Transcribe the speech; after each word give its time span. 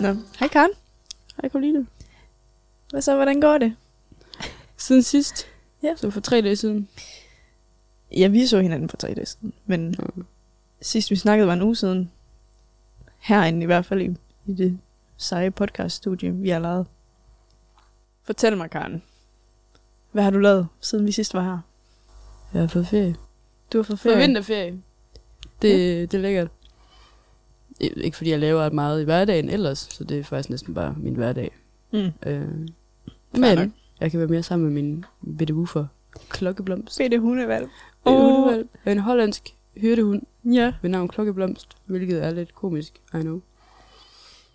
Nå, 0.00 0.16
hej 0.38 0.48
Karen. 0.48 0.70
Hej 1.40 1.48
Karoline. 1.48 1.86
Hvad 2.90 3.02
så, 3.02 3.14
hvordan 3.16 3.40
går 3.40 3.58
det? 3.58 3.74
Siden 4.76 5.02
sidst. 5.02 5.46
Ja. 5.82 5.94
Så 5.96 6.10
for 6.10 6.20
tre 6.20 6.42
dage 6.42 6.56
siden. 6.56 6.88
Ja, 8.16 8.28
vi 8.28 8.46
så 8.46 8.60
hinanden 8.60 8.88
for 8.88 8.96
tre 8.96 9.14
dage 9.14 9.26
siden, 9.26 9.52
men 9.66 9.94
Mm. 10.14 10.24
sidst 10.80 11.10
vi 11.10 11.16
snakkede 11.16 11.46
var 11.46 11.52
en 11.54 11.62
uge 11.62 11.76
siden. 11.76 12.10
Herinde 13.18 13.62
i 13.62 13.66
hvert 13.66 13.86
fald 13.86 14.00
i, 14.00 14.16
i 14.46 14.52
det 14.54 14.78
seje 15.18 15.50
podcaststudie, 15.50 16.30
vi 16.32 16.48
har 16.48 16.58
lavet. 16.58 16.86
Fortæl 18.22 18.56
mig, 18.56 18.70
Karen. 18.70 19.02
Hvad 20.12 20.22
har 20.22 20.30
du 20.30 20.38
lavet, 20.38 20.68
siden 20.80 21.06
vi 21.06 21.12
sidst 21.12 21.34
var 21.34 21.42
her? 21.42 21.58
Jeg 22.52 22.60
har 22.62 22.68
fået 22.68 22.86
ferie. 22.86 23.16
Du 23.72 23.78
har 23.78 23.82
fået 23.82 23.98
For 23.98 24.08
ferie. 24.08 24.26
vinterferie. 24.26 24.78
Det, 25.62 25.68
ja. 25.70 26.00
det 26.02 26.14
er 26.14 26.18
lækkert. 26.18 26.48
Ik- 27.82 28.00
Ikke 28.00 28.16
fordi 28.16 28.30
jeg 28.30 28.38
laver 28.38 28.70
meget 28.70 29.00
i 29.00 29.04
hverdagen 29.04 29.48
ellers, 29.48 29.78
så 29.78 30.04
det 30.04 30.18
er 30.18 30.24
faktisk 30.24 30.50
næsten 30.50 30.74
bare 30.74 30.94
min 30.98 31.14
hverdag. 31.14 31.50
Mm. 31.92 32.12
Øh, 32.26 32.68
men 33.32 33.74
jeg 34.00 34.10
kan 34.10 34.20
være 34.20 34.28
mere 34.28 34.42
sammen 34.42 34.72
med 34.72 34.82
min 34.82 35.04
bitte 35.38 35.54
woofer. 35.54 35.86
Klokkeblomst. 36.28 36.98
Bitte 36.98 37.18
hundevalg. 37.18 37.68
Hundehvalp. 38.06 38.68
En 38.86 38.98
hollandsk 38.98 39.54
hyrdehund 39.76 40.22
Ja. 40.44 40.72
ved 40.82 40.90
navn 40.90 41.08
Klokkeblomst, 41.08 41.76
hvilket 41.86 42.24
er 42.24 42.30
lidt 42.30 42.54
komisk, 42.54 43.00
I 43.14 43.20
know. 43.20 43.40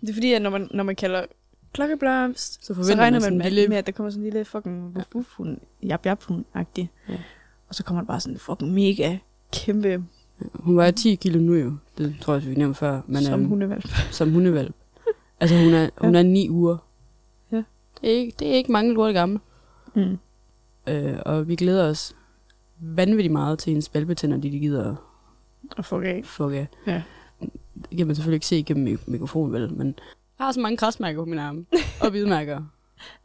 Det 0.06 0.10
er 0.10 0.14
fordi, 0.14 0.32
at 0.32 0.42
når 0.42 0.50
man, 0.50 0.68
når 0.74 0.84
man 0.84 0.96
kalder 0.96 1.24
klokkeblomst, 1.72 2.66
Så 2.66 2.74
så 2.74 2.94
regner 2.94 3.20
man 3.20 3.22
man 3.22 3.32
en 3.32 3.38
med, 3.38 3.50
lille... 3.50 3.68
med, 3.68 3.76
at 3.76 3.86
der 3.86 3.92
kommer 3.92 4.10
sådan 4.10 4.24
en 4.24 4.30
lille 4.30 4.44
fucking 4.44 4.96
wuff 5.14 5.28
hund 5.36 5.58
jap 5.82 6.06
jap 6.06 6.22
hund 6.22 6.44
agtig 6.54 6.90
Ja. 7.08 7.16
Og 7.68 7.74
så 7.74 7.84
kommer 7.84 8.00
der 8.02 8.06
bare 8.06 8.20
sådan 8.20 8.34
en 8.34 8.38
fucking 8.38 8.72
mega 8.72 9.16
kæmpe 9.52 10.04
Hun 10.54 10.76
vejer 10.76 10.90
10 10.90 11.14
kilo 11.14 11.40
nu 11.40 11.54
jo. 11.54 11.72
Det 11.98 12.16
tror 12.20 12.34
jeg, 12.34 12.46
vi 12.46 12.54
nævnte 12.54 12.78
før. 12.78 13.00
Men, 13.06 13.22
som 13.22 13.40
øhm, 13.40 13.48
hundevalg. 13.48 13.84
som 14.10 14.32
hundevalp. 14.32 14.74
Altså 15.40 15.56
hun 15.64 15.74
er, 15.74 15.88
hun 16.06 16.14
er 16.14 16.22
ni 16.22 16.50
uger. 16.50 16.76
Ja. 17.52 17.62
Det 18.00 18.12
er 18.12 18.16
ikke, 18.18 18.34
det 18.38 18.48
er 18.48 18.52
ikke 18.52 18.72
mange 18.72 18.94
lorte 18.94 19.12
gammel. 19.12 19.38
Mm. 19.94 20.18
Øh, 20.86 21.18
og 21.26 21.48
vi 21.48 21.56
glæder 21.56 21.88
os 21.88 22.16
vanvittigt 22.80 23.32
meget 23.32 23.58
til 23.58 23.70
hendes 23.70 23.94
valpetænder, 23.94 24.36
de, 24.36 24.52
de 24.52 24.58
gider 24.58 24.96
Og 25.76 25.84
fuck 25.84 26.04
af. 26.04 26.18
at 26.18 26.26
fuck 26.26 26.52
af. 26.52 26.66
Ja. 26.86 27.02
Det 27.90 27.98
kan 27.98 28.06
man 28.06 28.16
selvfølgelig 28.16 28.36
ikke 28.36 28.46
se 28.46 28.58
igennem 28.58 28.84
mik- 28.84 29.08
mikrofonen, 29.08 29.52
vel? 29.52 29.74
Men 29.74 29.86
jeg 30.38 30.46
har 30.46 30.52
så 30.52 30.60
mange 30.60 30.76
krasmærker 30.76 31.20
på 31.20 31.24
mine 31.24 31.42
arme. 31.42 31.66
og 32.00 32.10
hvidmærker. 32.10 32.62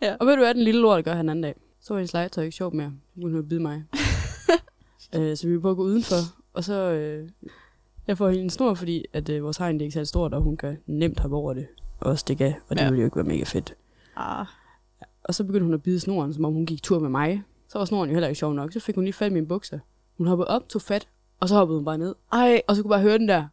Ja. 0.01 0.15
Og 0.19 0.27
ved 0.27 0.33
du 0.35 0.41
hvad, 0.41 0.53
den 0.53 0.63
lille 0.63 0.81
lort 0.81 1.05
gør 1.05 1.13
han 1.13 1.29
anden 1.29 1.43
dag? 1.43 1.55
Så 1.81 1.93
var 1.93 1.99
hendes 1.99 2.13
legetøj 2.13 2.43
ikke 2.43 2.55
sjovt 2.57 2.73
mere. 2.73 2.91
Så 3.15 3.21
kunne 3.21 3.33
hun 3.37 3.47
bide 3.49 3.59
mig. 3.59 3.83
øh, 5.15 5.37
så 5.37 5.47
vi 5.47 5.53
var 5.55 5.59
på 5.61 5.69
at 5.69 5.75
gå 5.77 5.83
udenfor. 5.83 6.15
Og 6.53 6.63
så... 6.63 6.73
Øh, 6.91 7.29
jeg 8.07 8.17
får 8.17 8.29
hende 8.29 8.43
en 8.43 8.49
snor, 8.49 8.73
fordi 8.73 9.05
at, 9.13 9.29
øh, 9.29 9.43
vores 9.43 9.57
hegn 9.57 9.73
det 9.75 9.81
er 9.81 9.85
ikke 9.85 9.93
særlig 9.93 10.07
stort, 10.07 10.33
og 10.33 10.41
hun 10.41 10.57
kan 10.57 10.77
nemt 10.87 11.19
hoppe 11.19 11.35
over 11.37 11.53
det 11.53 11.67
og 11.99 12.19
stikke 12.19 12.45
af. 12.45 12.55
Og 12.69 12.75
det 12.75 12.81
Ja. 12.81 12.89
ville 12.89 12.99
jo 12.99 13.05
ikke 13.05 13.15
være 13.15 13.25
mega 13.25 13.43
fedt. 13.43 13.73
Ah. 14.15 14.45
Og 15.23 15.33
så 15.35 15.43
begyndte 15.43 15.63
hun 15.65 15.73
at 15.73 15.83
bide 15.83 15.99
snoren, 15.99 16.33
som 16.33 16.45
om 16.45 16.53
hun 16.53 16.65
gik 16.65 16.83
tur 16.83 16.99
med 16.99 17.09
mig. 17.09 17.43
Så 17.69 17.77
var 17.77 17.85
snoren 17.85 18.09
jo 18.09 18.13
heller 18.13 18.27
ikke 18.27 18.39
sjov 18.39 18.53
nok. 18.53 18.73
Så 18.73 18.79
fik 18.79 18.95
hun 18.95 19.03
lige 19.03 19.13
fat 19.13 19.31
i 19.31 19.33
mine 19.33 19.47
bukser. 19.47 19.79
Hun 20.17 20.27
hoppede 20.27 20.47
op, 20.47 20.69
tog 20.69 20.81
fat, 20.81 21.07
og 21.39 21.49
så 21.49 21.55
hoppede 21.55 21.77
hun 21.79 21.85
bare 21.85 21.97
ned. 21.97 22.15
Ej, 22.31 22.61
Og 22.67 22.75
så 22.75 22.81
kunne 22.81 22.89
bare 22.89 23.01
høre 23.01 23.17
den 23.17 23.27
der. 23.29 23.45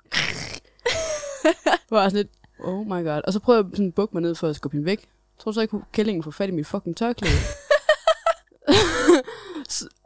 var 1.91 2.08
sådan 2.08 2.16
lidt, 2.16 2.28
oh 2.58 2.86
my 2.86 3.05
god. 3.05 3.20
Og 3.27 3.33
så 3.33 3.41
prøvede 3.41 3.64
jeg 3.64 3.70
sådan 3.77 3.89
at 3.89 3.94
bukke 3.94 4.14
mig 4.14 4.22
ned 4.22 4.34
for 4.34 4.48
at 4.48 4.56
skubbe 4.56 4.75
hende 4.75 4.86
væk. 4.86 5.00
Jeg 5.00 5.39
tror 5.39 5.52
så 5.52 5.61
ikke, 5.61 5.78
kællingen 5.92 6.22
får 6.22 6.30
fat 6.30 6.48
i 6.48 6.52
mit 6.52 6.66
fucking 6.66 6.97
tørklæde. 6.97 7.34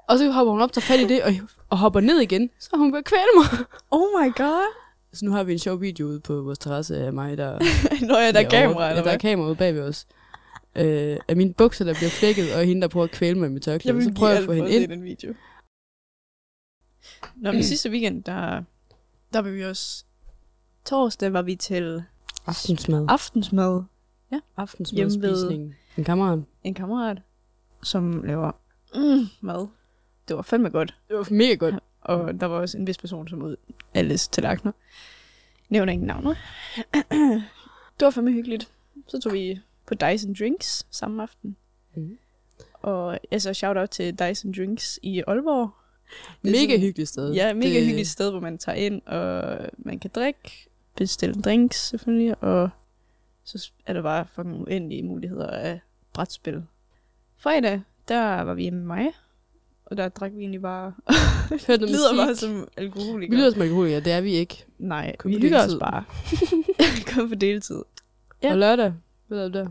Og 0.09 0.19
så 0.19 0.31
hopper 0.31 0.53
hun 0.53 0.61
op, 0.63 0.73
tager 0.73 0.83
fat 0.83 1.01
i 1.01 1.07
det, 1.07 1.23
og, 1.23 1.33
og 1.69 1.79
hopper 1.79 2.01
ned 2.01 2.21
igen. 2.21 2.51
Så 2.59 2.71
hun 2.77 2.97
at 2.97 3.05
kvæle 3.05 3.23
mig. 3.37 3.67
oh 3.91 4.23
my 4.23 4.35
god. 4.35 4.75
Så 5.13 5.25
nu 5.25 5.31
har 5.31 5.43
vi 5.45 5.53
en 5.53 5.59
sjov 5.59 5.81
video 5.81 6.07
ude 6.07 6.21
på 6.21 6.43
vores 6.43 6.59
terrasse 6.59 6.97
af 6.99 7.13
mig, 7.13 7.37
der... 7.37 7.53
Nå 8.09 8.19
ja, 8.19 8.33
der 8.33 8.41
er 8.41 8.51
kamera, 8.51 8.91
eller 8.91 9.03
der 9.03 9.11
er 9.11 9.19
kamera 9.19 9.47
ude 9.47 9.57
bag 9.57 9.75
ved 9.75 9.83
os. 9.83 10.07
Øh, 10.77 11.17
af 11.29 11.37
mine 11.37 11.55
bukser, 11.55 11.85
der 11.85 11.95
bliver 11.95 12.11
flækket, 12.11 12.55
og 12.55 12.65
hende, 12.65 12.83
der 12.83 12.89
prøver 12.89 13.05
at 13.05 13.11
kvæle 13.11 13.39
mig 13.39 13.49
med 13.51 13.55
Jeg 13.55 13.63
tørklæde. 13.63 13.97
vil 13.97 14.05
Så 14.05 14.13
prøver 14.15 14.33
jeg 14.33 14.41
at 14.41 14.47
få 14.47 14.53
hende 14.53 14.71
ind. 14.71 14.91
den 14.91 15.05
video. 15.05 15.35
Nå, 17.37 17.53
men 17.53 17.65
sidste 17.65 17.91
weekend, 17.91 18.25
der, 18.25 18.63
der 19.33 19.41
var 19.41 19.51
vi 19.51 19.65
også... 19.65 20.05
Torsdag 20.91 21.33
var 21.33 21.43
vi 21.43 21.57
til 21.57 22.03
Aftensmad. 22.47 23.07
aftensmad. 23.09 23.83
Aftensmadspisning. 24.57 25.75
En 25.97 26.05
kammerat. 26.05 26.39
En 26.65 26.75
kammerat, 26.75 27.19
som 27.83 28.23
laver 28.25 28.53
mm, 28.95 29.27
mad. 29.41 29.67
Det 30.29 30.37
var 30.37 30.43
fandme 30.43 30.71
godt. 30.71 30.95
Det 31.09 31.17
var 31.17 31.29
mega 31.31 31.55
godt. 31.55 31.75
Og 32.01 32.41
der 32.41 32.47
var 32.47 32.57
også 32.61 32.79
en 32.79 32.87
vis 32.87 32.99
person, 32.99 33.29
som 33.29 33.43
ud 33.43 33.57
alles 33.95 34.29
tallerkener. 34.29 34.73
Nævner 35.69 35.93
ingen 35.93 36.07
navne. 36.07 36.37
det 38.01 38.05
var 38.05 38.11
fandme 38.11 38.33
hyggeligt. 38.33 38.69
Så 39.09 39.21
tog 39.21 39.33
vi 39.33 39.61
på 39.87 39.95
Dyson 39.95 40.35
Drinks 40.39 40.87
samme 40.91 41.23
aften. 41.23 41.57
Mhm. 41.95 42.19
Og 42.75 43.19
altså 43.31 43.55
shout 43.55 43.77
out 43.77 43.91
til 43.91 44.19
Dyson 44.19 44.53
Drinks 44.53 44.99
i 45.03 45.23
Aalborg. 45.27 45.71
Mega 46.43 46.59
sådan- 46.61 46.81
hyggeligt 46.81 47.09
sted. 47.09 47.33
Ja, 47.33 47.55
mega 47.55 47.75
det, 47.75 47.85
hyggeligt 47.85 48.09
sted, 48.09 48.31
hvor 48.31 48.41
man 48.41 48.59
tager 48.59 48.77
ind, 48.77 49.03
og 49.07 49.59
man 49.79 49.99
kan 49.99 50.11
drikke, 50.15 50.70
bestille 51.01 51.43
drinks 51.43 51.89
selvfølgelig, 51.89 52.43
og 52.43 52.71
så 53.45 53.71
er 53.87 53.93
der 53.93 54.03
bare 54.03 54.27
fucking 54.35 54.61
uendelige 54.61 55.03
muligheder 55.03 55.47
af 55.47 55.81
brætspil. 56.13 56.63
Fredag, 57.39 57.83
der 58.09 58.41
var 58.41 58.55
vi 58.55 58.63
hjemme 58.63 58.79
med 58.79 58.87
mig, 58.87 59.13
og 59.85 59.97
der 59.97 60.09
drak 60.09 60.33
vi 60.33 60.41
egentlig 60.41 60.63
bare... 60.63 60.95
Hørte 61.67 61.81
noget 61.81 61.91
lyder 61.91 62.17
bare 62.17 62.37
som 62.37 62.61
Vi 62.61 62.65
alkoholikere. 62.77 63.39
lyder 63.39 63.51
som 63.51 63.63
alkoholikere, 63.63 64.01
det 64.01 64.13
er 64.13 64.21
vi 64.21 64.33
ikke. 64.33 64.65
Nej, 64.79 65.17
Kun 65.17 65.31
vi 65.31 65.39
hygger 65.39 65.65
os 65.65 65.77
bare. 65.81 66.05
Kom 67.15 67.29
på 67.29 67.35
deltid. 67.35 67.83
Ja. 68.43 68.51
Og 68.51 68.59
lørdag, 68.59 68.93
hvad 69.27 69.51
der? 69.51 69.69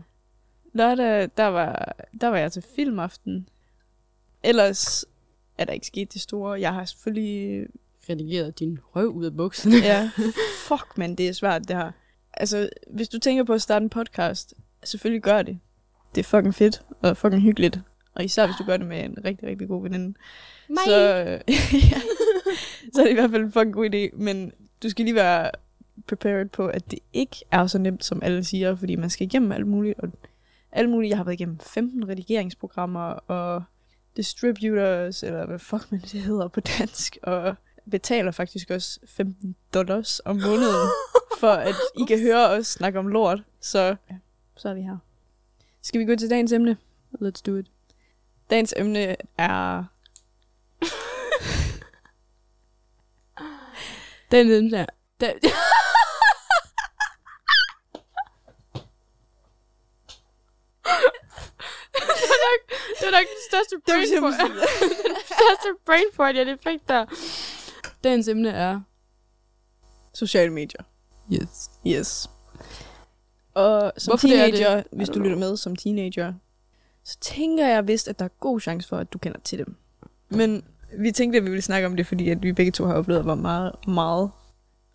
Lørdag, 0.72 1.30
der 1.36 1.46
var, 1.46 1.96
der 2.20 2.28
var 2.28 2.38
jeg 2.38 2.52
til 2.52 2.64
filmaften. 2.76 3.48
Ellers 4.42 5.04
er 5.58 5.64
der 5.64 5.72
ikke 5.72 5.86
sket 5.86 6.12
det 6.12 6.20
store. 6.20 6.60
Jeg 6.60 6.74
har 6.74 6.84
selvfølgelig... 6.84 7.66
Redigeret 8.08 8.58
din 8.58 8.78
røv 8.96 9.08
ud 9.08 9.24
af 9.24 9.36
bukserne. 9.36 9.76
Ja, 9.76 10.10
fuck 10.68 10.98
man, 10.98 11.14
det 11.14 11.28
er 11.28 11.32
svært 11.32 11.68
det 11.68 11.76
her. 11.76 11.90
Altså, 12.32 12.68
hvis 12.90 13.08
du 13.08 13.18
tænker 13.18 13.44
på 13.44 13.52
at 13.52 13.62
starte 13.62 13.82
en 13.82 13.90
podcast, 13.90 14.54
selvfølgelig 14.84 15.22
gør 15.22 15.42
det. 15.42 15.58
Det 16.14 16.20
er 16.20 16.24
fucking 16.24 16.54
fedt 16.54 16.82
og 17.02 17.16
fucking 17.16 17.42
hyggeligt. 17.42 17.80
Og 18.14 18.24
især 18.24 18.46
hvis 18.46 18.56
du 18.58 18.64
gør 18.64 18.76
det 18.76 18.86
med 18.86 19.04
en 19.04 19.24
rigtig, 19.24 19.48
rigtig 19.48 19.68
god 19.68 19.82
veninde. 19.82 20.14
Så, 20.86 20.96
ja, 21.92 22.00
så 22.92 23.00
er 23.00 23.04
det 23.04 23.10
i 23.10 23.14
hvert 23.14 23.30
fald 23.30 23.42
en 23.42 23.52
fucking 23.52 23.74
god 23.74 23.90
idé. 23.94 24.16
Men 24.16 24.52
du 24.82 24.88
skal 24.88 25.04
lige 25.04 25.14
være 25.14 25.50
prepared 26.06 26.48
på, 26.48 26.66
at 26.66 26.90
det 26.90 26.98
ikke 27.12 27.36
er 27.50 27.66
så 27.66 27.78
nemt, 27.78 28.04
som 28.04 28.22
alle 28.22 28.44
siger, 28.44 28.76
fordi 28.76 28.96
man 28.96 29.10
skal 29.10 29.26
igennem 29.26 29.52
alt 29.52 29.66
muligt. 29.66 29.98
Og 29.98 30.08
alt 30.72 30.90
muligt. 30.90 31.10
Jeg 31.10 31.18
har 31.18 31.24
været 31.24 31.34
igennem 31.40 31.58
15 31.58 32.08
redigeringsprogrammer 32.08 33.08
og 33.10 33.62
distributors, 34.16 35.22
eller 35.22 35.46
hvad 35.46 35.58
fuck 35.58 35.92
man 35.92 36.00
det 36.00 36.20
hedder 36.20 36.48
på 36.48 36.60
dansk, 36.60 37.18
og 37.22 37.54
betaler 37.90 38.30
faktisk 38.30 38.70
også 38.70 39.00
15 39.06 39.56
dollars 39.74 40.20
om 40.20 40.36
måneden, 40.36 40.90
for 41.38 41.52
at 41.52 41.74
I 41.98 42.04
kan 42.08 42.20
høre 42.20 42.48
os 42.48 42.66
snakke 42.66 42.98
om 42.98 43.08
lort. 43.08 43.38
Så, 43.60 43.96
ja, 44.10 44.16
så 44.56 44.68
er 44.68 44.74
vi 44.74 44.82
her. 44.82 44.96
Skal 45.82 46.00
vi 46.00 46.04
gå 46.04 46.16
til 46.16 46.30
dagens 46.30 46.52
emne? 46.52 46.76
Let's 47.22 47.42
do 47.46 47.56
it. 47.56 47.66
Dagens 48.50 48.74
emne 48.76 49.16
er... 49.38 49.84
Den 54.30 54.48
den 54.48 54.72
der. 54.72 54.86
Den. 55.20 55.34
det, 63.00 63.02
var 63.02 63.10
nok, 63.10 63.26
den 63.28 63.36
største 63.50 63.76
brain 63.86 64.06
fart. 64.20 64.50
den 65.06 65.16
største 65.26 65.68
brain 65.86 66.04
fart, 66.14 66.36
jeg 66.36 66.44
lige 66.44 66.58
fik 66.62 66.88
der. 66.88 67.04
Dagens 68.04 68.28
emne 68.28 68.50
er... 68.50 68.80
Sociale 70.14 70.52
medier. 70.52 70.82
Yes. 71.32 71.70
Yes. 71.86 72.30
Og 73.54 73.92
som 73.96 74.10
Hvorfor 74.10 74.28
det 74.28 74.40
er 74.40 74.44
det? 74.46 74.54
teenager, 74.54 74.82
hvis 74.92 75.08
du 75.08 75.18
lytter 75.18 75.36
med 75.36 75.56
som 75.56 75.76
teenager, 75.76 76.34
så 77.04 77.18
tænker 77.20 77.66
jeg 77.66 77.88
vist, 77.88 78.08
at 78.08 78.18
der 78.18 78.24
er 78.24 78.28
god 78.40 78.60
chance 78.60 78.88
for, 78.88 78.96
at 78.96 79.12
du 79.12 79.18
kender 79.18 79.38
til 79.44 79.58
dem. 79.58 79.76
Men 80.28 80.64
vi 80.98 81.12
tænkte, 81.12 81.36
at 81.38 81.44
vi 81.44 81.48
ville 81.50 81.62
snakke 81.62 81.86
om 81.86 81.96
det, 81.96 82.06
fordi 82.06 82.30
at 82.30 82.42
vi 82.42 82.52
begge 82.52 82.72
to 82.72 82.84
har 82.84 82.94
oplevet, 82.94 83.22
hvor 83.22 83.34
meget, 83.34 83.88
meget 83.88 84.30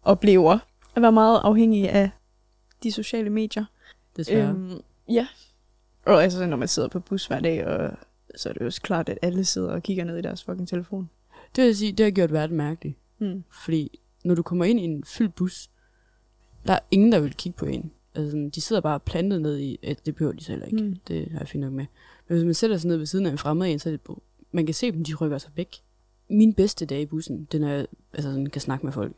oplever 0.03 0.59
at 0.95 1.01
være 1.01 1.11
meget 1.11 1.41
afhængige 1.43 1.89
af 1.89 2.09
de 2.83 2.91
sociale 2.91 3.29
medier. 3.29 3.65
Desværre. 4.17 4.49
Øhm, 4.49 4.81
ja. 5.09 5.27
Og 6.05 6.23
altså, 6.23 6.45
når 6.45 6.57
man 6.57 6.67
sidder 6.67 6.89
på 6.89 6.99
bus 6.99 7.25
hver 7.25 7.39
dag, 7.39 7.65
og 7.65 7.91
så 8.35 8.49
er 8.49 8.53
det 8.53 8.61
jo 8.61 8.65
også 8.65 8.81
klart, 8.81 9.09
at 9.09 9.17
alle 9.21 9.45
sidder 9.45 9.71
og 9.71 9.83
kigger 9.83 10.03
ned 10.03 10.17
i 10.17 10.21
deres 10.21 10.43
fucking 10.43 10.67
telefon. 10.67 11.09
Det 11.55 11.63
vil 11.63 11.75
sige, 11.77 11.91
det 11.91 12.03
har 12.03 12.11
gjort 12.11 12.33
verden 12.33 12.57
mærkelig. 12.57 12.97
Mm. 13.19 13.43
Fordi 13.63 13.99
når 14.23 14.35
du 14.35 14.41
kommer 14.41 14.65
ind 14.65 14.79
i 14.79 14.83
en 14.83 15.03
fyldt 15.03 15.35
bus, 15.35 15.69
der 16.67 16.73
er 16.73 16.79
ingen, 16.91 17.11
der 17.11 17.19
vil 17.19 17.33
kigge 17.33 17.57
på 17.57 17.65
en. 17.65 17.91
Altså, 18.15 18.49
de 18.55 18.61
sidder 18.61 18.81
bare 18.81 18.99
plantet 18.99 19.41
ned 19.41 19.57
i, 19.57 19.79
at 19.83 20.05
det 20.05 20.15
behøver 20.15 20.33
de 20.33 20.45
heller 20.47 20.65
ikke. 20.65 20.83
Mm. 20.83 20.95
Det 21.07 21.31
har 21.31 21.39
jeg 21.39 21.47
fint 21.47 21.63
nok 21.63 21.73
med. 21.73 21.85
Men 22.27 22.37
hvis 22.37 22.45
man 22.45 22.53
sætter 22.53 22.77
sig 22.77 22.87
ned 22.87 22.97
ved 22.97 23.05
siden 23.05 23.25
af 23.25 23.31
en 23.31 23.37
fremmed 23.37 23.71
en, 23.71 23.79
så 23.79 23.89
er 23.89 23.97
det, 23.97 24.17
man 24.51 24.65
kan 24.65 24.75
se 24.75 24.91
dem, 24.91 25.03
de 25.03 25.15
rykker 25.15 25.37
sig 25.37 25.51
væk. 25.55 25.75
Min 26.29 26.53
bedste 26.53 26.85
dag 26.85 27.01
i 27.01 27.05
bussen, 27.05 27.47
det 27.51 27.57
er, 27.57 27.61
når 27.61 27.69
jeg 27.69 27.87
altså, 28.13 28.29
sådan, 28.29 28.45
kan 28.45 28.61
snakke 28.61 28.85
med 28.85 28.93
folk. 28.93 29.13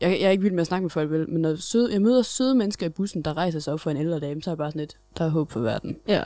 Jeg, 0.00 0.10
jeg 0.10 0.26
er 0.26 0.30
ikke 0.30 0.42
vild 0.42 0.54
med 0.54 0.60
at 0.60 0.66
snakke 0.66 0.82
med 0.82 0.90
folk, 0.90 1.10
vel, 1.10 1.30
men 1.30 1.42
når 1.42 1.56
søde, 1.56 1.92
jeg 1.92 2.02
møder 2.02 2.22
søde 2.22 2.54
mennesker 2.54 2.86
i 2.86 2.88
bussen, 2.88 3.22
der 3.22 3.36
rejser 3.36 3.58
sig 3.58 3.72
op 3.72 3.80
for 3.80 3.90
en 3.90 3.96
ældre 3.96 4.20
dame, 4.20 4.42
så 4.42 4.50
er 4.50 4.52
jeg 4.52 4.58
bare 4.58 4.70
sådan 4.70 4.80
lidt, 4.80 4.98
der 5.18 5.24
er 5.24 5.28
håb 5.28 5.50
for 5.50 5.60
verden. 5.60 5.96
Ja. 6.08 6.22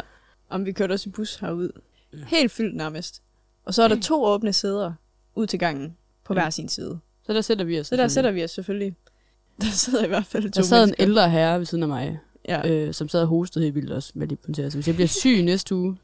Om 0.49 0.67
vi 0.67 0.73
kørte 0.73 0.93
også 0.93 1.09
i 1.09 1.13
bus 1.13 1.37
herud. 1.37 1.81
Helt 2.27 2.53
fyldt 2.53 2.77
nærmest. 2.77 3.23
Og 3.65 3.75
så 3.75 3.83
er 3.83 3.89
der 3.89 4.01
to 4.01 4.25
åbne 4.25 4.53
sæder 4.53 4.93
ud 5.35 5.47
til 5.47 5.59
gangen 5.59 5.97
på 6.25 6.35
Ja. 6.35 6.41
hver 6.41 6.51
sin 6.51 6.69
side. 6.69 6.99
Så 7.27 7.33
der 7.33 7.41
sætter 7.41 7.65
vi 7.65 7.81
os. 7.81 7.87
Så 7.87 7.97
der 7.97 8.09
sætter 8.09 8.31
vi 8.31 8.45
os 8.45 8.51
selvfølgelig. 8.51 8.97
Der 9.61 9.67
sidder 9.67 10.05
i 10.05 10.09
hvert 10.09 10.27
fald 10.27 10.43
to 10.43 10.49
Der 10.49 10.63
sad 10.63 10.79
en 10.83 10.87
mennesker. 10.87 11.03
ældre 11.05 11.31
herre 11.31 11.59
ved 11.59 11.67
siden 11.67 11.83
af 11.83 11.89
mig, 11.89 12.19
Ja. 12.49 12.69
øh, 12.69 12.95
som 12.95 13.09
sad 13.09 13.21
og 13.23 13.27
hostede 13.27 13.65
helt 13.65 13.75
vildt 13.75 13.91
også, 13.93 14.13
med 14.15 14.27
lige 14.29 14.71
Så 14.71 14.77
hvis 14.77 14.87
jeg 14.87 14.95
bliver 14.95 15.09
syg 15.09 15.43
næste 15.43 15.75
uge, 15.75 15.97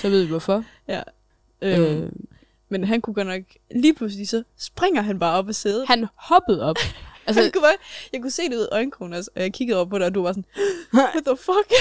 så 0.00 0.08
ved 0.08 0.22
vi 0.22 0.28
hvorfor. 0.28 0.64
ja. 0.88 1.02
Øh, 1.62 2.02
Øh, 2.02 2.12
men 2.68 2.84
han 2.84 3.00
kunne 3.00 3.14
godt 3.14 3.26
nok... 3.26 3.42
Lige 3.70 3.94
pludselig 3.94 4.28
så 4.28 4.42
springer 4.56 5.02
han 5.02 5.18
bare 5.18 5.38
op 5.38 5.48
af 5.48 5.54
sædet. 5.54 5.84
han 5.86 6.06
hoppede 6.14 6.62
op. 6.62 6.76
Altså, 6.78 6.94
Altså, 7.26 7.42
han 7.42 7.52
kunne 7.52 7.62
bare, 7.62 7.76
jeg 8.12 8.20
kunne 8.20 8.30
se 8.30 8.42
det 8.42 8.54
ud 8.56 8.60
af 8.60 8.68
øjenkrogen 8.72 9.12
også, 9.12 9.30
og 9.36 9.42
jeg 9.42 9.52
kiggede 9.52 9.78
op 9.80 9.88
på 9.88 9.98
dig, 9.98 10.06
og 10.06 10.14
du 10.14 10.22
var 10.22 10.32
sådan, 10.32 10.44
what 10.94 11.24
the 11.26 11.36
fuck? 11.36 11.72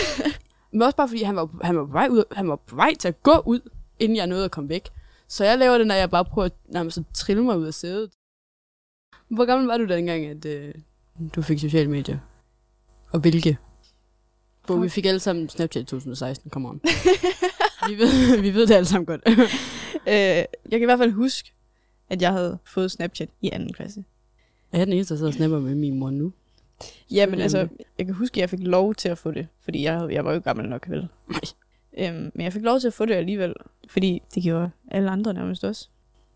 men 0.71 0.81
også 0.81 0.95
bare 0.95 1.07
fordi, 1.07 1.23
han 1.23 1.35
var, 1.35 1.49
han, 1.61 1.77
var 1.77 1.85
på 1.85 1.91
vej 1.91 2.07
ud, 2.09 2.23
han 2.31 2.49
var 2.49 2.55
på 2.55 2.75
vej 2.75 2.93
til 2.99 3.07
at 3.07 3.23
gå 3.23 3.41
ud, 3.45 3.59
inden 3.99 4.15
jeg 4.15 4.27
nåede 4.27 4.45
at 4.45 4.51
komme 4.51 4.69
væk. 4.69 4.89
Så 5.29 5.45
jeg 5.45 5.57
laver 5.57 5.77
det, 5.77 5.87
når 5.87 5.95
jeg 5.95 6.09
bare 6.09 6.25
prøver 6.25 6.45
at 6.45 6.53
nærmest 6.65 6.97
at 6.97 7.03
trille 7.13 7.43
mig 7.43 7.57
ud 7.57 7.65
af 7.65 7.73
sædet. 7.73 8.11
Hvor 9.27 9.45
gammel 9.45 9.67
var 9.67 9.77
du 9.77 9.85
dengang, 9.85 10.25
at 10.25 10.45
øh, 10.45 10.73
du 11.35 11.41
fik 11.41 11.59
sociale 11.59 11.89
medier? 11.89 12.17
Og 13.11 13.19
hvilke? 13.19 13.57
Hvor 14.65 14.77
vi 14.77 14.89
fik 14.89 15.05
alle 15.05 15.19
sammen 15.19 15.49
Snapchat 15.49 15.81
i 15.81 15.85
2016, 15.85 16.51
come 16.51 16.69
on. 16.69 16.81
vi, 17.89 17.97
ved, 17.97 18.41
vi 18.45 18.53
ved 18.53 18.67
det 18.67 18.75
alle 18.75 18.85
sammen 18.85 19.05
godt. 19.05 19.21
øh, 20.07 20.13
jeg 20.15 20.47
kan 20.71 20.81
i 20.81 20.85
hvert 20.85 20.99
fald 20.99 21.11
huske, 21.11 21.53
at 22.09 22.21
jeg 22.21 22.31
havde 22.31 22.57
fået 22.65 22.91
Snapchat 22.91 23.29
i 23.41 23.49
anden 23.53 23.73
klasse. 23.73 24.03
Er 24.71 24.77
jeg 24.77 24.87
den 24.87 24.93
eneste, 24.93 25.13
der 25.13 25.17
sidder 25.17 25.31
og 25.31 25.33
snapper 25.33 25.59
med 25.59 25.75
min 25.75 25.99
mor 25.99 26.09
nu? 26.09 26.33
Ja, 27.11 27.25
men 27.25 27.39
altså, 27.39 27.67
jeg 27.97 28.05
kan 28.05 28.15
huske, 28.15 28.37
at 28.37 28.41
jeg 28.41 28.49
fik 28.49 28.59
lov 28.59 28.95
til 28.95 29.09
at 29.09 29.17
få 29.17 29.31
det, 29.31 29.47
fordi 29.61 29.83
jeg, 29.83 30.07
jeg 30.11 30.25
var 30.25 30.33
jo 30.33 30.39
gammel 30.39 30.69
nok, 30.69 30.89
vel? 30.89 31.07
Nej. 31.27 31.41
Øhm, 31.97 32.31
men 32.35 32.43
jeg 32.43 32.53
fik 32.53 32.61
lov 32.61 32.79
til 32.79 32.87
at 32.87 32.93
få 32.93 33.05
det 33.05 33.13
alligevel, 33.13 33.53
fordi 33.89 34.21
det 34.35 34.43
gjorde 34.43 34.71
alle 34.91 35.09
andre 35.09 35.33
nærmest 35.33 35.63
også. 35.63 35.89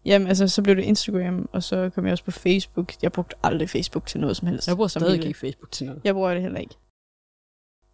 Jamen, 0.06 0.28
altså, 0.28 0.48
så 0.48 0.62
blev 0.62 0.76
det 0.76 0.84
Instagram, 0.84 1.50
og 1.52 1.64
så 1.64 1.90
kom 1.90 2.06
jeg 2.06 2.12
også 2.12 2.24
på 2.24 2.32
Facebook. 2.32 2.94
Jeg 3.02 3.12
brugte 3.12 3.36
aldrig 3.44 3.70
Facebook 3.70 4.06
til 4.06 4.20
noget 4.20 4.38
som 4.38 4.48
helst. 4.48 4.68
Jeg 4.68 4.76
bruger 4.76 4.88
stadig 4.88 5.26
ikke 5.26 5.40
Facebook 5.40 5.72
til 5.72 5.86
noget. 5.86 6.02
Jeg 6.04 6.14
bruger 6.14 6.34
det 6.34 6.42
heller 6.42 6.60
ikke. 6.60 6.76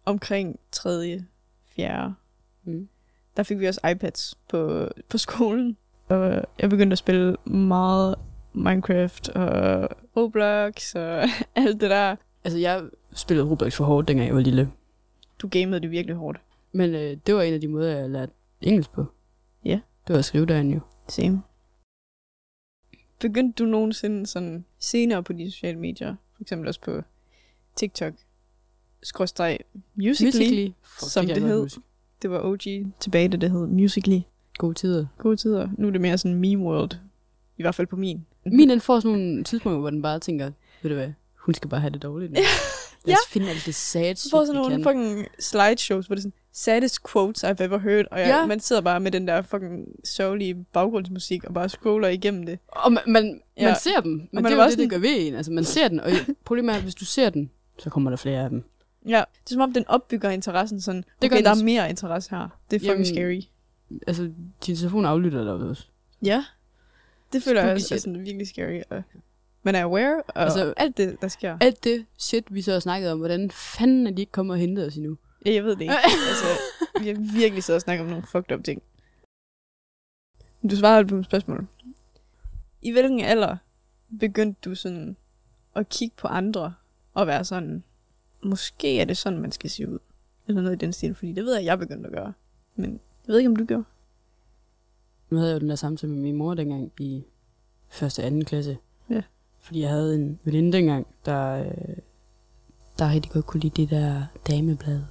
Omkring 0.04 0.60
3. 0.72 1.24
4. 1.76 2.14
Mm. 2.64 2.88
der 3.36 3.42
fik 3.42 3.58
vi 3.60 3.66
også 3.66 3.80
iPads 3.90 4.38
på, 4.48 4.88
på 5.08 5.18
skolen. 5.18 5.76
Og 6.08 6.44
jeg 6.58 6.70
begyndte 6.70 6.94
at 6.94 6.98
spille 6.98 7.36
meget 7.44 8.14
Minecraft 8.52 9.28
og 9.28 9.88
Roblox 10.16 10.94
og 10.94 11.22
alt 11.56 11.80
det 11.80 11.90
der. 11.90 12.16
Altså, 12.44 12.58
jeg 12.58 12.82
spillede 13.12 13.48
Roblox 13.48 13.74
for 13.74 13.84
hårdt, 13.84 14.08
dengang 14.08 14.26
jeg 14.26 14.34
var 14.36 14.42
lille. 14.42 14.70
Du 15.42 15.48
gamede 15.48 15.80
det 15.80 15.90
virkelig 15.90 16.16
hårdt. 16.16 16.40
Men 16.72 16.94
øh, 16.94 17.16
det 17.26 17.34
var 17.34 17.42
en 17.42 17.54
af 17.54 17.60
de 17.60 17.68
måder, 17.68 17.96
jeg 17.98 18.10
lærte 18.10 18.32
engelsk 18.60 18.92
på. 18.92 19.06
Det 20.10 20.14
var 20.14 20.18
at 20.18 20.24
skrive 20.24 20.46
derinde 20.46 20.74
jo. 20.74 20.80
Same. 21.08 21.42
Begyndte 23.20 23.64
du 23.64 23.70
nogensinde 23.70 24.26
sådan 24.26 24.64
senere 24.78 25.22
på 25.22 25.32
de 25.32 25.50
sociale 25.50 25.78
medier, 25.78 26.16
for 26.34 26.42
eksempel 26.42 26.68
også 26.68 26.80
på 26.80 27.02
TikTok, 27.76 28.14
skråstreg 29.02 29.58
Musical.ly, 29.94 30.26
Musically. 30.26 30.72
Fuck, 30.82 31.10
som 31.10 31.26
det 31.26 31.36
godt 31.36 31.52
hed. 31.52 31.62
huske. 31.62 31.80
det 32.22 32.30
var 32.30 32.40
OG 32.42 32.60
tilbage, 33.00 33.28
da 33.28 33.36
det 33.36 33.50
hed 33.50 33.66
Musical.ly. 33.66 34.20
Gode 34.58 34.74
tider. 34.74 35.06
Gode 35.18 35.36
tider. 35.36 35.68
Nu 35.78 35.86
er 35.86 35.90
det 35.90 36.00
mere 36.00 36.18
sådan 36.18 36.38
meme 36.38 36.64
world. 36.64 36.92
I 37.56 37.62
hvert 37.62 37.74
fald 37.74 37.86
på 37.86 37.96
min. 37.96 38.26
Min 38.46 38.70
den 38.70 38.80
får 38.80 39.00
sådan 39.00 39.18
nogle 39.18 39.44
tidspunkter, 39.44 39.80
hvor 39.80 39.90
den 39.90 40.02
bare 40.02 40.18
tænker, 40.18 40.50
ved 40.82 40.90
du 40.90 40.96
hvad, 40.96 41.12
hun 41.40 41.54
skal 41.54 41.70
bare 41.70 41.80
have 41.80 41.90
det 41.90 42.02
dårligt. 42.02 42.32
nu. 42.32 42.38
Lad 43.04 43.14
os 43.14 43.28
finde 43.32 43.50
alt 43.50 43.66
det 43.66 43.74
sad 43.74 44.14
Så 44.16 44.22
shit, 44.22 44.30
får 44.30 44.44
sådan 44.44 44.60
nogle 44.62 44.82
fucking 44.82 45.26
slideshows, 45.38 46.06
hvor 46.06 46.14
det 46.14 46.20
er 46.20 46.22
sådan, 46.22 46.32
saddest 46.52 46.98
quotes 47.12 47.44
I've 47.44 47.64
ever 47.64 47.78
heard, 47.78 48.06
og 48.10 48.20
jeg, 48.20 48.28
Ja. 48.28 48.46
man 48.46 48.60
sidder 48.60 48.82
bare 48.82 49.00
med 49.00 49.10
den 49.10 49.28
der 49.28 49.42
fucking 49.42 49.86
sørgelige 50.04 50.66
baggrundsmusik, 50.72 51.44
og 51.44 51.54
bare 51.54 51.68
scroller 51.68 52.08
igennem 52.08 52.46
det. 52.46 52.58
Og 52.68 52.92
man, 52.92 53.02
man, 53.06 53.40
Ja. 53.56 53.64
man 53.66 53.76
ser 53.80 54.00
dem, 54.00 54.12
men 54.12 54.28
man 54.32 54.44
det 54.44 54.52
er 54.52 54.56
jo 54.56 54.62
det, 54.62 54.72
sådan- 54.72 54.82
det 54.82 54.90
gør 54.90 54.98
ved 54.98 55.16
en. 55.28 55.34
Altså, 55.34 55.52
man 55.52 55.64
ser 55.64 55.88
den, 55.88 56.00
og 56.00 56.10
problemet 56.44 56.72
er, 56.72 56.76
at 56.76 56.82
hvis 56.82 56.94
du 56.94 57.04
ser 57.04 57.30
den, 57.30 57.50
så 57.78 57.90
kommer 57.90 58.10
der 58.10 58.16
flere 58.16 58.44
af 58.44 58.50
dem. 58.50 58.64
Ja, 59.08 59.18
det 59.44 59.50
er 59.50 59.54
som 59.54 59.60
om, 59.60 59.72
den 59.72 59.84
opbygger 59.88 60.30
interessen 60.30 60.80
sådan, 60.80 61.04
Det 61.22 61.30
gør 61.30 61.36
okay, 61.36 61.44
der 61.44 61.50
er 61.50 61.64
mere 61.64 61.90
interesse 61.90 62.30
her. 62.30 62.48
Det 62.70 62.76
er 62.76 62.80
fucking 62.80 63.06
Jamen, 63.06 63.06
scary. 63.06 63.40
Altså, 64.06 64.22
din 64.66 64.76
telefon 64.76 65.04
aflytter 65.06 65.44
dig 65.44 65.52
også. 65.52 65.84
Ja, 66.22 66.44
det 67.32 67.42
føler 67.42 67.60
jeg 67.62 67.70
Spooky 67.80 67.82
også 67.84 67.94
er 67.94 67.98
sådan 67.98 68.24
virkelig 68.24 68.48
scary. 68.48 68.80
Og 68.90 69.02
man 69.62 69.74
er 69.74 69.84
aware, 69.84 70.22
og 70.26 70.42
Altså- 70.42 70.74
alt 70.76 70.96
det, 70.96 71.16
der 71.20 71.28
sker. 71.28 71.58
Alt 71.60 71.84
det 71.84 72.06
shit, 72.18 72.54
vi 72.54 72.62
så 72.62 72.72
har 72.72 72.80
snakket 72.80 73.12
om, 73.12 73.18
hvordan 73.18 73.50
fanden 73.50 74.06
er 74.06 74.10
de 74.10 74.22
ikke 74.22 74.32
kommet 74.32 74.54
og 74.54 74.58
hentet 74.60 74.86
os 74.86 74.96
endnu? 74.96 75.16
Ja, 75.46 75.52
jeg 75.52 75.64
ved 75.64 75.70
det 75.76 75.80
ikke. 75.80 75.94
altså, 76.28 76.46
vi 77.00 77.08
har 77.08 77.32
virkelig 77.40 77.64
siddet 77.64 77.76
og 77.78 77.82
snakket 77.82 78.04
om 78.04 78.10
nogle 78.10 78.26
fucked 78.26 78.56
up 78.58 78.64
ting. 78.64 78.82
Du 80.70 80.76
svarede 80.76 81.08
på 81.08 81.14
mit 81.16 81.24
spørgsmål. 81.26 81.66
I 82.82 82.90
hvilken 82.92 83.20
alder 83.20 83.56
begyndte 84.20 84.60
du 84.64 84.74
sådan 84.74 85.16
at 85.74 85.88
kigge 85.88 86.14
på 86.16 86.28
andre 86.28 86.74
og 87.14 87.26
være 87.26 87.44
sådan, 87.44 87.82
måske 88.42 89.00
er 89.00 89.04
det 89.04 89.16
sådan, 89.16 89.38
man 89.38 89.52
skal 89.52 89.70
se 89.70 89.88
ud? 89.88 89.98
Eller 90.48 90.62
noget 90.62 90.76
i 90.76 90.78
den 90.78 90.92
stil, 90.92 91.14
fordi 91.14 91.32
det 91.32 91.44
ved 91.44 91.54
jeg, 91.56 91.64
jeg 91.64 91.78
begyndte 91.78 92.06
at 92.06 92.12
gøre. 92.12 92.32
Men 92.76 92.90
jeg 93.26 93.32
ved 93.32 93.38
ikke, 93.38 93.50
om 93.50 93.56
du 93.56 93.64
gjorde. 93.64 93.84
Nu 95.30 95.36
havde 95.36 95.50
jeg 95.50 95.54
jo 95.54 95.60
den 95.60 95.68
der 95.68 95.76
samtale 95.76 96.12
med 96.12 96.22
min 96.22 96.36
mor 96.36 96.54
dengang 96.54 96.92
i 97.00 97.24
første 97.88 98.20
og 98.20 98.26
anden 98.26 98.44
klasse. 98.44 98.78
Ja. 99.10 99.22
Fordi 99.60 99.80
jeg 99.80 99.90
havde 99.90 100.14
en 100.14 100.38
veninde 100.44 100.72
dengang, 100.72 101.06
der, 101.24 101.64
øh, 101.64 101.96
der 102.98 103.10
rigtig 103.10 103.32
godt 103.32 103.46
kunne 103.46 103.60
lide 103.60 103.82
det 103.82 103.90
der 103.90 104.22
dameblad. 104.46 105.02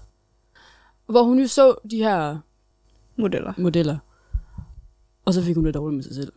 Hvor 1.05 1.23
hun 1.23 1.39
jo 1.39 1.47
så 1.47 1.75
de 1.91 1.97
her 1.97 2.37
Modeller. 3.15 3.53
modeller. 3.57 3.97
Og 5.25 5.33
så 5.33 5.43
fik 5.43 5.55
hun 5.55 5.65
det 5.65 5.73
dårligt 5.73 5.95
med 5.95 6.03
sig 6.03 6.15
selv. 6.15 6.33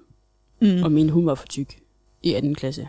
Mm. 0.60 0.82
Og 0.82 0.92
mente, 0.92 1.12
hun 1.12 1.26
var 1.26 1.34
for 1.34 1.46
tyk 1.46 1.80
i 2.22 2.34
anden 2.34 2.54
klasse. 2.54 2.88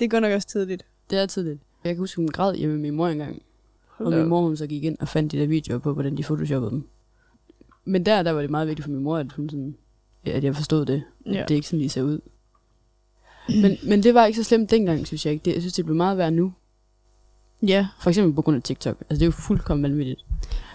Det 0.00 0.10
går 0.10 0.20
nok 0.20 0.32
også 0.32 0.48
tidligt. 0.48 0.84
Det 1.10 1.18
er 1.18 1.26
tidligt. 1.26 1.60
Jeg 1.84 1.94
kan 1.94 1.98
huske, 1.98 2.16
hun 2.16 2.28
græd 2.28 2.54
hjemme 2.54 2.74
med 2.74 2.82
min 2.82 2.94
mor 2.96 3.08
engang. 3.08 3.42
Hold 3.88 4.08
Og 4.08 4.18
min 4.18 4.28
mor, 4.28 4.40
hun 4.40 4.56
så 4.56 4.66
gik 4.66 4.84
ind 4.84 4.96
og 5.00 5.08
fandt 5.08 5.32
de 5.32 5.38
der 5.38 5.46
videoer 5.46 5.78
på, 5.78 5.92
hvordan 5.92 6.16
de 6.16 6.22
photoshoppede 6.22 6.70
dem. 6.70 6.88
Men 7.84 8.06
der, 8.06 8.22
der 8.22 8.30
var 8.30 8.40
det 8.40 8.50
meget 8.50 8.68
vigtigt 8.68 8.84
for 8.84 8.92
min 8.92 9.02
mor, 9.02 9.16
at, 9.16 9.32
hun 9.32 9.50
sådan, 9.50 9.76
at 10.24 10.44
jeg 10.44 10.56
forstod 10.56 10.86
det. 10.86 11.02
Ja. 11.26 11.30
Det 11.30 11.50
er 11.50 11.54
ikke 11.54 11.66
sådan, 11.66 11.80
de 11.80 11.88
ser 11.88 12.02
ud. 12.02 12.20
Men, 13.48 13.78
men 13.82 14.02
det 14.02 14.14
var 14.14 14.26
ikke 14.26 14.36
så 14.36 14.44
slemt 14.44 14.70
dengang, 14.70 15.06
synes 15.06 15.26
jeg 15.26 15.32
ikke. 15.32 15.44
Det, 15.44 15.52
jeg 15.52 15.62
synes, 15.62 15.74
det 15.74 15.84
blev 15.84 15.96
meget 15.96 16.18
værd 16.18 16.32
nu. 16.32 16.52
Ja, 17.62 17.88
For 18.00 18.10
eksempel 18.10 18.34
på 18.34 18.42
grund 18.42 18.56
af 18.56 18.62
TikTok. 18.62 19.00
Altså, 19.00 19.14
det 19.14 19.22
er 19.22 19.26
jo 19.26 19.30
fuldkommen 19.30 19.82
vanvittigt. 19.82 20.24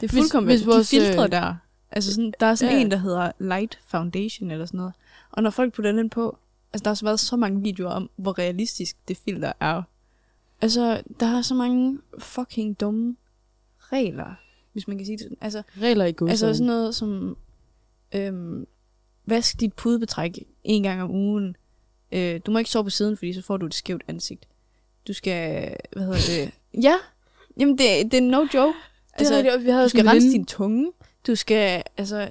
det 0.02 0.12
er 0.12 0.16
fuldkommen. 0.16 0.48
hvis 0.48 0.60
Hvis, 0.60 0.68
vores, 0.68 0.90
de 0.90 1.00
filtre 1.00 1.24
øh, 1.24 1.32
der. 1.32 1.56
Altså 1.92 2.14
sådan, 2.14 2.34
der 2.40 2.46
er 2.46 2.56
sådan 2.56 2.76
ja. 2.76 2.82
en, 2.82 2.92
der 2.92 2.98
hedder 2.98 3.32
Light 3.40 3.80
Foundation 3.88 4.52
eller 4.52 4.66
sådan 4.66 4.78
noget. 4.78 4.94
Og 5.32 5.44
når 5.44 5.50
folk 5.50 5.74
putter 5.74 5.92
den 5.92 6.10
på, 6.10 6.38
altså 6.74 6.84
der 6.84 6.90
har 6.90 6.96
så 6.96 7.06
været 7.06 7.20
så 7.20 7.36
mange 7.36 7.62
videoer 7.62 7.92
om, 7.92 8.10
hvor 8.16 8.40
realistisk 8.40 8.98
det 9.08 9.18
filter 9.18 9.54
er. 9.60 9.82
Altså, 10.62 11.02
der 11.20 11.38
er 11.38 11.42
så 11.42 11.56
mange 11.56 12.00
fucking 12.20 12.80
dumme 12.80 13.16
regler, 13.80 14.36
hvis 14.74 14.88
man 14.88 14.98
kan 14.98 15.06
sige 15.06 15.18
det 15.18 15.24
sådan. 15.24 15.38
Altså, 15.42 15.64
Regler 15.82 16.06
i 16.06 16.12
god 16.12 16.30
altså 16.30 16.54
sådan 16.54 16.68
noget 16.68 16.96
som, 16.96 17.38
øhm, 18.16 18.68
vask 19.26 19.60
dit 19.60 19.74
pudebetræk 19.74 20.40
en 20.64 20.84
gang 20.84 21.02
om 21.02 21.12
ugen. 21.12 21.56
Øh, 22.12 22.40
du 22.46 22.52
må 22.52 22.58
ikke 22.58 22.70
sove 22.70 22.84
på 22.84 22.90
siden, 22.90 23.18
fordi 23.18 23.34
så 23.34 23.42
får 23.42 23.58
du 23.58 23.66
et 23.66 23.74
skævt 23.74 24.04
ansigt. 24.08 24.48
Du 25.08 25.14
skal, 25.14 25.74
hvad 25.94 26.04
hedder 26.04 26.44
det? 26.44 26.52
Ja, 26.84 26.94
jamen 27.60 27.78
det, 27.78 28.12
det 28.12 28.14
er 28.14 28.22
no 28.22 28.40
joke. 28.40 28.50
Det 28.54 28.64
er 28.64 28.74
Altså, 29.14 29.36
rigtigt, 29.36 29.66
vi 29.66 29.70
havde 29.70 29.84
du 29.84 29.90
skal 29.90 30.08
rense 30.08 30.28
din 30.28 30.46
tunge. 30.46 30.92
Du 31.28 31.36
skal, 31.36 31.84
altså... 31.98 32.30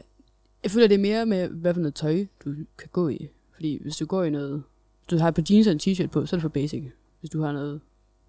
Jeg 0.62 0.70
føler, 0.70 0.86
det 0.86 0.94
er 0.94 0.98
mere 0.98 1.26
med, 1.26 1.48
hvad 1.48 1.74
for 1.74 1.80
noget 1.80 1.94
tøj, 1.94 2.26
du 2.44 2.54
kan 2.78 2.88
gå 2.92 3.08
i. 3.08 3.28
Fordi 3.54 3.82
hvis 3.82 3.96
du 3.96 4.06
går 4.06 4.24
i 4.24 4.30
noget... 4.30 4.62
Hvis 4.98 5.06
du 5.10 5.18
har 5.18 5.28
et 5.28 5.34
par 5.34 5.42
jeans 5.50 5.66
og 5.66 5.72
en 5.72 5.80
t-shirt 5.82 6.06
på, 6.06 6.26
så 6.26 6.36
er 6.36 6.38
det 6.38 6.42
for 6.42 6.48
basic. 6.48 6.84
Hvis 7.20 7.30
du 7.30 7.42
har 7.42 7.52
noget... 7.52 7.80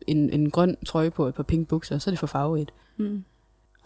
En, 0.08 0.30
en 0.30 0.50
grøn 0.52 0.76
trøje 0.86 1.12
på 1.12 1.24
og 1.24 1.30
et 1.30 1.36
par 1.36 1.44
pink 1.44 1.68
bukser, 1.68 1.98
så 1.98 2.10
er 2.10 2.12
det 2.12 2.20
for 2.20 2.28
farverigt. 2.28 2.74
Mm. 2.98 3.24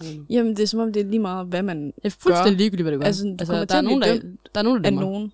Det 0.01 0.25
Jamen, 0.29 0.55
det 0.55 0.63
er 0.63 0.67
som 0.67 0.79
om, 0.79 0.93
det 0.93 0.99
er 0.99 1.05
lige 1.05 1.19
meget, 1.19 1.47
hvad 1.47 1.63
man 1.63 1.93
er 2.03 2.09
fuldstændig 2.09 2.57
ligegyldigt, 2.57 2.83
hvad 2.85 2.93
du 2.93 2.99
gør. 2.99 3.05
Altså, 3.05 3.35
du 3.39 3.45
kommer 3.45 3.65
der, 3.65 3.75
er 3.75 3.81
nogen, 3.81 4.01
der, 4.01 4.13
der 4.55 4.59
er 4.59 4.61
nogen, 4.61 4.83
der 4.83 4.87
af 4.87 4.91
dømmer. 4.91 5.01
nogen. 5.01 5.31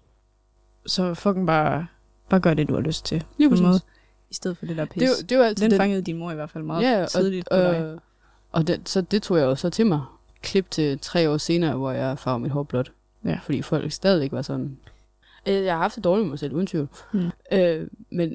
Så 0.86 1.14
fucking 1.14 1.48
bare, 1.48 1.88
bare 2.32 2.40
gør 2.42 2.54
det, 2.54 2.70
du 2.70 2.74
har 2.74 2.82
lyst 2.82 3.06
til. 3.06 3.24
Lige 3.38 3.50
på 3.50 3.56
måde. 3.62 3.80
I 4.30 4.34
stedet 4.34 4.58
for 4.58 4.66
det 4.66 4.78
der 4.78 4.86
pis. 4.86 5.02
Det, 5.02 5.08
jo- 5.08 5.26
det 5.30 5.36
jo 5.36 5.42
altid 5.42 5.64
den 5.64 5.72
den, 5.72 5.78
fangede 5.80 6.02
din 6.02 6.18
mor 6.18 6.32
i 6.32 6.36
hvert 6.36 6.50
fald 6.50 6.64
meget 6.64 6.84
ja, 6.84 7.00
ja, 7.00 7.06
tidligt 7.06 7.48
og, 7.50 7.66
på 7.66 7.74
dig. 7.74 7.94
og, 7.94 8.00
og 8.52 8.68
det, 8.68 8.90
så 8.90 9.02
det 9.02 9.22
tog 9.24 9.38
jeg 9.38 9.44
jo 9.44 9.56
så 9.56 9.70
til 9.70 9.86
mig. 9.86 10.02
Klip 10.42 10.72
til 10.72 11.00
tre 11.00 11.30
år 11.30 11.38
senere, 11.38 11.76
hvor 11.78 11.92
jeg 11.92 12.20
farvede 12.20 12.42
mit 12.44 12.52
hår 12.52 12.64
blåt. 12.64 12.92
Ja. 13.26 13.40
Fordi 13.44 13.62
folk 13.62 13.92
stadig 13.92 14.32
var 14.32 14.42
sådan... 14.42 14.78
Øh, 15.48 15.54
Jeg 15.54 15.74
har 15.74 15.80
haft 15.82 15.96
det 15.96 16.04
dårligt 16.04 16.26
med 16.26 16.30
mig 16.30 16.40
selv, 16.40 16.54
uden 16.54 16.68
tvivl. 16.68 16.88
Mm. 17.14 17.30
Øh, 17.52 17.88
men 18.10 18.30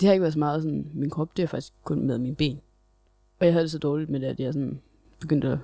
det 0.00 0.06
har 0.06 0.12
ikke 0.12 0.20
været 0.22 0.32
så 0.32 0.38
meget 0.38 0.62
sådan, 0.62 0.90
min 0.94 1.10
krop, 1.10 1.36
det 1.36 1.42
er 1.42 1.46
faktisk 1.46 1.72
kun 1.84 2.06
med 2.06 2.18
mine 2.18 2.34
ben. 2.36 2.60
Og 3.40 3.46
jeg 3.46 3.52
havde 3.54 3.62
det 3.62 3.70
så 3.70 3.78
dårligt 3.78 4.10
med 4.10 4.20
det, 4.20 4.26
at 4.26 4.40
jeg 4.40 4.52
sådan 4.52 4.80
begyndte 5.20 5.48
at 5.48 5.58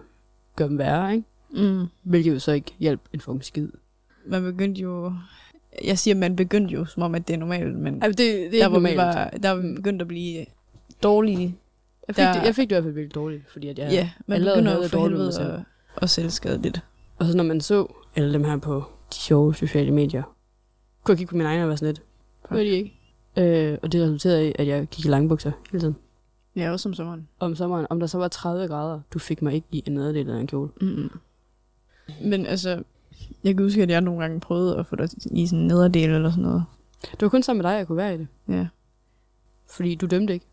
gøre 0.56 0.68
dem 0.68 0.78
værre, 0.78 1.12
ikke? 1.12 1.24
Mm. 1.50 1.86
Hvilket 2.02 2.34
jo 2.34 2.38
så 2.38 2.52
ikke 2.52 2.74
hjalp 2.78 3.00
en 3.12 3.20
fucking 3.20 3.44
skid. 3.44 3.68
Man 4.26 4.42
begyndte 4.42 4.80
jo... 4.80 5.12
Jeg 5.84 5.98
siger, 5.98 6.14
man 6.14 6.37
begyndte 6.37 6.75
jo, 6.75 6.84
som 6.84 7.02
om, 7.02 7.14
at 7.14 7.28
det 7.28 7.34
er 7.34 7.38
normalt, 7.38 7.75
men 7.76 8.02
Altså, 8.02 8.22
det, 8.25 8.52
det 8.52 8.58
er 8.58 8.62
der, 8.62 8.68
hvor 8.68 8.76
normalt. 8.78 8.96
var, 8.96 9.30
der 9.42 9.50
var 9.50 9.62
begyndt 9.76 10.02
at 10.02 10.08
blive 10.08 10.46
dårlige. 11.02 11.56
Jeg 12.08 12.14
fik, 12.16 12.25
der- 12.25 12.32
det, 12.32 12.42
jeg 12.46 12.54
fik 12.54 12.70
det 12.70 12.72
i 12.72 12.75
hvert 12.75 12.84
fald 12.84 12.94
virkelig 12.94 13.14
dårligt, 13.14 13.50
fordi 13.52 13.68
at 13.68 13.78
jeg... 13.78 13.90
Ja, 13.92 14.10
man 14.26 14.34
allerede 14.37 14.56
begynder 14.56 14.76
jo 14.76 14.82
det 14.82 14.90
for 14.90 15.02
helvede 15.08 15.40
at, 15.40 15.60
at 16.02 16.10
selvskade 16.10 16.62
lidt. 16.62 16.80
Og 17.18 17.26
så 17.26 17.37
når 17.37 17.44
man 17.44 17.60
så 17.60 17.87
alle 18.16 18.32
dem 18.32 18.44
her 18.44 18.56
på 18.56 18.84
de 19.10 19.14
sjove 19.16 19.54
sociale 19.54 19.90
medier, 19.90 20.22
kunne 21.04 21.12
jeg 21.12 21.18
kigge 21.18 21.30
på 21.30 21.37
mine 21.37 21.48
egne 21.48 21.62
og 21.62 21.68
være 21.68 21.76
sådan 21.76 21.94
lidt. 21.94 22.02
Gør 22.48 22.56
de 22.56 22.64
ikke? 22.64 22.94
Øh, 23.37 23.78
og 23.82 23.92
det 23.92 24.02
resulterede 24.02 24.48
i, 24.48 24.52
at 24.58 24.66
jeg 24.66 24.87
gik 24.87 25.04
i 25.04 25.08
langbukser 25.08 25.52
hele 25.70 25.80
tiden. 25.80 25.96
Ja, 26.56 26.70
også 26.70 26.88
om 26.88 26.94
sommeren. 26.94 27.28
Om 27.38 27.54
sommeren, 27.56 27.87
om 27.90 28.00
der 28.00 28.06
så 28.06 28.18
var 28.18 28.28
30 28.28 28.68
grader, 28.68 29.00
du 29.14 29.18
fik 29.18 29.42
mig 29.42 29.54
ikke 29.54 29.66
i 29.72 29.82
en 29.87 29.92
nederdel 29.94 30.30
af 30.30 30.40
en 30.40 30.46
kjole. 30.46 30.70
Mm. 30.80 31.10
Men 32.25 32.46
altså, 32.46 32.82
jeg 33.44 33.54
kan 33.56 33.64
huske, 33.64 33.82
at 33.82 33.90
jeg 33.90 34.00
nogle 34.00 34.20
gange 34.20 34.40
prøvede 34.40 34.78
at 34.78 34.87
få 34.87 34.96
dig 34.96 35.08
i 35.30 35.46
sådan 35.46 35.58
en 35.60 35.66
nederdel 35.66 36.10
eller 36.10 36.30
sådan 36.30 36.42
noget. 36.44 36.64
Det 37.02 37.22
var 37.22 37.28
kun 37.28 37.42
sammen 37.42 37.62
med 37.62 37.70
dig, 37.70 37.76
jeg 37.78 37.87
kunne 37.87 37.96
være 37.96 38.14
i 38.14 38.18
det. 38.18 38.28
Ja. 38.48 38.66
Fordi 39.70 39.94
du 39.94 40.06
dømte 40.06 40.32
ikke. 40.32 40.46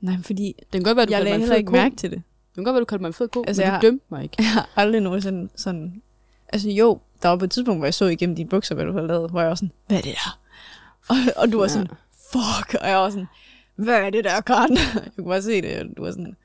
Nej, 0.00 0.14
fordi 0.22 0.54
Det 0.58 0.70
kan 0.72 0.82
godt 0.82 0.96
være, 0.96 1.06
du 1.06 1.10
jeg 1.10 1.18
kaldte 1.22 1.38
mig 1.38 1.44
en 1.44 1.48
fed 1.48 1.56
ikke 1.56 1.66
ko. 1.66 1.72
mærke 1.72 1.96
til 1.96 2.10
det. 2.10 2.22
Det 2.48 2.54
kan 2.54 2.64
godt 2.64 2.74
være, 2.74 2.80
du 2.80 2.84
kaldte 2.84 3.02
mig 3.02 3.08
en 3.08 3.12
fed 3.14 3.28
ko, 3.28 3.44
Altså, 3.46 3.62
men 3.62 3.72
jeg 3.72 3.82
du 3.82 3.86
dømte 3.86 4.04
mig 4.10 4.22
ikke. 4.22 4.34
Jeg 4.42 4.46
har 4.46 4.68
aldrig 4.76 5.00
nogensinde 5.00 5.48
sådan... 5.56 6.02
Altså 6.48 6.70
jo, 6.70 7.00
der 7.22 7.28
var 7.28 7.36
på 7.36 7.44
et 7.44 7.50
tidspunkt, 7.50 7.80
hvor 7.80 7.86
jeg 7.86 7.94
så 7.94 8.04
igennem 8.04 8.36
dine 8.36 8.48
bukser, 8.48 8.74
hvad 8.74 8.84
du 8.84 8.92
havde 8.92 9.06
lavet, 9.06 9.30
hvor 9.30 9.40
jeg 9.40 9.48
var 9.48 9.54
sådan, 9.54 9.72
hvad 9.86 9.98
er 9.98 10.02
det 10.02 10.14
der? 10.14 10.38
Og, 11.08 11.16
og 11.36 11.52
du 11.52 11.58
var 11.58 11.66
sådan, 11.66 11.88
fuck, 12.32 12.74
og 12.80 12.88
jeg 12.88 12.96
var 12.96 13.10
sådan, 13.10 13.26
hvad 13.76 13.94
er 14.00 14.10
det 14.10 14.24
der, 14.24 14.40
Karen? 14.40 14.76
Jeg 15.04 15.10
kunne 15.16 15.28
bare 15.28 15.42
se 15.42 15.62
det, 15.62 15.80
og 15.80 15.86
du 15.96 16.02
var 16.04 16.10
sådan, 16.10 16.36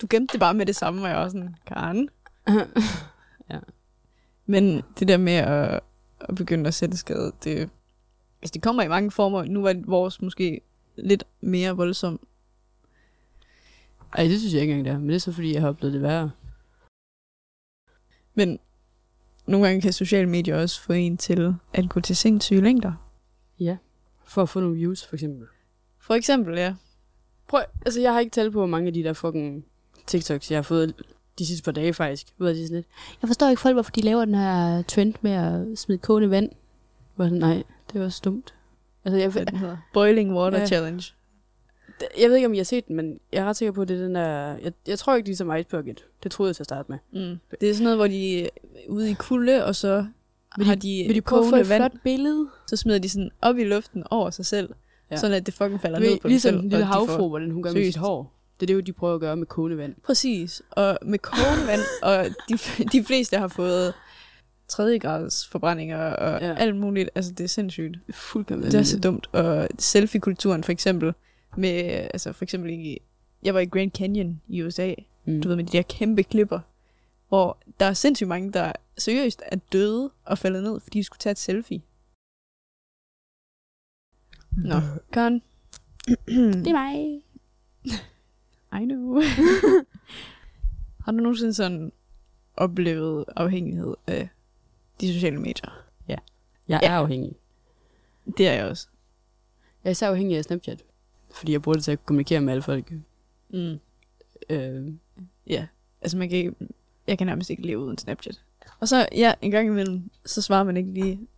du 0.00 0.06
gemte 0.10 0.32
det 0.32 0.40
bare 0.40 0.54
med 0.54 0.66
det 0.66 0.76
samme, 0.76 1.02
og 1.02 1.08
jeg 1.08 1.16
var 1.18 1.28
sådan, 1.28 1.54
Karen? 1.66 2.08
Ja. 3.50 3.58
Men 4.52 4.82
det 4.98 5.08
der 5.08 5.16
med 5.16 5.32
at, 5.32 5.80
at 6.20 6.34
begynde 6.34 6.68
at 6.68 6.74
sætte 6.74 6.96
skade, 6.96 7.32
det, 7.44 7.70
altså 8.42 8.52
det 8.54 8.62
kommer 8.62 8.82
i 8.82 8.88
mange 8.88 9.10
former. 9.10 9.44
Nu 9.44 9.62
var 9.62 9.82
vores 9.86 10.22
måske 10.22 10.60
lidt 10.96 11.24
mere 11.40 11.76
voldsom. 11.76 12.26
Ej, 14.12 14.24
det 14.24 14.38
synes 14.38 14.54
jeg 14.54 14.62
ikke 14.62 14.74
engang, 14.74 14.84
det 14.84 14.92
er. 14.92 14.98
Men 14.98 15.08
det 15.08 15.14
er 15.14 15.20
så, 15.20 15.32
fordi 15.32 15.52
jeg 15.52 15.60
har 15.60 15.68
oplevet 15.68 15.94
det 15.94 16.02
værre. 16.02 16.30
Men 18.34 18.58
nogle 19.46 19.66
gange 19.66 19.80
kan 19.80 19.92
sociale 19.92 20.28
medier 20.28 20.56
også 20.56 20.80
få 20.80 20.92
en 20.92 21.16
til 21.16 21.54
at 21.74 21.88
gå 21.90 22.00
til 22.00 22.16
sindssyge 22.16 22.60
længder. 22.60 22.92
Ja. 23.60 23.76
For 24.24 24.42
at 24.42 24.48
få 24.48 24.60
nogle 24.60 24.76
views, 24.76 25.06
for 25.06 25.16
eksempel. 25.16 25.46
For 26.00 26.14
eksempel, 26.14 26.58
ja. 26.58 26.74
Prøv, 27.48 27.62
altså 27.86 28.00
jeg 28.00 28.12
har 28.12 28.20
ikke 28.20 28.30
talt 28.30 28.52
på, 28.52 28.58
hvor 28.58 28.66
mange 28.66 28.86
af 28.86 28.94
de 28.94 29.02
der 29.02 29.12
fucking 29.12 29.64
TikToks, 30.06 30.50
jeg 30.50 30.58
har 30.58 30.62
fået 30.62 30.94
de 31.38 31.46
sidste 31.46 31.64
par 31.64 31.72
dage 31.72 31.94
faktisk. 31.94 32.26
Af 32.40 32.54
de 32.54 32.62
sådan 32.66 32.76
lidt, 32.76 32.86
jeg 33.22 33.28
forstår 33.28 33.48
ikke 33.48 33.62
folk, 33.62 33.74
hvorfor 33.74 33.90
de 33.90 34.00
laver 34.00 34.24
den 34.24 34.34
her 34.34 34.82
trend 34.82 35.14
med 35.20 35.30
at 35.32 35.78
smide 35.78 35.98
kogende 35.98 36.30
vand. 36.30 36.50
Hvor 37.16 37.24
jeg 37.24 37.30
sådan, 37.30 37.40
nej, 37.40 37.62
det 37.92 38.00
var 38.00 38.08
stumt. 38.08 38.54
Altså 39.04 39.18
jeg, 39.18 39.28
Hvad 39.28 39.46
den 39.46 39.56
hedder. 39.56 39.76
Boiling 39.94 40.34
Water 40.34 40.58
Ja. 40.58 40.66
Challenge. 40.66 41.04
jeg 42.20 42.28
ved 42.28 42.36
ikke, 42.36 42.46
om 42.46 42.54
I 42.54 42.56
har 42.56 42.64
set 42.64 42.88
den, 42.88 42.96
men 42.96 43.20
jeg 43.32 43.40
er 43.40 43.44
ret 43.44 43.56
sikker 43.56 43.72
på, 43.72 43.82
at 43.82 43.88
det 43.88 43.96
er 44.00 44.02
den 44.04 44.14
der... 44.14 44.56
Jeg, 44.62 44.72
jeg 44.86 44.98
tror 44.98 45.14
ikke, 45.14 45.26
de 45.26 45.30
er 45.32 45.36
som 45.36 45.56
Ice 45.56 45.68
Bucket. 45.68 46.04
Det 46.22 46.30
troede 46.32 46.48
jeg 46.48 46.56
til 46.56 46.62
at 46.62 46.66
starte 46.66 46.92
med. 46.92 46.98
Mm. 47.30 47.38
Det 47.60 47.70
er 47.70 47.74
sådan 47.74 47.84
noget, 47.84 47.98
hvor 47.98 48.06
de 48.06 48.42
er 48.44 48.48
ude 48.88 49.10
i 49.10 49.14
kulde, 49.14 49.64
og 49.64 49.76
så 49.76 50.06
Vil 50.56 50.66
har 50.66 50.74
de- 50.74 51.04
Vil 51.06 51.14
de 51.14 51.20
prøve 51.20 51.44
at 51.44 51.50
få 51.50 51.56
et 51.56 51.68
vand, 51.68 51.82
flot 51.82 52.02
billede? 52.04 52.48
så 52.66 52.76
smider 52.76 52.98
de 52.98 53.08
sådan 53.08 53.30
op 53.42 53.58
i 53.58 53.64
luften 53.64 54.04
over 54.10 54.30
sig 54.30 54.46
selv, 54.46 54.70
Ja. 55.10 55.16
sådan 55.16 55.36
at 55.36 55.46
det 55.46 55.54
fucking 55.54 55.80
falder 55.80 56.00
ved, 56.00 56.10
ned 56.10 56.20
på 56.20 56.28
ligesom 56.28 56.52
dem 56.52 56.60
selv. 56.60 56.64
en 56.64 56.70
lille 56.70 56.84
og 56.84 56.88
de 56.88 57.06
får- 57.06 57.12
havfru, 57.12 57.28
hvordan 57.28 57.50
hun 57.50 57.62
gør 57.62 57.72
med 57.72 57.84
sit 57.84 57.96
hår. 57.96 58.32
Det 58.62 58.70
er 58.70 58.74
det, 58.74 58.74
jo, 58.74 58.80
de 58.80 58.92
prøver 58.92 59.14
at 59.14 59.20
gøre 59.20 59.36
med 59.36 59.46
kogende 59.46 59.76
vand. 59.76 59.94
Præcis. 60.04 60.62
Og 60.70 60.98
med 61.02 61.18
kogende 61.18 61.66
vand, 61.66 61.80
og 62.08 62.26
de, 62.48 62.58
de 62.92 63.04
fleste 63.04 63.38
har 63.38 63.48
fået 63.48 63.94
tredje 64.68 64.98
grads 64.98 65.48
forbrændinger 65.48 65.98
og 65.98 66.40
Ja. 66.40 66.48
ja. 66.48 66.54
alt 66.54 66.76
muligt. 66.76 67.10
Altså, 67.14 67.32
det 67.32 67.44
er 67.44 67.48
sindssygt. 67.48 67.98
Fuldkommen. 68.10 68.66
Det 68.66 68.74
er 68.74 68.82
så 68.82 69.00
dumt. 69.00 69.28
Og 69.32 69.68
selfie-kulturen 69.78 70.64
for 70.64 70.72
eksempel, 70.72 71.14
med, 71.56 71.72
altså 72.14 72.32
for 72.32 72.44
eksempel 72.44 72.70
i, 72.70 72.98
jeg 73.42 73.54
var 73.54 73.60
i 73.60 73.66
Grand 73.66 73.90
Canyon 73.90 74.40
i 74.48 74.62
USA, 74.62 74.94
mm. 75.24 75.42
du 75.42 75.48
ved 75.48 75.56
med 75.56 75.64
de 75.64 75.76
der 75.76 75.82
kæmpe 75.82 76.22
klipper, 76.22 76.60
hvor 77.28 77.58
der 77.80 77.86
er 77.86 77.92
sindssygt 77.92 78.28
mange, 78.28 78.52
der 78.52 78.72
seriøst 78.98 79.42
er 79.46 79.56
døde 79.72 80.10
og 80.24 80.38
faldet 80.38 80.62
ned, 80.62 80.80
fordi 80.80 80.98
de 80.98 81.04
skulle 81.04 81.18
tage 81.18 81.30
et 81.30 81.38
selfie. 81.38 81.82
Nå, 84.56 84.80
Karen. 85.12 85.42
Det 86.64 86.66
er 86.66 86.72
mig. 86.72 87.22
I 88.80 88.84
know. 88.84 89.20
Har 91.04 91.12
du 91.12 91.18
nogensinde 91.18 91.54
sådan 91.54 91.92
oplevet 92.56 93.24
afhængighed 93.36 93.94
af 94.06 94.28
de 95.00 95.14
sociale 95.14 95.38
medier? 95.40 95.70
Jeg 96.08 96.18
Ja. 96.68 96.88
er 96.88 96.92
afhængig. 96.96 97.32
Det 98.38 98.48
er 98.48 98.52
jeg 98.52 98.64
også. 98.64 98.88
Jeg 99.84 99.90
er 99.90 99.92
især 99.92 100.08
afhængig 100.10 100.36
af 100.38 100.44
Snapchat. 100.44 100.82
Fordi 101.34 101.52
jeg 101.52 101.62
bruger 101.62 101.74
det 101.74 101.84
til 101.84 101.92
at 101.92 102.06
kommunikere 102.06 102.40
med 102.40 102.52
alle 102.52 102.62
folk. 102.62 102.92
Mm. 103.50 103.78
Øh, 104.50 104.92
Ja, 105.46 105.66
altså 106.00 106.16
man 106.16 106.28
kan 106.28 106.38
ikke, 106.38 106.54
jeg 107.06 107.18
kan 107.18 107.26
nærmest 107.26 107.50
ikke 107.50 107.62
leve 107.66 107.78
uden 107.78 107.98
Snapchat. 107.98 108.42
Og 108.80 108.88
så, 108.88 109.08
ja, 109.12 109.34
en 109.42 109.50
gang 109.50 109.66
imellem, 109.68 110.10
så 110.26 110.42
svarer 110.42 110.64
man 110.64 110.76
ikke 110.76 110.92
lige. 110.92 111.28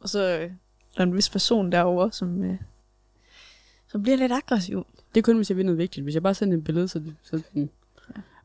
Og 0.00 0.08
så 0.08 0.38
øh, 0.38 0.50
der 0.96 1.00
er 1.00 1.02
en 1.02 1.14
vis 1.16 1.30
person 1.30 1.72
derovre, 1.72 2.12
som, 2.12 2.44
øh, 2.44 2.58
som 3.86 4.02
bliver 4.02 4.16
lidt 4.16 4.32
aggressiv. 4.32 4.86
Det 5.14 5.20
er 5.20 5.22
kun, 5.22 5.36
hvis 5.36 5.50
jeg 5.50 5.56
vil 5.56 5.66
noget 5.66 5.78
vigtigt. 5.78 6.04
Hvis 6.04 6.14
jeg 6.14 6.22
bare 6.22 6.34
sender 6.34 6.56
et 6.58 6.64
billede, 6.64 6.88
så... 6.88 7.02
så 7.22 7.42
mm. 7.52 7.70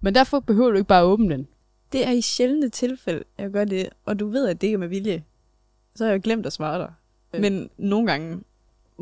Men 0.01 0.15
derfor 0.15 0.39
behøver 0.39 0.69
du 0.71 0.75
ikke 0.77 0.87
bare 0.87 1.01
at 1.01 1.05
åbne 1.05 1.29
den. 1.29 1.47
Det 1.91 2.07
er 2.07 2.11
i 2.11 2.21
sjældne 2.21 2.69
tilfælde, 2.69 3.23
jeg 3.37 3.51
gør 3.51 3.65
det, 3.65 3.89
og 4.05 4.19
du 4.19 4.27
ved, 4.27 4.47
at 4.47 4.61
det 4.61 4.67
ikke 4.67 4.75
er 4.75 4.79
med 4.79 4.87
vilje. 4.87 5.23
Så 5.95 6.03
har 6.03 6.11
jeg 6.11 6.17
jo 6.17 6.21
glemt 6.23 6.45
at 6.45 6.53
svare 6.53 6.79
dig. 6.79 6.93
Øh. 7.33 7.41
Men 7.41 7.69
nogle 7.77 8.07
gange, 8.07 8.43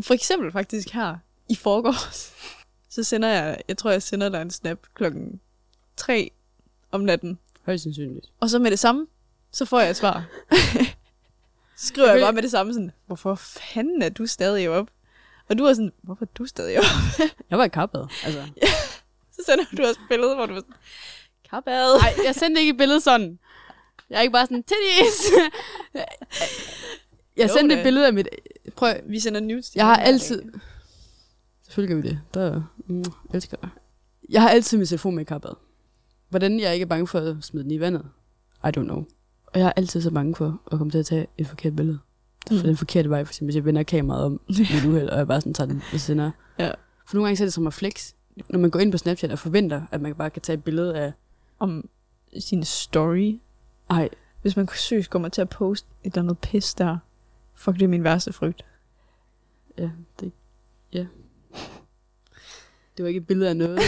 for 0.01 0.13
eksempel 0.13 0.51
faktisk 0.51 0.89
her 0.89 1.17
i 1.49 1.55
forgårs, 1.55 2.33
så 2.95 3.03
sender 3.03 3.27
jeg, 3.29 3.61
jeg 3.67 3.77
tror, 3.77 3.91
jeg 3.91 4.01
sender 4.01 4.29
dig 4.29 4.41
en 4.41 4.51
snap 4.51 4.79
klokken 4.93 5.39
3 5.97 6.31
om 6.91 7.01
natten. 7.01 7.39
Højst 7.65 7.83
sandsynligt. 7.83 8.31
Og 8.39 8.49
så 8.49 8.59
med 8.59 8.71
det 8.71 8.79
samme, 8.79 9.07
så 9.51 9.65
får 9.65 9.79
jeg 9.79 9.89
et 9.89 9.95
svar. 9.95 10.27
Så 11.75 11.87
skriver 11.87 12.07
jeg 12.07 12.15
Okay. 12.15 12.25
bare 12.25 12.33
med 12.33 12.41
det 12.41 12.51
samme 12.51 12.73
sådan, 12.73 12.91
hvorfor 13.05 13.35
fanden 13.35 14.01
er 14.01 14.09
du 14.09 14.25
stadig 14.25 14.69
op? 14.69 14.89
Og 15.49 15.57
du 15.57 15.63
er 15.63 15.73
sådan, 15.73 15.91
hvorfor 16.01 16.25
er 16.25 16.29
du 16.37 16.45
stadig 16.45 16.77
op? 16.77 16.83
Jeg 17.49 17.57
var 17.57 17.65
i 17.65 17.69
kappet. 17.69 18.09
Altså. 18.23 18.43
Så 19.35 19.41
sender 19.45 19.65
du 19.77 19.81
også 19.87 19.99
et 20.01 20.07
billede, 20.09 20.35
hvor 20.35 20.45
du 20.45 20.53
er 20.53 20.57
sådan, 20.59 20.73
kappad. 21.49 21.97
Nej, 21.99 22.13
jeg 22.25 22.35
sendte 22.35 22.61
ikke 22.61 22.71
et 22.71 22.77
billede 22.77 23.01
sådan. 23.01 23.39
Jeg 24.09 24.17
er 24.17 24.21
ikke 24.21 24.31
bare 24.31 24.45
sådan, 24.45 24.63
titties. 24.63 25.31
jeg 27.37 27.49
Jo 27.49 27.53
sendte 27.53 27.75
da. 27.75 27.79
et 27.81 27.83
billede 27.85 28.07
af 28.07 28.13
mit... 28.13 28.27
Prøv, 28.75 28.93
Vi 29.05 29.19
sender 29.19 29.39
til 29.61 29.71
jeg 29.75 29.85
har 29.85 29.95
altid... 29.95 30.41
dag. 30.41 30.59
Selvfølgelig 31.63 31.95
gør 31.95 32.01
vi 32.01 32.09
det. 32.09 32.19
Der, 32.33 32.63
mm, 32.87 32.97
jeg 32.97 33.35
elsker 33.35 33.57
dig. 33.57 33.69
Jeg 34.29 34.41
har 34.41 34.49
altid 34.49 34.77
min 34.77 34.87
telefon 34.87 35.15
med 35.15 35.21
i 35.21 35.25
kappet. 35.25 35.55
Hvordan 36.29 36.59
jeg 36.59 36.73
ikke 36.73 36.83
er 36.83 36.87
bange 36.87 37.07
for 37.07 37.19
at 37.19 37.35
smide 37.41 37.63
den 37.63 37.71
i 37.71 37.79
vandet, 37.79 38.05
I 38.63 38.67
don't 38.67 38.83
know. 38.83 39.05
Og 39.47 39.59
jeg 39.59 39.67
er 39.67 39.71
altid 39.75 40.01
så 40.01 40.11
bange 40.11 40.35
for 40.35 40.61
at 40.71 40.77
komme 40.77 40.91
til 40.91 40.97
at 40.97 41.05
tage 41.05 41.27
et 41.37 41.47
forkert 41.47 41.75
billede. 41.75 41.99
Mm. 42.51 42.57
For 42.57 42.67
den 42.67 42.77
forkerte 42.77 43.09
vej, 43.09 43.23
for 43.25 43.31
eksempel, 43.31 43.47
hvis 43.47 43.55
jeg 43.55 43.65
vender 43.65 43.83
kameraet 43.83 44.25
om 44.25 44.31
med 44.47 44.77
et 44.77 44.85
uheld, 44.85 45.09
og 45.09 45.17
jeg 45.17 45.27
bare 45.27 45.41
sådan 45.41 45.53
tager 45.53 45.67
den 45.67 45.83
og 45.93 45.99
sender. 45.99 46.31
Ja. 46.59 46.71
For 47.07 47.15
nogle 47.15 47.27
gange 47.27 47.37
så 47.37 47.43
er 47.43 47.45
det 47.45 47.53
som 47.53 47.67
at 47.67 47.73
flex. 47.73 48.13
Når 48.49 48.59
man 48.59 48.71
går 48.71 48.79
ind 48.79 48.91
på 48.91 48.97
Snapchat 48.97 49.31
og 49.31 49.39
forventer, 49.39 49.81
at 49.91 50.01
man 50.01 50.15
bare 50.15 50.29
kan 50.29 50.41
tage 50.41 50.57
et 50.57 50.63
billede 50.63 50.95
af... 50.97 51.13
Om 51.59 51.89
sin 52.39 52.63
story. 52.63 53.39
Ej, 53.89 54.09
Hvis 54.41 54.55
man 54.55 54.67
seriøst 54.67 55.09
kommer 55.09 55.29
til 55.29 55.41
at 55.41 55.49
poste 55.49 55.87
et 56.03 56.13
eller 56.13 56.21
andet 56.21 56.39
pis 56.39 56.73
der. 56.73 56.97
Fuck, 57.55 57.75
det 57.75 57.83
er 57.83 57.87
min 57.87 58.03
værste 58.03 58.33
frygt. 58.33 58.65
ja, 59.77 59.89
det... 60.19 60.31
Ja. 60.93 61.05
Det 62.97 63.03
var 63.03 63.07
ikke 63.07 63.17
et 63.17 63.27
billede 63.27 63.49
af 63.49 63.57
noget. 63.57 63.77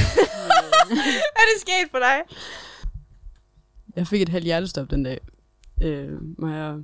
er 1.40 1.46
det 1.54 1.62
sket 1.62 1.92
for 1.92 1.98
dig? 2.00 2.38
jeg 3.96 4.08
fik 4.08 4.22
et 4.22 4.30
halvt 4.30 4.46
hjertestop 4.46 4.92
den 4.92 5.04
dag. 5.04 5.20
Øh, 5.82 6.40
Maja, 6.40 6.76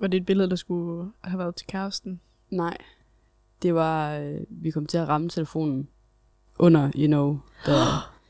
Var 0.00 0.06
det 0.06 0.16
et 0.16 0.26
billede, 0.26 0.50
der 0.50 0.56
skulle 0.56 1.10
have 1.24 1.38
været 1.38 1.56
til 1.56 1.66
kæresten? 1.66 2.20
Nej. 2.50 2.76
Det 3.62 3.74
var, 3.74 4.16
øh, 4.16 4.40
vi 4.48 4.70
kom 4.70 4.86
til 4.86 4.98
at 4.98 5.08
ramme 5.08 5.28
telefonen 5.28 5.88
under, 6.58 6.90
you 6.96 7.06
know, 7.06 7.38
da 7.66 7.72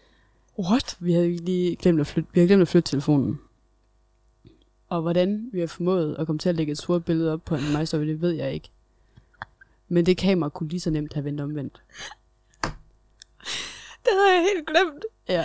What? 0.68 0.96
vi 1.00 1.12
havde 1.12 1.36
lige 1.36 1.76
glemt 1.76 2.00
at 2.00 2.06
flytte, 2.06 2.30
vi 2.32 2.40
havde 2.40 2.48
glemt 2.48 2.62
at 2.62 2.68
flytte 2.68 2.90
telefonen. 2.90 3.40
Og 4.88 5.02
hvordan 5.02 5.48
vi 5.52 5.60
har 5.60 5.66
formået 5.66 6.16
at 6.18 6.26
komme 6.26 6.38
til 6.38 6.48
at 6.48 6.54
lægge 6.54 6.72
et 6.72 6.78
sort 6.78 7.04
billede 7.04 7.32
op 7.32 7.44
på 7.44 7.54
en 7.54 7.78
MyStory, 7.78 8.06
det 8.06 8.20
ved 8.20 8.30
jeg 8.32 8.52
ikke. 8.52 8.70
Men 9.88 10.06
det 10.06 10.16
kamera 10.16 10.48
kunne 10.48 10.68
lige 10.68 10.80
så 10.80 10.90
nemt 10.90 11.14
have 11.14 11.24
vendt 11.24 11.40
omvendt. 11.40 11.82
Det 14.04 14.12
havde 14.12 14.34
jeg 14.34 14.46
helt 14.54 14.66
glemt. 14.66 15.04
Ja. 15.28 15.44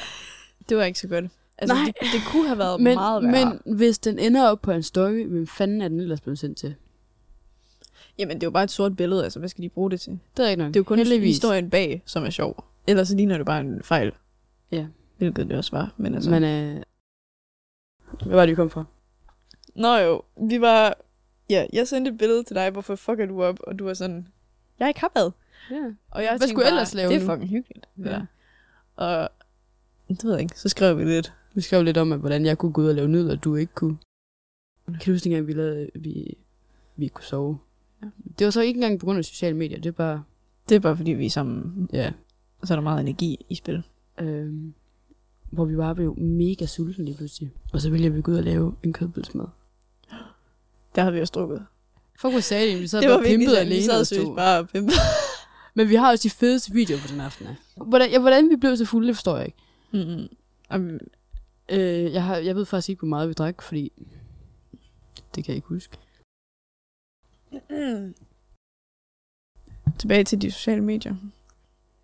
Det 0.69 0.77
var 0.77 0.83
ikke 0.83 0.99
så 0.99 1.07
godt. 1.07 1.25
Altså, 1.57 1.73
Nej. 1.75 1.85
det, 1.85 2.07
det 2.13 2.21
kunne 2.27 2.47
have 2.47 2.57
været 2.57 2.81
Men, 2.81 2.95
meget 2.95 3.23
værre. 3.23 3.59
men 3.65 3.75
hvis 3.77 3.99
den 3.99 4.19
ender 4.19 4.43
op 4.49 4.61
på 4.61 4.71
en 4.71 4.83
story, 4.83 5.25
hvem 5.25 5.47
fanden 5.47 5.81
er 5.81 5.87
den 5.87 5.99
ellers 5.99 6.21
blevet 6.21 6.39
sendt 6.39 6.57
til? 6.57 6.75
Jamen, 8.19 8.35
det 8.35 8.43
er 8.43 8.47
jo 8.47 8.51
bare 8.51 8.63
et 8.63 8.71
sort 8.71 8.95
billede, 8.95 9.23
altså 9.23 9.39
hvad 9.39 9.49
skal 9.49 9.63
de 9.63 9.69
bruge 9.69 9.91
det 9.91 10.01
til? 10.01 10.19
Det 10.37 10.45
er 10.45 10.49
ikke 10.49 10.63
nok. 10.63 10.67
Det 10.67 10.75
er 10.75 10.79
jo 10.79 10.83
kun 10.83 10.97
Heldigvis. 10.97 11.35
historien 11.35 11.69
bag, 11.69 12.03
som 12.05 12.23
er 12.23 12.29
sjov. 12.29 12.65
Ellers 12.87 13.07
så 13.07 13.15
ligner 13.15 13.37
det 13.37 13.45
bare 13.45 13.59
en 13.59 13.83
fejl. 13.83 14.11
Ja. 14.71 14.85
Hvilket 15.17 15.47
det 15.49 15.57
også 15.57 15.71
var. 15.71 15.93
Men 15.97 16.15
altså... 16.15 16.29
Men 16.29 16.43
øh, 16.43 16.83
hvad 18.25 18.35
var 18.35 18.41
det, 18.45 18.49
vi 18.49 18.55
kom 18.55 18.69
fra? 18.69 18.83
Nå 19.75 19.95
jo, 19.97 20.21
vi 20.49 20.61
var... 20.61 20.97
Ja, 21.49 21.65
jeg 21.73 21.87
sendte 21.87 22.11
et 22.11 22.17
billede 22.17 22.43
til 22.43 22.55
dig, 22.55 22.69
hvorfor 22.71 22.95
fucker 22.95 23.25
du 23.25 23.43
op? 23.43 23.59
Og 23.67 23.79
du 23.79 23.85
var 23.85 23.93
sådan, 23.93 24.27
jeg 24.79 24.85
er 24.85 24.87
ikke 24.87 24.99
har 24.99 25.11
været. 25.15 25.33
Ja. 25.71 25.83
Og 26.11 26.23
jeg 26.23 26.35
Hvad 26.37 26.47
skulle 26.47 26.65
jeg 26.65 26.71
ellers 26.71 26.93
lave 26.93 27.13
Det 27.13 27.21
er 27.21 27.25
fucking 27.25 27.49
hyggeligt. 27.49 27.85
Ja. 27.97 28.11
Ja. 28.11 28.21
Og 28.95 29.29
det 30.09 30.23
ved 30.23 30.31
jeg 30.31 30.41
ikke, 30.41 30.59
så 30.59 30.69
skrev 30.69 30.97
vi 30.97 31.03
lidt. 31.05 31.33
Vi 31.53 31.61
skrev 31.61 31.83
lidt 31.83 31.97
om, 31.97 32.11
at 32.11 32.19
hvordan 32.19 32.45
jeg 32.45 32.57
kunne 32.57 32.73
gå 32.73 32.81
ud 32.81 32.87
og 32.87 32.95
lave 32.95 33.07
nød, 33.07 33.29
og 33.29 33.43
du 33.43 33.55
ikke 33.55 33.73
kunne. 33.73 33.97
Kan 34.87 34.99
du 35.05 35.11
huske, 35.11 35.23
dengang 35.23 35.47
vi, 35.47 35.53
lavede, 35.53 35.89
vi, 35.95 36.37
vi 36.95 37.07
kunne 37.07 37.25
sove? 37.25 37.57
Ja. 38.03 38.07
Det 38.39 38.45
var 38.45 38.51
så 38.51 38.61
ikke 38.61 38.77
engang 38.77 38.99
på 38.99 39.05
grund 39.05 39.17
af 39.17 39.25
sociale 39.25 39.57
medier, 39.57 39.77
det 39.79 39.85
er 39.89 39.91
bare, 39.93 40.23
Det 40.69 40.75
er 40.75 40.79
bare 40.79 40.97
fordi, 40.97 41.11
vi 41.11 41.25
er 41.25 41.29
sammen, 41.29 41.89
ja, 41.93 42.11
så 42.63 42.73
er 42.73 42.75
der 42.75 42.83
meget 42.83 43.01
energi 43.01 43.45
i 43.49 43.55
spil. 43.55 43.83
øh, 44.19 44.53
hvor 45.51 45.65
vi 45.65 45.75
bare 45.75 45.95
blev 45.95 46.19
mega 46.19 46.65
sultne 46.65 47.05
lige 47.05 47.17
pludselig. 47.17 47.51
Og 47.73 47.81
så 47.81 47.89
ville 47.89 48.09
vi 48.13 48.21
gå 48.21 48.31
ud 48.31 48.37
og 48.37 48.43
lave 48.43 48.75
en 48.83 48.93
kødbølsmad. 48.93 49.45
Der 50.95 51.01
havde 51.01 51.13
vi 51.13 51.21
også 51.21 51.31
drukket. 51.31 51.65
Fuck, 52.19 52.31
hvor 52.33 52.39
sagde 52.39 52.71
det, 52.71 52.81
vi 52.81 52.87
sad 52.87 53.01
det 53.01 53.09
bare 53.09 53.23
pimpet 53.23 53.49
sådan, 53.49 53.67
vi 53.67 53.73
alene. 53.73 54.05
sad 54.05 54.25
og 54.25 54.35
bare 54.35 54.59
og 54.59 54.69
pimpede. 54.69 54.97
Men 55.75 55.89
vi 55.89 55.95
har 55.95 56.11
også 56.11 56.23
de 56.23 56.29
fedeste 56.29 56.73
videoer 56.73 56.99
på 56.99 57.07
den 57.11 57.19
aften. 57.21 57.47
af. 57.47 57.55
Hvordan, 57.87 58.11
ja, 58.11 58.19
hvordan 58.19 58.49
vi 58.49 58.55
blev 58.55 58.77
så 58.77 58.85
fulde, 58.85 59.07
det 59.07 59.15
forstår 59.15 59.37
jeg 59.37 59.45
ikke. 59.45 59.57
Mm-hmm. 59.91 60.99
Øh, 61.69 62.13
jeg, 62.13 62.23
har, 62.23 62.37
jeg 62.37 62.55
ved 62.55 62.65
faktisk 62.65 62.89
ikke, 62.89 62.99
hvor 62.99 63.07
meget 63.07 63.29
vi 63.29 63.33
drak, 63.33 63.61
fordi 63.61 63.91
det 65.35 65.43
kan 65.43 65.51
jeg 65.51 65.55
ikke 65.55 65.67
huske. 65.67 65.97
Tilbage 69.99 70.23
til 70.23 70.41
de 70.41 70.51
sociale 70.51 70.81
medier. 70.81 71.15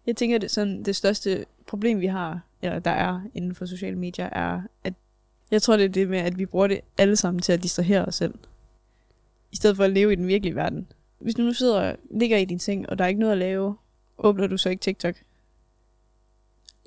Jeg 0.06 0.16
tænker, 0.16 0.38
det, 0.38 0.52
sådan, 0.52 0.84
det 0.84 0.96
største 0.96 1.46
problem, 1.68 2.00
vi 2.00 2.06
har, 2.06 2.42
eller 2.62 2.80
der 2.80 2.92
er 2.92 3.22
inden 3.34 3.56
for 3.56 3.66
sociale 3.66 3.98
medier, 3.98 4.26
er, 4.26 4.62
at 4.84 4.94
jeg 5.52 5.62
tror, 5.62 5.78
det 5.78 5.86
er 5.86 5.90
det 5.90 6.10
med, 6.10 6.20
at 6.20 6.38
vi 6.38 6.46
bruger 6.46 6.68
det 6.68 6.82
alle 6.98 7.16
sammen 7.16 7.42
til 7.42 7.54
at 7.54 7.64
distrahere 7.64 8.06
os 8.06 8.16
selv. 8.16 8.34
I 9.52 9.56
stedet 9.56 9.78
for 9.78 9.84
at 9.84 9.92
leve 9.92 10.14
i 10.14 10.16
den 10.16 10.28
virkelige 10.28 10.56
verden. 10.56 10.92
Hvis 11.20 11.36
du 11.36 11.42
nu 11.42 11.54
sidder 11.54 11.82
og 11.82 11.98
ligger 12.12 12.38
i 12.38 12.46
din 12.46 12.60
seng, 12.60 12.90
og 12.90 12.98
der 12.98 13.04
er 13.04 13.08
ikke 13.08 13.20
noget 13.20 13.32
at 13.32 13.38
lave, 13.38 13.76
åbner 14.18 14.48
du 14.48 14.58
så 14.58 14.70
ikke 14.70 14.82
TikTok? 14.82 15.16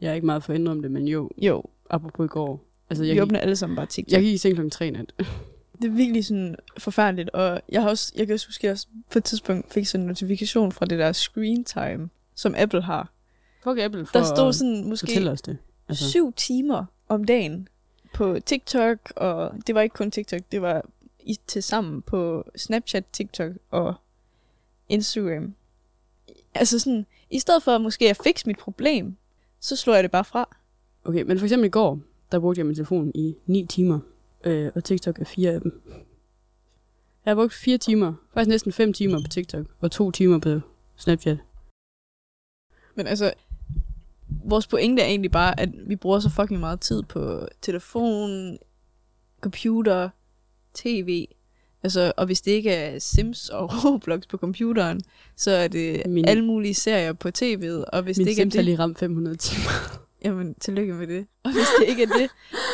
Jeg 0.00 0.10
er 0.10 0.14
ikke 0.14 0.26
meget 0.26 0.44
for 0.44 0.52
at 0.52 0.58
indrømme 0.58 0.82
det, 0.82 0.90
men 0.90 1.08
jo, 1.08 1.30
Jo, 1.38 1.64
apropos 1.92 2.24
i 2.24 2.28
går. 2.28 2.64
Altså, 2.90 3.04
jeg, 3.04 3.10
vi 3.10 3.14
gik, 3.14 3.22
åbner 3.22 3.38
alle 3.40 3.56
sammen 3.56 3.76
bare 3.76 3.86
TikTok. 3.86 4.12
jeg 4.12 4.22
gik 4.22 4.34
i 4.34 4.38
seng 4.38 4.54
klokken 4.54 4.70
3 4.70 4.90
nat. 4.90 5.12
Det 5.82 5.88
er 5.88 5.92
virkelig 5.92 6.24
sådan 6.24 6.56
forfærdeligt, 6.78 7.30
og 7.30 7.60
jeg 7.68 7.82
har 7.82 7.88
også, 7.88 8.12
jeg 8.16 8.26
kan 8.26 8.34
også 8.34 8.46
huske, 8.48 8.60
at 8.60 8.64
jeg 8.64 8.72
også 8.72 8.86
på 9.10 9.18
et 9.18 9.24
tidspunkt 9.24 9.72
fik 9.72 9.86
sådan 9.86 10.02
en 10.02 10.06
notifikation 10.08 10.72
fra 10.72 10.86
det 10.86 10.98
der 10.98 11.12
screen 11.12 11.64
time, 11.64 12.10
som 12.34 12.54
Apple 12.58 12.82
har. 12.82 13.12
Fuck 13.64 13.78
Apple 13.78 14.06
for 14.06 14.18
Der 14.18 14.24
stod 14.24 14.52
sådan 14.52 14.88
måske 14.88 15.30
os 15.30 15.42
det. 15.42 15.58
altså. 15.88 16.10
syv 16.10 16.32
timer 16.32 16.84
om 17.08 17.24
dagen 17.24 17.68
på 18.14 18.38
TikTok, 18.46 19.12
og 19.16 19.52
det 19.66 19.74
var 19.74 19.80
ikke 19.80 19.94
kun 19.94 20.10
TikTok, 20.10 20.40
det 20.52 20.62
var 20.62 20.82
i, 21.20 21.38
til 21.46 21.62
sammen 21.62 22.02
på 22.02 22.50
Snapchat, 22.56 23.04
TikTok 23.12 23.52
og 23.70 23.94
Instagram. 24.88 25.54
Altså 26.54 26.78
sådan, 26.78 27.06
i 27.30 27.38
stedet 27.38 27.62
for 27.62 27.78
måske 27.78 28.10
at 28.10 28.20
fikse 28.24 28.46
mit 28.46 28.58
problem, 28.58 29.16
så 29.60 29.76
slår 29.76 29.94
jeg 29.94 30.02
det 30.02 30.10
bare 30.10 30.24
fra. 30.24 30.56
Okay, 31.04 31.22
men 31.22 31.38
for 31.38 31.46
eksempel 31.46 31.66
i 31.66 31.70
går, 31.70 32.00
der 32.32 32.38
brugte 32.38 32.58
jeg 32.58 32.66
min 32.66 32.74
telefon 32.74 33.12
i 33.14 33.34
9 33.46 33.66
timer, 33.66 33.98
øh, 34.44 34.70
og 34.74 34.84
TikTok 34.84 35.18
er 35.18 35.24
fire 35.24 35.50
af 35.50 35.60
dem. 35.60 35.82
Jeg 37.24 37.30
har 37.30 37.34
brugt 37.34 37.52
fire 37.52 37.78
timer, 37.78 38.14
faktisk 38.34 38.48
næsten 38.48 38.72
5 38.72 38.92
timer 38.92 39.20
på 39.24 39.28
TikTok, 39.28 39.66
og 39.80 39.90
to 39.90 40.10
timer 40.10 40.38
på 40.38 40.60
Snapchat. 40.96 41.38
Men 42.94 43.06
altså, 43.06 43.32
vores 44.44 44.66
pointe 44.66 45.02
er 45.02 45.06
egentlig 45.06 45.30
bare, 45.30 45.60
at 45.60 45.68
vi 45.86 45.96
bruger 45.96 46.20
så 46.20 46.30
fucking 46.30 46.60
meget 46.60 46.80
tid 46.80 47.02
på 47.02 47.48
telefon, 47.62 48.58
computer, 49.40 50.08
tv. 50.74 51.26
Altså, 51.82 52.12
og 52.16 52.26
hvis 52.26 52.40
det 52.40 52.52
ikke 52.52 52.70
er 52.70 52.98
Sims 52.98 53.48
og 53.48 53.70
Roblox 53.84 54.22
på 54.28 54.36
computeren, 54.36 55.00
så 55.36 55.50
er 55.50 55.68
det 55.68 56.02
Min- 56.06 56.24
alle 56.28 56.44
mulige 56.44 56.74
serier 56.74 57.12
på 57.12 57.28
tv'et. 57.28 57.84
Og 57.92 58.02
hvis 58.02 58.18
Min 58.18 58.24
det 58.24 58.30
ikke 58.30 58.42
er 58.42 58.44
Sims 58.44 58.54
har 58.54 58.58
det, 58.58 58.64
lige 58.64 58.78
ramt 58.78 58.98
500 58.98 59.36
timer. 59.36 60.01
Jamen 60.24 60.54
tillykke 60.54 60.94
med 60.94 61.06
det. 61.06 61.26
Og 61.44 61.52
hvis 61.52 61.64
det 61.80 61.88
ikke 61.88 62.02
er 62.02 62.06
det, 62.06 62.30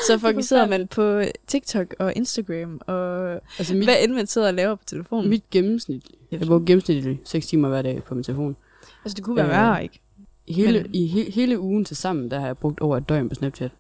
så 0.07 0.19
fucking 0.27 0.45
sidder 0.45 0.67
man 0.69 0.87
på 0.89 1.23
TikTok 1.47 1.95
og 1.99 2.13
Instagram, 2.17 2.81
og 2.87 3.31
Altså 3.59 3.75
mit, 3.75 3.85
hvad 3.85 3.97
end 4.05 4.13
man 4.13 4.27
sidder 4.27 4.47
og 4.49 4.55
laver 4.55 4.75
på 4.75 4.85
telefonen. 4.87 5.31
mit 5.31 5.51
gennemsnit. 5.51 6.07
Jeg 6.31 6.41
bruger 6.41 6.61
gennemsnitligt 6.67 7.29
6 7.29 7.47
timer 7.47 7.69
hver 7.69 7.83
dag 7.83 8.03
på 8.05 8.15
min 8.15 8.25
telefon. 8.25 8.57
altså, 9.05 9.17
det 9.17 9.25
kunne 9.25 9.37
være 9.37 9.47
øh, 9.47 9.51
værre, 9.53 9.83
ikke? 9.83 10.01
I 10.47 10.53
hele, 10.53 10.83
Men- 10.83 10.95
i 10.95 11.07
he, 11.07 11.31
hele 11.31 11.61
ugen 11.61 11.85
til 11.85 11.97
sammen, 11.97 12.31
der 12.31 12.39
har 12.41 12.47
jeg 12.47 12.59
brugt 12.59 12.81
over 12.81 12.97
et 12.97 13.09
døgn 13.09 13.29
på 13.29 13.35
Snapchat. 13.35 13.71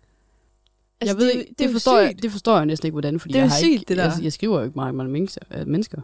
Altså, 1.00 1.14
jeg 1.16 1.20
ved 1.20 1.32
det, 1.32 1.38
ikke, 1.38 1.48
det, 1.50 1.58
det, 1.58 1.70
forstår 1.70 1.98
jeg, 1.98 2.22
det 2.22 2.30
forstår 2.32 2.56
jeg 2.56 2.66
næsten 2.66 2.86
ikke, 2.86 2.94
hvordan, 2.94 3.20
fordi 3.20 3.32
Det 3.32 3.38
er 3.38 3.42
jeg 3.42 3.50
har 3.50 3.58
sygt, 3.58 3.70
ikke, 3.72 3.84
det 3.88 3.96
der. 3.96 4.02
Jeg, 4.04 4.12
jeg 4.22 4.32
skriver 4.32 4.58
jo 4.58 4.64
ikke 4.64 4.76
meget 4.76 4.94
mange 4.94 5.12
mennesker. 5.12 5.40
øh, 5.54 5.66
mennesker 5.66 6.00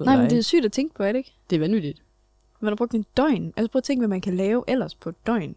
Nej, 0.00 0.14
dig. 0.14 0.22
men 0.22 0.30
det 0.30 0.38
er 0.38 0.42
sygt 0.42 0.64
at 0.64 0.72
tænke 0.72 0.94
på, 0.94 1.02
er 1.02 1.12
det 1.12 1.18
ikke? 1.18 1.32
det 1.50 1.56
er 1.56 1.60
vanvittigt. 1.60 2.02
Man 2.60 2.68
har 2.68 2.76
brugt 2.76 2.92
en 2.94 3.04
døgn. 3.16 3.52
Altså 3.56 3.70
prøv 3.72 3.78
at 3.78 3.84
tænke, 3.84 4.00
hvad 4.00 4.08
man 4.08 4.20
kan 4.20 4.36
lave 4.36 4.64
ellers 4.68 4.94
på 4.94 5.08
et 5.08 5.14
døgn. 5.26 5.56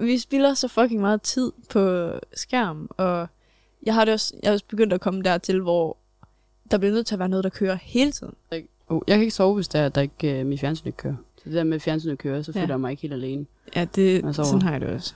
Vi 0.00 0.18
spilder 0.18 0.54
så 0.54 0.68
fucking 0.68 1.00
meget 1.00 1.22
tid 1.22 1.52
på 1.70 2.12
skærm, 2.34 2.90
og 2.96 3.28
jeg 3.82 3.94
har 3.94 4.04
det 4.04 4.14
også, 4.14 4.34
jeg 4.42 4.48
er 4.48 4.52
også 4.52 4.64
begyndt 4.68 4.92
at 4.92 5.00
komme 5.00 5.22
dertil, 5.22 5.60
hvor 5.60 5.96
der 6.70 6.78
bliver 6.78 6.92
nødt 6.92 7.06
til 7.06 7.14
at 7.14 7.18
være 7.18 7.28
noget, 7.28 7.44
der 7.44 7.50
kører 7.50 7.74
hele 7.82 8.12
tiden. 8.12 8.34
Oh, 8.88 9.00
jeg 9.06 9.16
kan 9.16 9.20
ikke 9.20 9.34
sove, 9.34 9.54
hvis 9.54 9.68
der, 9.68 9.88
der 9.88 10.00
ikke 10.00 10.40
uh, 10.40 10.46
mit 10.46 10.60
fjernsyn 10.60 10.86
ikke 10.86 10.96
kører. 10.96 11.16
Så 11.36 11.42
det 11.44 11.52
der 11.54 11.64
med 11.64 11.74
at 11.74 11.82
fjernsynet 11.82 12.18
kører, 12.18 12.42
så 12.42 12.52
Ja. 12.54 12.60
føler 12.60 12.74
jeg 12.74 12.80
mig 12.80 12.90
ikke 12.90 13.00
helt 13.00 13.14
alene. 13.14 13.46
Ja, 13.76 13.84
det, 13.94 14.36
sådan 14.36 14.62
har 14.62 14.72
jeg 14.72 14.80
det 14.80 14.88
også. 14.88 15.14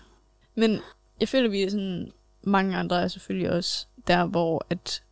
Men 0.54 0.78
jeg 1.20 1.28
føler, 1.28 1.48
vi 1.48 1.62
er 1.62 1.70
sådan, 1.70 2.12
mange 2.42 2.76
andre 2.76 3.02
er 3.02 3.08
selvfølgelig 3.08 3.50
også 3.50 3.86
der, 4.06 4.24
hvor 4.26 4.66
at 4.70 5.02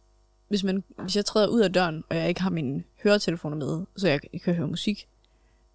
hvis, 0.48 0.64
man, 0.64 0.84
hvis 1.02 1.16
jeg 1.16 1.24
træder 1.24 1.48
ud 1.48 1.60
af 1.60 1.72
døren, 1.72 2.04
og 2.10 2.16
jeg 2.16 2.28
ikke 2.28 2.40
har 2.42 2.50
mine 2.50 2.82
høretelefoner 3.02 3.56
med, 3.56 3.86
så 3.96 4.08
jeg 4.08 4.20
kan 4.44 4.54
høre 4.54 4.66
musik. 4.68 5.08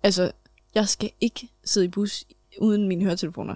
Altså, 0.04 0.32
jeg 0.76 0.88
skal 0.88 1.12
ikke 1.22 1.50
sidde 1.64 1.86
i 1.86 1.90
bus 1.90 2.26
uden 2.60 2.88
mine 2.88 3.04
høretelefoner. 3.04 3.56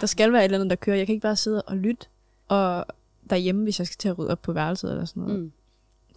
Der 0.00 0.06
skal 0.06 0.32
være 0.32 0.40
et 0.40 0.44
eller 0.44 0.58
andet, 0.58 0.70
der 0.70 0.76
kører. 0.76 0.96
Jeg 0.96 1.06
kan 1.06 1.12
ikke 1.12 1.22
bare 1.22 1.36
sidde 1.36 1.62
og 1.62 1.76
lytte. 1.76 2.06
Og 2.48 2.86
derhjemme, 3.30 3.62
hvis 3.62 3.78
jeg 3.78 3.86
skal 3.86 3.96
til 3.98 4.08
at 4.08 4.18
rydde 4.18 4.30
op 4.30 4.42
på 4.42 4.52
værelset 4.52 4.90
eller 4.90 5.04
sådan 5.04 5.22
noget. 5.22 5.38
Mm. 5.40 5.52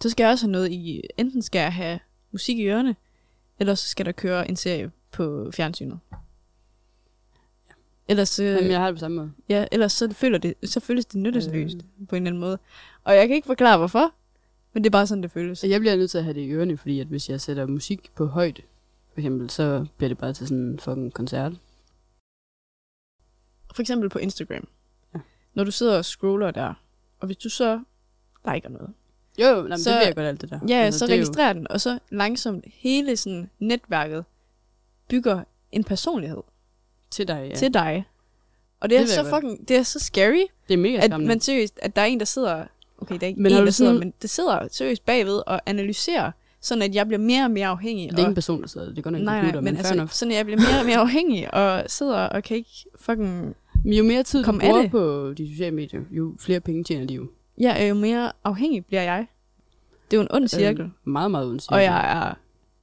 Så 0.00 0.10
skal 0.10 0.24
jeg 0.24 0.30
også 0.30 0.46
have 0.46 0.52
noget 0.52 0.70
i, 0.70 1.02
enten 1.18 1.42
skal 1.42 1.58
jeg 1.58 1.72
have 1.72 1.98
musik 2.32 2.58
i 2.58 2.64
ørerne, 2.66 2.96
eller 3.58 3.74
så 3.74 3.88
skal 3.88 4.06
der 4.06 4.12
køre 4.12 4.48
en 4.48 4.56
serie 4.56 4.90
på 5.12 5.50
fjernsynet. 5.54 5.98
Ellers 8.08 8.28
så, 8.28 8.42
Jamen, 8.44 8.70
jeg 8.70 8.80
har 8.80 8.86
det 8.86 8.94
på 8.94 9.00
samme 9.00 9.16
måde. 9.16 9.32
ja, 9.48 9.64
ellers 9.72 9.92
så, 9.92 10.12
føler 10.12 10.38
det, 10.38 10.54
så 10.64 10.80
føles 10.80 11.06
det 11.06 11.20
nyttesløst 11.20 11.76
Øh. 11.76 12.06
på 12.08 12.16
en 12.16 12.22
eller 12.22 12.30
anden 12.30 12.40
måde. 12.40 12.58
Og 13.04 13.14
jeg 13.14 13.28
kan 13.28 13.36
ikke 13.36 13.46
forklare, 13.46 13.78
hvorfor, 13.78 14.12
men 14.72 14.84
det 14.84 14.88
er 14.88 14.92
bare 14.92 15.06
sådan, 15.06 15.22
det 15.22 15.30
føles. 15.30 15.64
Jeg 15.64 15.80
bliver 15.80 15.96
nødt 15.96 16.10
til 16.10 16.18
at 16.18 16.24
have 16.24 16.34
det 16.34 16.40
i 16.40 16.50
ørerne, 16.50 16.76
fordi 16.76 17.00
at 17.00 17.06
hvis 17.06 17.30
jeg 17.30 17.40
sætter 17.40 17.66
musik 17.66 18.10
på 18.14 18.26
højt, 18.26 18.60
for 19.12 19.20
eksempel, 19.20 19.50
så 19.50 19.86
bliver 19.96 20.08
det 20.08 20.18
bare 20.18 20.32
til 20.32 20.46
sådan 20.48 20.62
en 20.62 20.78
fucking 20.78 21.12
koncert. 21.12 21.52
For 23.74 23.82
eksempel 23.82 24.08
på 24.08 24.18
Instagram. 24.18 24.68
Ja. 25.14 25.20
Når 25.54 25.64
du 25.64 25.70
sidder 25.70 25.96
og 25.98 26.04
scroller 26.04 26.50
der, 26.50 26.74
og 27.20 27.26
hvis 27.26 27.36
du 27.36 27.48
så 27.48 27.80
liker 28.52 28.68
noget, 28.68 28.90
Jo, 29.38 29.46
jo, 29.46 29.54
nej, 29.54 29.62
men 29.68 29.78
Så- 29.78 29.90
det 29.90 29.96
jeg 30.06 30.14
godt 30.14 30.26
alt 30.26 30.40
det 30.40 30.50
der. 30.50 30.60
ja, 30.68 30.74
Altså, 30.76 30.98
så 30.98 31.06
det 31.06 31.12
er 31.12 31.16
jo- 31.16 31.22
registrer 31.22 31.52
den, 31.52 31.66
og 31.70 31.80
så 31.80 31.98
langsomt 32.10 32.64
hele 32.74 33.16
sådan 33.16 33.50
netværket 33.58 34.24
bygger 35.08 35.44
en 35.72 35.84
personlighed 35.84 36.42
Til 37.10 37.28
dig, 37.28 37.48
ja. 37.50 37.54
til 37.56 37.74
dig. 37.74 38.04
Og 38.80 38.90
det 38.90 38.96
er, 38.96 39.00
Det 39.00 39.08
ved 39.08 39.14
så 39.14 39.22
godt. 39.22 39.34
fucking, 39.34 39.68
det 39.68 39.76
er 39.76 39.82
så 39.82 39.98
scary, 39.98 40.44
Det 40.68 40.74
er 40.74 40.78
mega 40.78 40.96
at 40.96 41.20
man 41.20 41.40
seriøst, 41.40 41.78
at 41.82 41.96
der 41.96 42.02
er 42.02 42.06
en, 42.06 42.18
der 42.18 42.24
sidder, 42.26 42.64
okay, 42.98 43.14
der 43.14 43.22
er 43.22 43.28
ikke 43.28 43.42
Men 43.42 43.52
en, 43.52 43.58
der 43.66 43.70
sidder, 43.70 43.90
sådan- 43.90 43.98
men 44.00 44.14
det 44.22 44.30
sidder 44.30 44.68
seriøst 44.70 45.04
bagved 45.06 45.42
og 45.46 45.60
analyserer, 45.66 46.32
sådan 46.60 46.82
at 46.82 46.94
jeg 46.94 47.06
bliver 47.06 47.20
mere 47.20 47.44
og 47.44 47.50
mere 47.50 47.66
afhængig. 47.66 48.10
det 48.10 48.14
er 48.14 48.18
ikke 48.18 48.26
og, 48.26 48.28
en 48.28 48.34
person, 48.34 48.60
der 48.60 48.68
sidder. 48.68 48.94
Det 48.94 49.04
nok 49.04 49.14
en 49.14 49.20
nej, 49.22 49.34
computer, 49.34 49.60
nej, 49.60 49.60
men 49.60 49.74
men 49.74 49.84
fair 49.84 49.92
enough. 49.92 50.02
altså, 50.02 50.18
sådan 50.18 50.32
at 50.32 50.36
jeg 50.36 50.44
bliver 50.44 50.60
mere 50.60 50.80
og 50.80 50.86
mere 50.86 50.96
afhængig, 50.96 51.54
og 51.54 51.84
sidder 51.86 52.16
og 52.16 52.42
kan 52.42 52.56
ikke 52.56 52.70
fucking... 52.98 53.56
Men 53.84 53.92
jo 53.92 54.04
mere 54.04 54.22
tid 54.22 54.44
du 54.44 54.58
bruger 54.58 54.88
på 54.88 55.32
de 55.32 55.50
sociale 55.50 55.76
medier, 55.76 56.00
jo 56.10 56.36
flere 56.38 56.60
penge 56.60 56.84
tjener 56.84 57.06
de 57.06 57.14
jo. 57.14 57.26
Er 57.62 57.86
jo 57.86 57.94
mere 57.94 58.32
afhængig, 58.44 58.86
bliver 58.86 59.02
jeg. 59.02 59.26
Det 60.10 60.16
er 60.16 60.20
jo 60.20 60.22
en 60.22 60.28
ond 60.30 60.48
cirkel. 60.48 60.84
Øh, 60.84 60.90
meget, 61.04 61.30
meget 61.30 61.46
uden 61.46 61.60
cirkel. 61.60 61.74
og 61.74 61.82
jeg 61.82 62.28
er, 62.28 62.34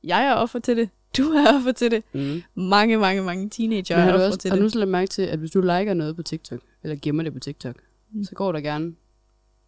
jeg 0.04 0.26
er 0.26 0.34
offer 0.34 0.60
til 0.60 0.78
det. 0.78 0.90
Du 1.18 1.24
er 1.24 1.54
offer 1.58 1.72
til 1.72 1.92
det. 1.92 2.04
Mm. 2.14 2.42
Mange, 2.56 2.98
mange, 2.98 3.22
mange 3.22 3.50
teenager 3.50 3.96
er 3.96 4.00
har 4.00 4.12
du, 4.12 4.16
offer 4.16 4.26
også, 4.26 4.40
til 4.40 4.50
har 4.50 4.56
du 4.56 4.58
det. 4.58 4.62
nogensinde 4.62 4.80
lagt 4.80 4.92
mærke 4.92 5.10
til, 5.10 5.22
at 5.22 5.40
hvis 5.40 5.52
du 5.52 5.62
liker 5.62 5.94
noget 5.94 6.16
på 6.16 6.24
TikTok, 6.24 6.60
eller 6.84 6.98
gemmer 7.02 7.24
det 7.24 7.34
på 7.34 7.40
TikTok, 7.40 7.76
mm. 8.12 8.24
så 8.24 8.36
går 8.36 8.52
der 8.52 8.60
gerne 8.60 8.94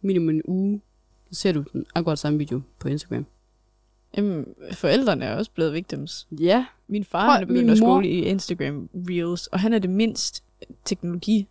minimum 0.00 0.30
en 0.30 0.42
uge, 0.44 0.80
så 1.32 1.40
ser 1.40 1.52
du 1.52 1.64
den 1.72 1.86
akkurat 1.94 2.18
samme 2.18 2.38
video 2.38 2.60
på 2.78 2.88
Instagram. 2.88 3.26
Jamen, 4.16 4.54
forældrene 4.72 5.24
er 5.24 5.36
også 5.36 5.50
blevet 5.50 5.72
victims. 5.72 6.28
Ja. 6.30 6.66
Min 6.88 7.04
far 7.04 7.26
Prøv, 7.26 7.32
han 7.34 7.42
er 7.42 7.46
begyndt 7.46 7.70
at 7.70 7.76
scrolle 7.76 8.08
i 8.08 8.24
Instagram 8.24 8.90
Reels, 8.94 9.46
og 9.46 9.60
han 9.60 9.72
er 9.72 9.78
det 9.78 9.90
mindst 9.90 10.44
teknologi 10.84 11.48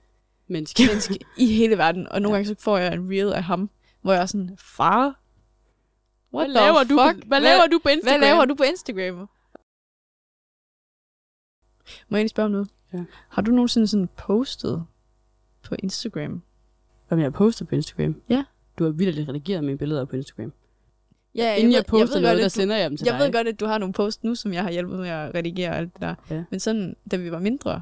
Menneske. 0.48 0.84
menneske 0.88 1.20
i 1.38 1.46
hele 1.54 1.78
verden. 1.78 2.08
Og 2.08 2.22
nogle 2.22 2.36
Ja. 2.36 2.38
gange 2.44 2.56
så 2.56 2.64
får 2.64 2.78
jeg 2.78 2.94
en 2.94 3.10
reel 3.12 3.34
af 3.34 3.44
ham, 3.44 3.70
hvor 4.02 4.14
jeg 4.14 4.22
er 4.22 4.26
sådan, 4.26 4.58
far, 4.58 5.20
what 6.34 6.48
Hvad 6.48 6.54
laver, 6.54 6.84
du 6.84 7.00
fuck? 7.14 7.24
på, 7.24 7.28
hvad 7.28 7.42
laver 7.42 7.68
du 7.72 7.80
på 7.84 7.90
Instagram? 7.90 8.20
Hvad 8.20 8.30
laver 8.30 8.46
du 8.46 8.56
på 8.56 8.64
Instagram? 8.64 9.30
Må 12.10 12.16
jeg 12.16 12.20
egentlig 12.20 12.30
spørge 12.30 12.46
om 12.46 12.52
noget? 12.52 12.70
Ja. 12.94 13.04
Har 13.30 13.42
du 13.42 13.52
nogensinde 13.52 13.88
sådan 13.88 14.10
postet 14.18 14.86
på 15.64 15.76
Instagram? 15.80 16.42
Om 17.10 17.20
jeg 17.20 17.34
poster 17.34 17.66
på 17.66 17.76
Instagram? 17.76 18.22
Ja. 18.30 18.44
Du 18.80 18.84
har 18.84 18.92
vildt 18.92 19.30
redigeret 19.30 19.64
mine 19.64 19.78
billeder 19.78 20.06
på 20.06 20.16
Instagram. 20.16 20.54
Ja, 21.36 21.56
Inden 21.56 21.74
jeg, 21.74 21.86
poster 21.86 22.16
ved 22.16 22.22
noget, 22.22 22.36
godt, 22.36 22.42
der 22.42 22.50
du, 22.50 22.50
sender 22.50 22.76
jeg 22.78 22.90
dem 22.90 22.98
til 22.98 23.06
Jeg 23.06 23.14
dig. 23.14 23.26
ved 23.26 23.34
godt, 23.34 23.48
at 23.48 23.60
du 23.60 23.66
har 23.66 23.78
nogle 23.78 23.94
posts 23.94 24.24
nu, 24.24 24.36
som 24.36 24.54
jeg 24.54 24.64
har 24.64 24.72
hjulpet 24.72 25.00
med 25.00 25.10
at 25.10 25.36
redigere 25.36 25.70
og 25.70 25.78
alt 25.78 25.94
det 25.94 26.02
der. 26.02 26.16
Ja. 26.30 26.44
Men 26.52 26.60
sådan, 26.60 26.96
da 27.12 27.16
vi 27.16 27.32
var 27.32 27.40
mindre, 27.40 27.82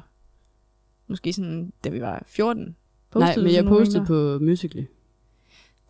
måske 1.06 1.32
sådan, 1.32 1.72
da 1.84 1.88
vi 1.88 2.00
var 2.00 2.22
14, 2.26 2.62
Nej, 2.62 2.68
postede 3.10 3.44
men 3.44 3.50
du 3.50 3.54
jeg 3.56 3.64
postede 3.64 4.06
på 4.06 4.38
Musical.ly. 4.44 4.84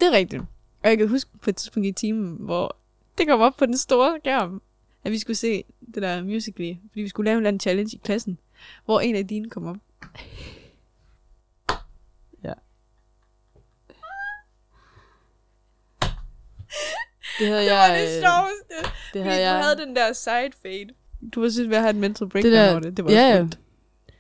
Det 0.01 0.07
er 0.07 0.13
rigtigt. 0.13 0.43
Og 0.83 0.89
jeg 0.89 0.99
kan 0.99 1.09
huske 1.09 1.31
på 1.43 1.51
et 1.51 1.57
tidspunkt 1.57 1.87
i 1.87 1.93
timen, 1.93 2.37
hvor 2.41 2.77
det 3.19 3.27
kom 3.27 3.41
op 3.41 3.57
på 3.57 3.67
den 3.67 3.77
store 3.77 4.17
skærm, 4.21 4.63
at 5.05 5.13
vi 5.13 5.19
skulle 5.19 5.37
se 5.37 5.65
det 5.95 6.03
der 6.03 6.23
Musical.ly, 6.25 6.73
fordi 6.91 7.03
vi 7.03 7.09
skulle 7.09 7.25
lave 7.25 7.35
en 7.35 7.39
eller 7.39 7.49
anden 7.49 7.61
challenge 7.61 7.97
i 7.97 8.01
klassen, 8.05 8.39
hvor 8.85 9.01
en 9.01 9.15
af 9.17 9.27
dine 9.27 9.51
kom 9.51 9.67
op. 9.67 9.77
Det 17.39 17.47
havde 17.47 17.63
Det 17.65 17.71
var 17.73 17.87
jeg... 17.87 17.99
det 17.99 18.17
øh, 18.17 18.23
sjoveste. 18.23 18.93
Det 19.15 19.23
havde 19.23 19.37
du 19.37 19.43
jeg... 19.43 19.63
havde 19.65 19.77
den 19.87 19.97
der 19.97 20.13
side 20.13 20.51
fade. 20.63 20.89
Du 21.35 21.41
var 21.41 21.49
synes, 21.49 21.69
ved 21.69 21.77
at 21.77 21.83
have 21.83 21.91
en 21.95 22.01
mental 22.01 22.29
breakdown 22.29 22.53
der- 22.55 22.71
over 22.71 22.81
det. 22.81 22.97
Det 22.97 23.05
var 23.05 23.11
ja, 23.11 23.33
så 23.37 23.41
ondt. 23.41 23.59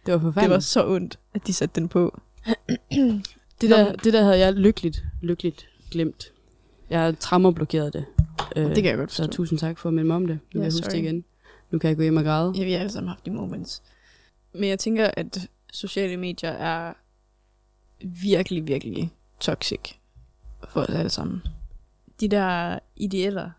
Det 0.07 0.13
var 0.13 0.19
Det 0.19 0.25
var 0.25 0.33
forfærdeligt. 0.33 0.65
så 0.65 0.87
ondt, 0.89 1.19
at 1.35 1.47
de 1.47 1.53
satte 1.53 1.81
den 1.81 1.89
på. 1.89 2.21
Det 3.61 3.71
der, 3.71 3.93
det 3.93 4.13
der 4.13 4.23
havde 4.23 4.39
jeg 4.39 4.53
lykkeligt, 4.53 5.03
lykkeligt 5.23 5.69
glemt. 5.91 6.33
Jeg 6.91 7.15
trammerblokeret 7.21 7.93
det. 7.93 8.05
Øh, 8.57 8.65
Det 8.67 8.75
kan 8.75 8.85
jeg 8.85 8.97
godt 8.97 9.13
Så 9.13 9.23
forstå. 9.23 9.33
tusind 9.37 9.59
tak 9.59 9.79
for 9.79 9.89
at 9.89 9.95
minde 9.95 10.07
mig 10.07 10.17
om 10.17 10.27
det. 10.27 10.35
Nu 10.35 10.41
Ja, 10.45 10.53
kan 10.53 10.63
jeg 10.63 10.67
huske 10.73 10.85
sorry. 10.85 10.93
det 10.93 10.99
igen. 11.05 11.25
Nu 11.71 11.79
kan 11.79 11.89
jeg 11.89 11.97
gå 11.97 12.03
hjem 12.03 12.17
og 12.17 12.25
græde. 12.25 12.53
Ja, 12.57 12.65
vi 12.65 12.73
har 12.73 12.79
alle 12.79 12.93
sammen 12.93 13.09
haft 13.09 13.27
de 13.27 13.31
moments. 13.31 13.83
Men 14.55 14.65
jeg 14.69 14.79
tænker, 14.79 15.11
at 15.17 15.39
sociale 15.73 16.17
medier 16.17 16.51
er 16.51 16.93
virkelig, 18.05 18.67
virkelig 18.69 19.13
toxic 19.41 19.81
for 20.69 20.81
os 20.81 20.89
alle 20.89 21.11
sammen. 21.11 21.43
De 22.21 22.29
der 22.29 22.79
idealer 22.97 23.51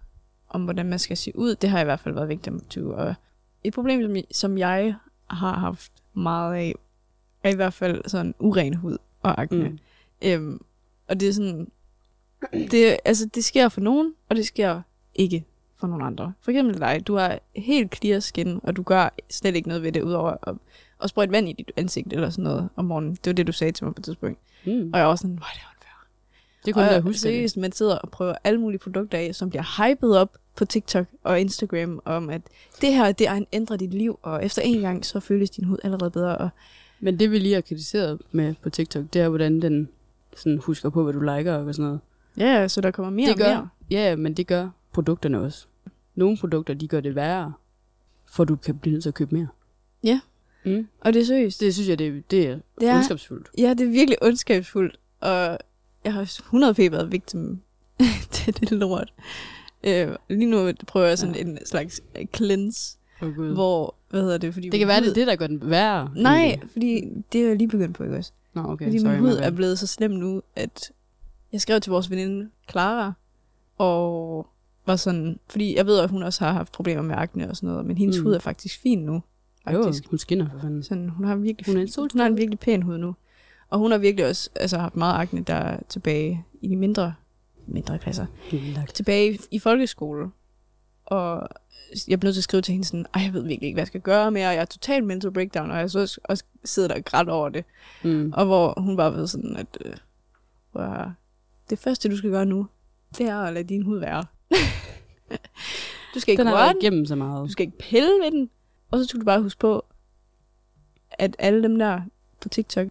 om, 0.50 0.63
hvordan 0.63 0.86
man 0.86 1.00
skal 1.00 1.17
se 1.17 1.32
ud, 1.36 1.56
det 1.56 1.69
har 1.69 1.82
i 1.82 1.84
hvert 1.84 2.00
fald 2.00 2.13
været 2.13 2.30
victim 2.30 2.60
to. 2.60 2.89
Og 2.89 3.15
et 3.63 3.74
problem, 3.74 4.02
som, 4.02 4.24
som 4.32 4.58
jeg 4.58 4.95
har 5.30 5.54
haft 5.54 5.91
meget 6.13 6.56
af, 6.56 6.76
er 7.43 7.50
i 7.50 7.56
hvert 7.56 7.74
fald 7.74 8.02
sådan 8.08 8.36
uren 8.39 8.74
hud 8.74 8.98
og 9.22 9.41
akne. 9.41 9.69
Mm. 9.69 9.80
Øhm, 10.22 10.62
og 11.08 11.19
det 11.19 11.30
er 11.30 11.34
sådan, 11.34 11.72
det, 12.54 12.98
altså 13.06 13.26
det 13.26 13.43
sker 13.43 13.69
for 13.69 13.82
nogen, 13.82 14.13
og 14.30 14.36
det 14.36 14.48
sker 14.48 14.82
ikke 15.15 15.45
for 15.80 15.88
nogle 15.88 16.06
andre. 16.06 16.34
For 16.41 16.52
eksempel 16.52 16.80
dig, 16.80 17.08
du 17.08 17.15
har 17.15 17.39
helt 17.56 17.95
clear 17.95 18.19
skin, 18.19 18.60
og 18.63 18.76
du 18.76 18.84
gør 18.84 19.10
slet 19.30 19.56
ikke 19.56 19.67
noget 19.67 19.84
ved 19.84 19.91
det, 19.91 20.02
udover 20.02 20.36
at, 20.48 20.56
at 21.04 21.10
sprøjte 21.10 21.32
vand 21.32 21.50
i 21.50 21.54
dit 21.54 21.72
ansigt 21.78 22.13
eller 22.13 22.30
sådan 22.30 22.43
noget 22.43 22.69
om 22.76 22.86
morgenen. 22.86 23.12
Det 23.12 23.28
var 23.28 23.34
det, 23.34 23.48
du 23.48 23.52
sagde 23.52 23.72
til 23.72 23.86
mig 23.86 23.95
på 23.95 24.00
et 24.00 24.04
tidspunkt. 24.04 24.39
Mm. 24.65 24.89
Og 24.93 25.00
jeg 25.00 25.08
var 25.08 25.15
sådan, 25.15 25.36
hvor 25.36 25.45
er 25.45 25.74
det. 25.78 25.78
Det 26.69 26.73
kunne 26.75 26.88
og 26.89 26.93
jeg 26.93 27.01
huske. 27.01 27.19
seriøst, 27.19 27.58
man 27.58 27.71
sidder 27.71 27.95
og 27.97 28.10
prøver 28.12 28.36
alle 28.43 28.60
mulige 28.60 28.79
produkter 28.79 29.17
af, 29.17 29.36
som 29.36 29.49
bliver 29.49 29.88
hypet 29.89 30.17
op 30.17 30.38
på 30.55 30.65
TikTok 30.65 31.05
og 31.23 31.39
Instagram, 31.39 32.01
om 32.05 32.29
at 32.29 32.41
det 32.82 32.93
her, 32.93 33.12
det 33.12 33.27
er 33.27 33.41
ændrer 33.53 33.77
dit 33.77 33.93
liv, 33.93 34.19
og 34.21 34.45
efter 34.45 34.62
en 34.62 34.82
gang, 34.82 35.05
så 35.05 35.19
føles 35.19 35.49
din 35.49 35.63
hud 35.63 35.77
allerede 35.84 36.12
bedre. 36.12 36.38
Og 36.38 36.49
Men 36.99 37.19
det 37.19 37.32
vi 37.32 37.39
lige 37.39 37.53
har 37.53 37.62
kritiseret 37.62 38.21
med 38.32 38.53
på 38.63 38.69
TikTok, 38.69 39.03
det 39.13 39.21
er, 39.21 39.29
hvordan 39.29 39.62
den 39.62 39.89
sådan 40.38 40.58
husker 40.58 40.89
på, 40.89 41.03
hvad 41.03 41.13
du 41.13 41.19
liker 41.19 41.53
og 41.53 41.75
sådan 41.75 41.86
noget. 41.86 41.99
ja, 42.38 42.67
så 42.67 42.82
der 42.82 42.91
kommer 42.91 43.10
mere 43.12 43.25
det 43.25 43.34
og 43.34 43.39
gør, 43.39 43.55
mere. 43.55 43.69
Ja, 43.89 44.15
men 44.15 44.34
det 44.34 44.47
gør 44.47 44.69
produkterne 44.93 45.41
også. 45.41 45.65
Nogle 46.15 46.38
produkter, 46.38 46.73
de 46.73 46.88
gør 46.88 46.99
det 46.99 47.15
værre, 47.15 47.53
for 48.32 48.43
du 48.43 48.55
kan 48.55 48.77
blive 48.77 48.91
nødt 48.93 49.03
til 49.03 49.10
at 49.10 49.13
købe 49.13 49.36
mere. 49.36 49.47
Ja. 50.03 50.19
Mm. 50.65 50.88
Og 51.01 51.13
det 51.13 51.21
er 51.21 51.25
seriøst. 51.25 51.60
Det 51.62 51.73
synes 51.73 51.89
jeg, 51.89 51.99
det, 51.99 52.32
det 52.32 52.47
er 52.47 52.60
Det 52.79 52.88
er- 52.89 52.95
ondskabsfuldt. 52.95 53.49
Ja, 53.58 53.69
det 53.69 53.82
er 53.88 53.91
virkelig 53.91 54.23
ondskabsfuldt, 54.23 54.99
og 55.19 55.58
jeg 56.03 56.13
har 56.13 56.21
100 56.21 56.73
p 56.73 56.77
været 56.77 57.12
victim 57.12 57.62
til 58.31 58.59
det 58.59 58.71
lort. 58.71 59.13
Øh, 59.83 60.07
lige 60.29 60.49
nu 60.49 60.71
prøver 60.88 61.07
jeg 61.07 61.17
sådan 61.17 61.35
Ja. 61.35 61.41
en 61.41 61.59
slags 61.65 62.01
øh, 62.19 62.25
cleanse, 62.35 62.97
Oh, 63.21 63.35
Gud. 63.35 63.53
hvor, 63.53 63.95
hvad 64.09 64.21
hedder 64.21 64.38
det, 64.38 64.53
fordi 64.53 64.69
det 64.69 64.79
kan 64.79 64.88
være, 64.88 65.01
det 65.01 65.09
er 65.09 65.13
det, 65.13 65.27
der 65.27 65.35
gør 65.35 65.47
den 65.47 65.69
værre. 65.69 66.12
Nej, 66.15 66.43
egentlig. 66.45 66.69
fordi 66.71 67.03
det 67.33 67.41
er 67.43 67.47
jeg 67.47 67.55
lige 67.57 67.67
begyndt 67.67 67.95
på, 67.97 68.03
ikke 68.03 68.15
også? 68.17 68.31
Nå, 68.53 68.62
okay. 68.62 68.85
Fordi 68.85 68.99
sorry, 68.99 69.12
min 69.12 69.19
hud 69.19 69.31
er 69.31 69.51
blevet 69.51 69.79
så 69.79 69.88
slem 69.88 70.12
nu, 70.12 70.41
at 70.55 70.91
jeg 71.51 71.62
skrev 71.62 71.81
til 71.81 71.89
vores 71.91 72.09
veninde 72.09 72.49
Clara, 72.69 73.13
og 73.77 74.47
var 74.85 74.95
sådan, 74.95 75.39
fordi 75.49 75.75
jeg 75.77 75.85
ved, 75.85 75.99
at 75.99 76.09
hun 76.09 76.23
også 76.23 76.43
har 76.45 76.53
haft 76.53 76.71
problemer 76.71 77.01
med 77.01 77.15
akne 77.17 77.49
og 77.49 77.55
sådan 77.55 77.69
noget, 77.69 77.85
men 77.85 77.97
hendes 77.97 78.17
Mm. 78.17 78.23
hud 78.23 78.33
er 78.33 78.39
faktisk 78.39 78.79
fin 78.81 78.99
nu. 78.99 79.13
Jo, 79.73 79.83
Faktisk. 79.83 80.07
hun 80.09 80.19
skinner 80.19 80.49
for 80.51 80.59
fanden. 80.59 80.83
Sådan, 80.83 81.09
hun 81.09 81.25
har 81.25 81.35
virkelig 81.35 81.65
Hun 81.73 81.77
er 81.77 81.81
en 81.81 82.09
hun 82.12 82.19
har 82.19 82.27
en 82.27 82.38
virkelig 82.38 82.59
pæn 82.59 82.81
hud 82.81 82.97
nu. 82.97 83.15
Og 83.69 83.79
hun 83.79 83.91
har 83.91 83.97
virkelig 83.97 84.25
også 84.25 84.49
altså, 84.55 84.77
haft 84.77 84.95
meget 84.95 85.13
akne, 85.21 85.41
der 85.41 85.53
er 85.53 85.79
tilbage 85.89 86.45
i 86.62 86.67
de 86.67 86.75
mindre, 86.75 87.13
mindre 87.67 87.99
klasser. 87.99 88.25
Lagt. 88.51 88.93
Tilbage 88.93 89.34
i, 89.34 89.39
i 89.51 89.60
folkeskole. 89.60 90.29
Og 91.05 91.49
jeg 92.08 92.19
blev 92.19 92.27
nødt 92.27 92.36
til 92.36 92.39
at 92.39 92.43
skrive 92.43 92.62
til 92.62 92.71
hende 92.71 92.88
sådan, 92.88 93.05
Ej, 93.13 93.21
jeg 93.21 93.34
ved 93.34 93.41
virkelig 93.41 93.63
ikke, 93.67 93.75
hvad 93.75 93.82
jeg 93.82 93.88
skal 93.88 94.01
gøre 94.01 94.32
mere. 94.32 94.47
Jeg 94.47 94.62
er 94.62 94.65
totalt 94.65 95.05
mental 95.05 95.32
breakdown, 95.32 95.71
og 95.71 95.77
jeg 95.77 95.89
så 95.89 95.99
også, 95.99 96.21
også 96.23 96.43
sidder 96.65 96.88
der 96.89 96.95
og 96.95 97.05
grædt 97.05 97.29
over 97.29 97.49
det. 97.49 97.65
Mm. 98.03 98.34
Og 98.36 98.45
hvor 98.45 98.73
hun 98.77 98.97
bare 98.97 99.13
ved 99.13 99.27
sådan, 99.27 99.55
at 99.55 99.77
øh, 99.86 99.93
det 101.69 101.79
første, 101.79 102.10
du 102.10 102.17
skal 102.17 102.29
gøre 102.29 102.45
nu, 102.45 102.67
det 103.17 103.27
er 103.27 103.38
at 103.38 103.53
lade 103.53 103.63
din 103.63 103.82
hud 103.82 103.99
være. 103.99 104.25
du 106.13 106.19
skal 106.19 106.32
ikke 106.32 106.43
Den 106.43 106.53
røre 106.53 106.73
den, 106.82 107.08
så 107.08 107.15
meget. 107.15 107.45
du 107.45 107.51
skal 107.51 107.65
ikke 107.65 107.77
pille 107.77 108.10
ved 108.23 108.32
den, 108.32 108.49
og 108.91 108.99
så 108.99 109.05
skal 109.05 109.19
du 109.19 109.25
bare 109.25 109.41
huske 109.41 109.60
på, 109.60 109.86
at 111.12 111.36
alle 111.39 111.63
dem 111.63 111.79
der 111.79 112.01
på 112.41 112.49
TikTok, 112.49 112.88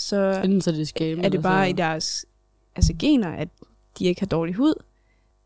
så 0.00 0.40
Enten 0.44 0.60
så 0.60 0.72
det 0.72 0.88
skam, 0.88 1.20
er 1.24 1.28
det 1.28 1.42
bare 1.42 1.70
i 1.70 1.72
deres 1.72 2.26
altså 2.76 2.94
gener, 2.98 3.32
at 3.32 3.48
de 3.98 4.04
ikke 4.04 4.20
har 4.20 4.26
dårlig 4.26 4.54
hud, 4.54 4.74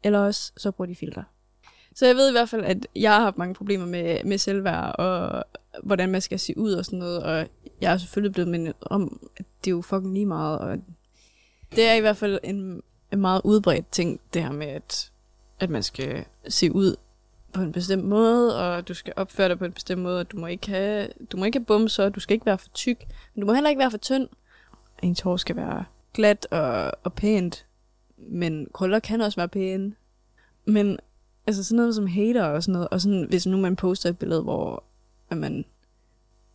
eller 0.03 0.19
også 0.19 0.53
så 0.57 0.71
bruger 0.71 0.87
de 0.87 0.95
filter. 0.95 1.23
Så 1.95 2.07
jeg 2.07 2.17
ved 2.17 2.29
i 2.29 2.33
hvert 2.33 2.49
fald, 2.49 2.64
at 2.64 2.87
jeg 2.97 3.12
har 3.12 3.21
haft 3.21 3.38
mange 3.38 3.55
problemer 3.55 3.87
med, 3.87 4.25
med 4.25 4.38
selvværd, 4.38 4.95
og 4.99 5.45
hvordan 5.83 6.09
man 6.11 6.21
skal 6.21 6.38
se 6.38 6.59
ud 6.59 6.73
og 6.73 6.85
sådan 6.85 6.99
noget, 6.99 7.23
og 7.23 7.47
jeg 7.81 7.93
er 7.93 7.97
selvfølgelig 7.97 8.33
blevet 8.33 8.49
mindet 8.51 8.75
om, 8.81 9.31
at 9.37 9.45
det 9.64 9.71
er 9.71 9.75
jo 9.75 9.83
fucking 9.83 10.12
lige 10.12 10.27
meget, 10.27 10.59
og 10.59 10.79
det 11.77 11.87
er 11.88 11.95
i 11.95 12.01
hvert 12.01 12.17
fald 12.17 12.38
en, 12.43 12.83
en 13.12 13.21
meget 13.21 13.40
udbredt 13.45 13.90
ting, 13.90 14.21
det 14.35 14.43
her 14.43 14.53
med, 14.53 14.67
at, 14.67 15.11
at 15.61 15.71
man 15.71 15.83
skal 15.83 16.25
se 16.49 16.73
ud 16.73 16.97
på 17.53 17.61
en 17.61 17.73
bestemt 17.73 18.05
måde, 18.05 18.61
og 18.61 18.88
du 18.88 18.95
skal 18.95 19.12
opføre 19.17 19.49
dig 19.49 19.59
på 19.59 19.64
en 19.64 19.73
bestemt 19.73 20.03
måde, 20.03 20.21
og 20.21 20.33
du 20.33 20.38
må 20.38 20.47
ikke 20.47 20.69
have, 20.69 21.09
du 21.33 21.37
må 21.37 21.45
ikke 21.45 21.59
have 21.59 21.64
bumser, 21.64 22.09
du 22.09 22.21
skal 22.21 22.35
ikke 22.35 22.47
være 22.47 22.59
for 22.59 22.69
tyk, 22.69 23.05
men 23.35 23.40
du 23.40 23.47
må 23.47 23.55
heller 23.55 23.71
ikke 23.71 23.79
være 23.79 23.90
for 23.90 23.99
tynd. 23.99 24.29
Ens 25.05 25.21
hår 25.21 25.37
skal 25.37 25.57
være 25.57 25.85
glat 26.14 26.47
og, 26.51 26.93
og 27.05 27.12
pænt, 27.12 27.67
men 28.17 28.67
krøller 28.73 28.99
kan 28.99 29.21
også 29.21 29.37
være 29.40 29.49
pæne. 29.49 29.95
Men 30.67 30.99
altså 31.47 31.64
sådan 31.64 31.77
noget 31.77 31.95
som 31.95 32.07
hater 32.07 32.45
og 32.45 32.62
sådan 32.62 32.73
noget, 32.73 32.88
og 32.88 33.01
sådan, 33.01 33.27
hvis 33.29 33.47
nu 33.47 33.57
man 33.57 33.77
poster 33.77 34.09
et 34.09 34.19
billede, 34.19 34.43
hvor 34.43 34.85
at 35.31 35.37
man 35.37 35.64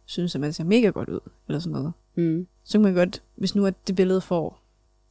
synes, 0.06 0.36
at 0.36 0.42
man 0.42 0.54
ser 0.54 0.64
mega 0.64 0.88
godt 0.90 1.10
ud, 1.10 1.20
eller 1.48 1.60
sådan 1.60 1.72
noget, 1.74 1.94
Mm. 2.16 2.48
så 2.64 2.72
kan 2.72 2.82
man 2.82 2.94
godt, 2.94 3.24
hvis 3.36 3.56
nu 3.56 3.66
at 3.66 3.88
det 3.88 3.96
billede 3.96 4.22
får 4.22 4.62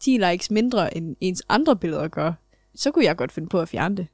10 0.00 0.18
likes 0.30 0.50
mindre, 0.50 0.96
end 0.96 1.16
ens 1.20 1.42
andre 1.48 1.76
billeder 1.76 2.08
gør, 2.08 2.32
så 2.74 2.90
kunne 2.90 3.04
jeg 3.04 3.16
godt 3.16 3.32
finde 3.32 3.48
på 3.48 3.60
at 3.60 3.68
fjerne 3.68 3.96
det. 3.96 4.06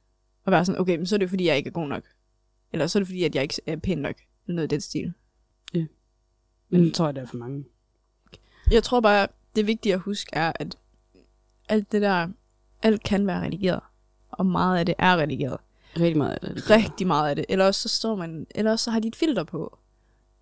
Og 0.45 0.51
være 0.51 0.65
sådan, 0.65 0.81
okay, 0.81 0.97
men 0.97 1.05
så 1.05 1.15
er 1.15 1.19
det 1.19 1.29
fordi, 1.29 1.45
jeg 1.47 1.57
ikke 1.57 1.67
er 1.67 1.71
god 1.71 1.87
nok. 1.87 2.03
Eller 2.73 2.87
så 2.87 2.97
er 2.97 2.99
det 2.99 3.07
fordi, 3.07 3.23
at 3.23 3.35
jeg 3.35 3.43
ikke 3.43 3.61
er 3.65 3.75
pæn 3.75 3.97
nok. 3.97 4.15
Eller 4.47 4.55
noget 4.55 4.71
i 4.71 4.75
den 4.75 4.81
stil. 4.81 5.13
Men 6.69 6.81
det 6.83 6.93
tror 6.93 7.05
jeg, 7.05 7.15
der 7.15 7.21
er 7.21 7.25
for 7.25 7.37
mange. 7.37 7.65
Jeg 8.71 8.83
tror 8.83 8.99
bare, 8.99 9.27
det 9.55 9.67
vigtige 9.67 9.93
at 9.93 9.99
huske 9.99 10.29
er, 10.33 10.51
at 10.55 10.77
alt 11.69 11.91
det 11.91 12.01
der, 12.01 12.27
alt 12.81 13.03
kan 13.03 13.27
være 13.27 13.41
redigeret. 13.41 13.79
Og 14.31 14.45
meget 14.45 14.77
af 14.79 14.85
det 14.85 14.95
er 14.97 15.17
redigeret. 15.17 15.57
Rigtig 15.99 16.17
meget 16.17 16.33
af 16.33 16.39
det. 16.53 16.69
Rigtig 16.69 17.07
meget 17.07 17.29
af 17.29 17.35
det. 17.35 17.45
Eller 17.49 17.65
også 17.65 17.81
så 17.89 17.95
står 17.97 18.15
man, 18.15 18.47
eller 18.55 18.71
også 18.71 18.83
så 18.83 18.91
har 18.91 18.99
de 18.99 19.07
et 19.07 19.15
filter 19.15 19.43
på. 19.43 19.77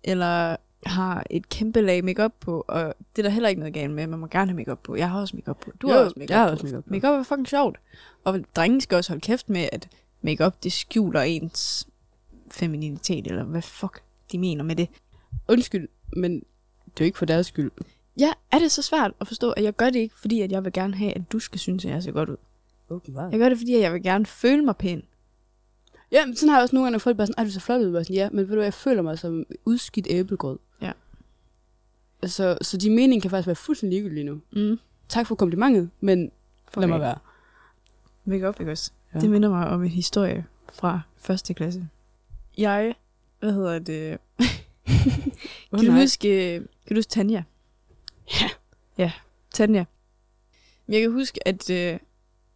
Eller 0.04 0.56
har 0.86 1.24
et 1.30 1.48
kæmpe 1.48 1.80
lag 1.80 2.04
makeup 2.04 2.32
på, 2.40 2.64
og 2.68 2.94
det 3.16 3.22
er 3.22 3.28
der 3.28 3.30
heller 3.30 3.48
ikke 3.48 3.58
noget 3.58 3.74
galt 3.74 3.90
med. 3.92 4.06
Man 4.06 4.18
må 4.18 4.26
gerne 4.26 4.50
have 4.50 4.56
makeup 4.56 4.78
på. 4.82 4.96
Jeg 4.96 5.10
har 5.10 5.20
også 5.20 5.36
makeup 5.36 5.58
på. 5.60 5.70
Du 5.82 5.88
Jo, 5.88 5.94
har 5.94 6.00
også 6.04 6.14
makeup 6.16 6.30
jeg 6.30 6.38
har 6.38 6.46
på. 6.46 6.52
også 6.52 6.64
makeup 6.64 6.84
på. 6.84 6.90
Makeup 6.90 7.18
er 7.18 7.22
fucking 7.22 7.48
sjovt. 7.48 7.78
Og 8.24 8.40
drenge 8.56 8.80
skal 8.80 8.96
også 8.96 9.10
holde 9.10 9.20
kæft 9.20 9.48
med, 9.48 9.68
at 9.72 9.88
makeup 10.22 10.62
det 10.62 10.72
skjuler 10.72 11.20
ens 11.20 11.88
femininitet, 12.50 13.26
eller 13.26 13.44
hvad 13.44 13.62
fuck 13.62 14.02
de 14.32 14.38
mener 14.38 14.64
med 14.64 14.76
det. 14.76 14.88
Undskyld, 15.48 15.88
men 16.16 16.34
det 16.34 16.40
er 17.00 17.00
jo 17.00 17.04
ikke 17.04 17.18
for 17.18 17.26
deres 17.26 17.46
skyld. 17.46 17.70
Ja, 18.18 18.32
er 18.50 18.58
det 18.58 18.70
så 18.70 18.82
svært 18.82 19.12
at 19.20 19.26
forstå, 19.28 19.50
at 19.50 19.64
jeg 19.64 19.76
gør 19.76 19.90
det 19.90 19.98
ikke, 19.98 20.18
fordi 20.18 20.40
at 20.40 20.52
jeg 20.52 20.64
vil 20.64 20.72
gerne 20.72 20.94
have, 20.94 21.12
at 21.16 21.32
du 21.32 21.38
skal 21.38 21.58
synes, 21.60 21.84
at 21.84 21.90
jeg 21.90 22.02
ser 22.02 22.12
godt 22.12 22.28
ud. 22.28 22.36
Åbenbart. 22.88 23.32
Jeg 23.32 23.40
gør 23.40 23.48
det, 23.48 23.58
fordi 23.58 23.74
at 23.74 23.80
jeg 23.80 23.92
vil 23.92 24.02
gerne 24.02 24.26
føle 24.26 24.64
mig 24.64 24.76
pæn. 24.76 25.02
Ja, 26.12 26.26
men 26.26 26.36
sådan 26.36 26.48
har 26.48 26.56
jeg 26.56 26.62
også 26.62 26.76
nogle 26.76 26.86
gange, 26.86 27.00
folk 27.00 27.16
bare 27.16 27.26
sådan, 27.26 27.34
ej, 27.38 27.44
du 27.44 27.50
ser 27.50 27.60
flot 27.60 27.80
ud. 27.80 27.92
Bare 27.92 28.04
sådan, 28.04 28.16
ja, 28.16 28.28
men 28.30 28.38
ved 28.38 28.46
du 28.46 28.54
hvad, 28.54 28.64
jeg 28.64 28.74
føler 28.74 29.02
mig 29.02 29.18
som 29.18 29.44
udskidt 29.64 30.06
æblegrød. 30.10 30.58
Ja. 30.82 30.92
Så, 32.26 32.58
så 32.62 32.76
de 32.76 32.90
mening 32.90 33.22
kan 33.22 33.30
faktisk 33.30 33.46
være 33.46 33.56
fuldstændig 33.56 33.96
ligegyldige 33.98 34.24
nu. 34.24 34.40
Mm. 34.52 34.78
Tak 35.08 35.26
for 35.26 35.34
komplimentet, 35.34 35.90
men 36.00 36.30
For 36.68 36.80
lad 36.80 36.88
mig 36.88 37.00
være. 37.00 37.18
Makeup, 38.24 38.60
ikke 38.60 38.72
også? 38.72 38.90
Ja. 39.14 39.20
Det 39.20 39.30
minder 39.30 39.48
mig 39.48 39.68
om 39.68 39.82
en 39.82 39.88
historie 39.88 40.46
fra 40.72 41.00
første 41.16 41.54
klasse. 41.54 41.88
Jeg, 42.58 42.94
hvad 43.40 43.52
hedder 43.52 43.78
det, 43.78 44.18
Oh, 45.72 45.78
Kan 45.78 45.86
du 45.86 45.92
nej. 45.92 46.00
huske, 46.00 46.54
øh, 46.54 46.60
kan 46.60 46.94
du 46.94 46.98
huske 46.98 47.10
Tanja? 47.10 47.42
Ja. 48.32 48.48
Ja, 48.98 49.12
Tanja. 49.50 49.84
Men 50.86 50.94
Jeg 50.94 51.02
kan 51.02 51.12
huske, 51.12 51.48
at 51.48 51.70
øh, 51.70 51.98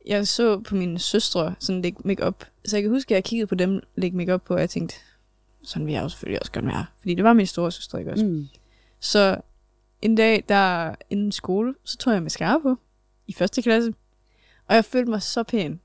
jeg 0.07 0.29
så 0.29 0.61
på 0.61 0.75
mine 0.75 0.99
søstre 0.99 1.55
sådan 1.59 1.83
lægge 1.83 2.01
make-up. 2.05 2.45
Så 2.65 2.77
jeg 2.77 2.83
kan 2.83 2.91
huske, 2.93 3.15
at 3.15 3.17
jeg 3.17 3.25
kiggede 3.25 3.47
på 3.47 3.55
dem 3.55 3.81
lægge 3.97 4.17
make-up 4.17 4.43
på, 4.43 4.55
og 4.55 4.61
jeg 4.61 4.71
tænkte, 4.71 4.95
sådan 5.63 5.87
vil 5.87 5.93
jeg 5.93 6.03
jo 6.03 6.09
selvfølgelig 6.09 6.41
også 6.41 6.53
gerne 6.53 6.67
være. 6.67 6.87
Fordi 7.01 7.15
det 7.15 7.25
var 7.25 7.33
min 7.33 7.47
store 7.47 7.73
søstre, 7.73 7.99
ikke 7.99 8.13
også? 8.13 8.25
Mm. 8.25 8.47
Så 9.01 9.37
en 10.03 10.15
dag, 10.15 10.45
der 10.49 10.95
inden 11.11 11.33
skole, 11.33 11.75
så 11.85 11.97
tog 11.97 12.13
jeg 12.13 12.23
mascara 12.23 12.59
på 12.59 12.77
i 13.27 13.33
første 13.33 13.63
klasse. 13.63 13.95
Og 14.67 14.75
jeg 14.75 14.85
følte 14.85 15.11
mig 15.11 15.23
så 15.23 15.43
pæn. 15.43 15.81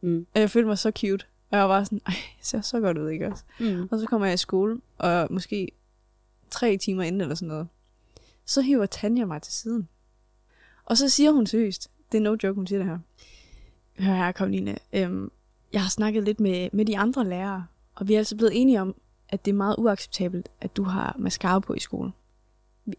Mm. 0.00 0.26
Og 0.34 0.40
jeg 0.40 0.50
følte 0.50 0.66
mig 0.68 0.78
så 0.78 0.90
cute. 0.90 1.24
Og 1.50 1.58
jeg 1.58 1.68
var 1.68 1.84
sådan, 1.84 2.00
ej, 2.06 2.14
jeg 2.14 2.44
ser 2.44 2.60
så 2.60 2.80
godt 2.80 2.98
ud, 2.98 3.10
ikke 3.10 3.26
også? 3.26 3.44
Mm. 3.60 3.88
Og 3.90 3.98
så 4.00 4.06
kommer 4.06 4.26
jeg 4.26 4.34
i 4.34 4.36
skole, 4.36 4.80
og 4.98 5.26
måske 5.30 5.68
tre 6.50 6.76
timer 6.76 7.02
inden 7.02 7.20
eller 7.20 7.34
sådan 7.34 7.48
noget. 7.48 7.68
Så 8.48 8.60
hiver 8.60 8.86
Tanja 8.86 9.24
mig 9.24 9.42
til 9.42 9.52
siden. 9.52 9.88
Og 10.84 10.96
så 10.96 11.08
siger 11.08 11.30
hun 11.30 11.46
seriøst, 11.46 11.90
det 12.12 12.18
er 12.18 12.22
no 12.22 12.36
joke, 12.42 12.54
hun 12.54 12.66
siger 12.66 12.78
det 12.78 12.88
her. 12.88 12.98
Hør 14.04 14.14
her, 14.14 14.32
Karoline. 14.32 14.78
Øhm, 14.92 15.30
jeg 15.72 15.82
har 15.82 15.90
snakket 15.90 16.24
lidt 16.24 16.40
med, 16.40 16.68
med 16.72 16.84
de 16.84 16.98
andre 16.98 17.28
lærere, 17.28 17.66
og 17.94 18.08
vi 18.08 18.14
er 18.14 18.18
altså 18.18 18.36
blevet 18.36 18.60
enige 18.60 18.80
om, 18.80 18.94
at 19.28 19.44
det 19.44 19.50
er 19.50 19.54
meget 19.54 19.74
uacceptabelt, 19.78 20.48
at 20.60 20.76
du 20.76 20.82
har 20.82 21.16
mascara 21.18 21.58
på 21.58 21.74
i 21.74 21.78
skolen. 21.78 22.12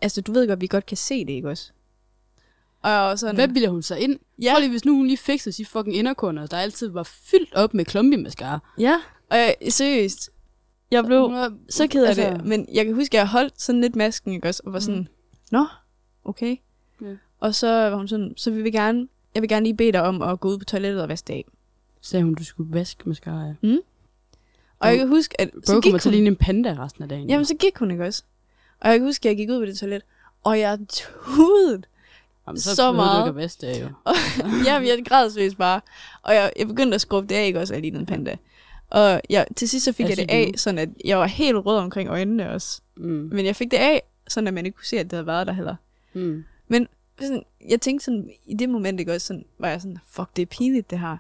Altså, 0.02 0.22
du 0.22 0.32
ved 0.32 0.48
godt, 0.48 0.58
at 0.58 0.62
vi 0.62 0.68
godt 0.68 0.86
kan 0.86 0.98
se 0.98 1.26
det, 1.26 1.34
ikke 1.34 1.50
også? 1.50 1.72
Og 2.82 3.20
sådan, 3.20 3.36
Hvad 3.36 3.48
bilder 3.48 3.70
hun 3.70 3.82
sig 3.82 4.00
ind? 4.00 4.20
Ja. 4.42 4.54
Prøv 4.54 4.60
lige, 4.60 4.70
hvis 4.70 4.86
nu 4.86 4.96
hun 4.96 5.08
lige 5.08 5.18
fikser 5.18 5.52
de 5.52 5.66
fucking 5.66 5.96
inderkorner, 5.96 6.48
der 6.48 6.58
altid 6.58 6.90
var 6.90 7.04
fyldt 7.04 7.54
op 7.54 7.74
med 7.74 7.86
klumpi 7.86 8.16
mascara. 8.16 8.60
Ja, 8.78 9.02
og 9.30 9.38
jeg, 9.38 9.56
seriøst, 9.70 10.30
jeg 10.92 11.06
blev 11.06 11.34
så 11.70 11.88
ked 11.88 12.04
af 12.04 12.08
altså- 12.08 12.30
det. 12.30 12.46
Men 12.46 12.68
jeg 12.74 12.86
kan 12.86 12.96
huske, 12.96 13.18
at 13.18 13.20
jeg 13.20 13.28
holdt 13.28 13.62
sådan 13.62 13.82
lidt 13.82 13.96
masken, 13.96 14.34
ikke 14.34 14.48
også? 14.48 14.62
Og 14.66 14.74
var 14.74 14.80
sådan, 14.80 15.00
mm. 15.00 15.08
Nå, 15.52 15.66
okay. 16.26 16.58
Ja. 17.02 17.16
Og 17.40 17.56
så 17.56 17.68
var 17.68 17.96
hun 17.96 18.08
sådan, 18.08 18.34
så 18.38 18.52
vi 18.52 18.62
vil 18.62 18.72
gerne, 18.72 19.08
jeg 19.36 19.42
vil 19.42 19.50
gerne 19.50 19.64
lige 19.64 19.78
bede 19.78 19.92
dig 19.92 20.02
om 20.02 20.22
at 20.22 20.40
gå 20.40 20.50
ud 20.50 20.58
på 20.58 20.66
toilettet 20.66 21.02
og 21.02 21.10
vaske 21.10 21.28
det 21.28 21.34
af. 21.34 21.46
Sagde 22.02 22.24
hun, 22.24 22.34
du 22.34 22.44
skulle 22.44 22.74
vaske 22.74 23.10
mascara. 23.10 23.54
Og 24.80 24.88
jeg 24.88 24.98
kan 24.98 25.08
huske, 25.08 25.42
at 25.42 25.50
så 25.64 25.74
Bro 25.74 25.82
gik 25.82 25.92
kommer 25.92 26.00
til 26.00 26.10
at 26.10 26.14
ligne 26.14 26.28
en 26.28 26.36
panda 26.36 26.76
resten 26.80 27.04
af 27.04 27.10
dagen. 27.10 27.30
jamen, 27.30 27.46
så 27.46 27.56
gik 27.56 27.78
hun, 27.78 27.92
ikke 27.92 28.06
også? 28.06 28.24
Og 28.80 28.90
jeg 28.90 29.00
kan 29.00 29.08
huske, 29.08 29.30
at 29.30 29.30
jeg 29.30 29.38
gik 29.38 29.50
ud 29.50 29.60
på 29.60 29.66
det 29.66 29.80
toilet, 29.80 30.02
og 30.44 30.60
jeg 30.60 30.80
tudede. 30.90 31.82
Jamen, 32.48 32.60
så 32.60 32.76
behøver 32.82 32.96
meget. 32.96 33.20
Du 33.20 33.26
ikke 33.26 33.30
at 33.30 33.36
vaske 33.36 33.68
det, 33.68 33.82
jo. 33.82 33.88
ja, 34.68 34.74
jeg 34.74 35.04
græd 35.06 35.56
bare. 35.56 35.82
Og 36.22 36.36
jeg, 36.36 36.54
jeg 36.60 36.68
begyndte 36.68 36.96
at 36.96 37.02
skrubbe 37.02 37.30
det 37.30 37.36
af, 37.36 37.46
ikke 37.46 37.60
også, 37.60 37.74
og 37.74 37.76
jeg 37.76 37.82
lignede 37.82 38.00
en 38.00 38.06
panda. 38.06 38.38
Og 38.90 39.22
jeg, 39.30 39.48
til 39.56 39.70
sidst 39.70 39.86
så 39.86 39.92
fik 39.94 40.06
As 40.06 40.10
jeg 40.10 40.18
det 40.18 40.26
you 40.30 40.36
af, 40.36 40.52
sådan 40.56 40.78
at 40.78 40.90
jeg 41.06 41.18
var 41.18 41.26
helt 41.26 41.58
rød 41.66 41.78
omkring 41.78 42.10
øjnene 42.10 42.52
også. 42.52 42.82
Mm. 42.98 43.30
Men 43.32 43.46
jeg 43.46 43.56
fik 43.56 43.72
det 43.72 43.78
af, 43.78 44.04
sådan 44.30 44.48
at 44.48 44.54
man 44.54 44.66
ikke 44.66 44.76
kunne 44.76 44.86
se, 44.86 45.00
at 45.00 45.06
det 45.06 45.14
havde 45.14 45.28
været 45.28 45.48
der 45.48 45.54
heller. 45.54 45.76
Mm. 46.14 46.44
sådan, 47.20 47.44
jeg 47.70 47.82
tænkte 47.82 48.06
sådan, 48.06 48.32
i 48.46 48.54
det 48.54 48.70
moment, 48.70 49.00
ikke 49.00 49.14
også, 49.14 49.28
sådan, 49.28 49.46
var 49.60 49.68
jeg 49.70 49.82
sådan, 49.82 49.98
fuck, 50.06 50.30
det 50.36 50.42
er 50.42 50.46
pinligt, 50.46 50.90
det 50.90 51.00
her. 51.00 51.18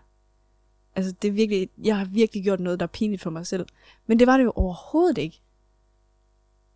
Altså, 0.95 1.11
det 1.21 1.27
er 1.27 1.31
virkelig, 1.31 1.69
jeg 1.83 1.97
har 1.97 2.05
virkelig 2.05 2.43
gjort 2.43 2.59
noget, 2.59 2.79
der 2.79 2.83
er 2.85 2.87
pinligt 2.87 3.21
for 3.21 3.29
mig 3.29 3.47
selv. 3.47 3.65
Men 4.07 4.19
det 4.19 4.27
var 4.27 4.37
det 4.37 4.43
jo 4.43 4.51
overhovedet 4.55 5.17
ikke. 5.17 5.41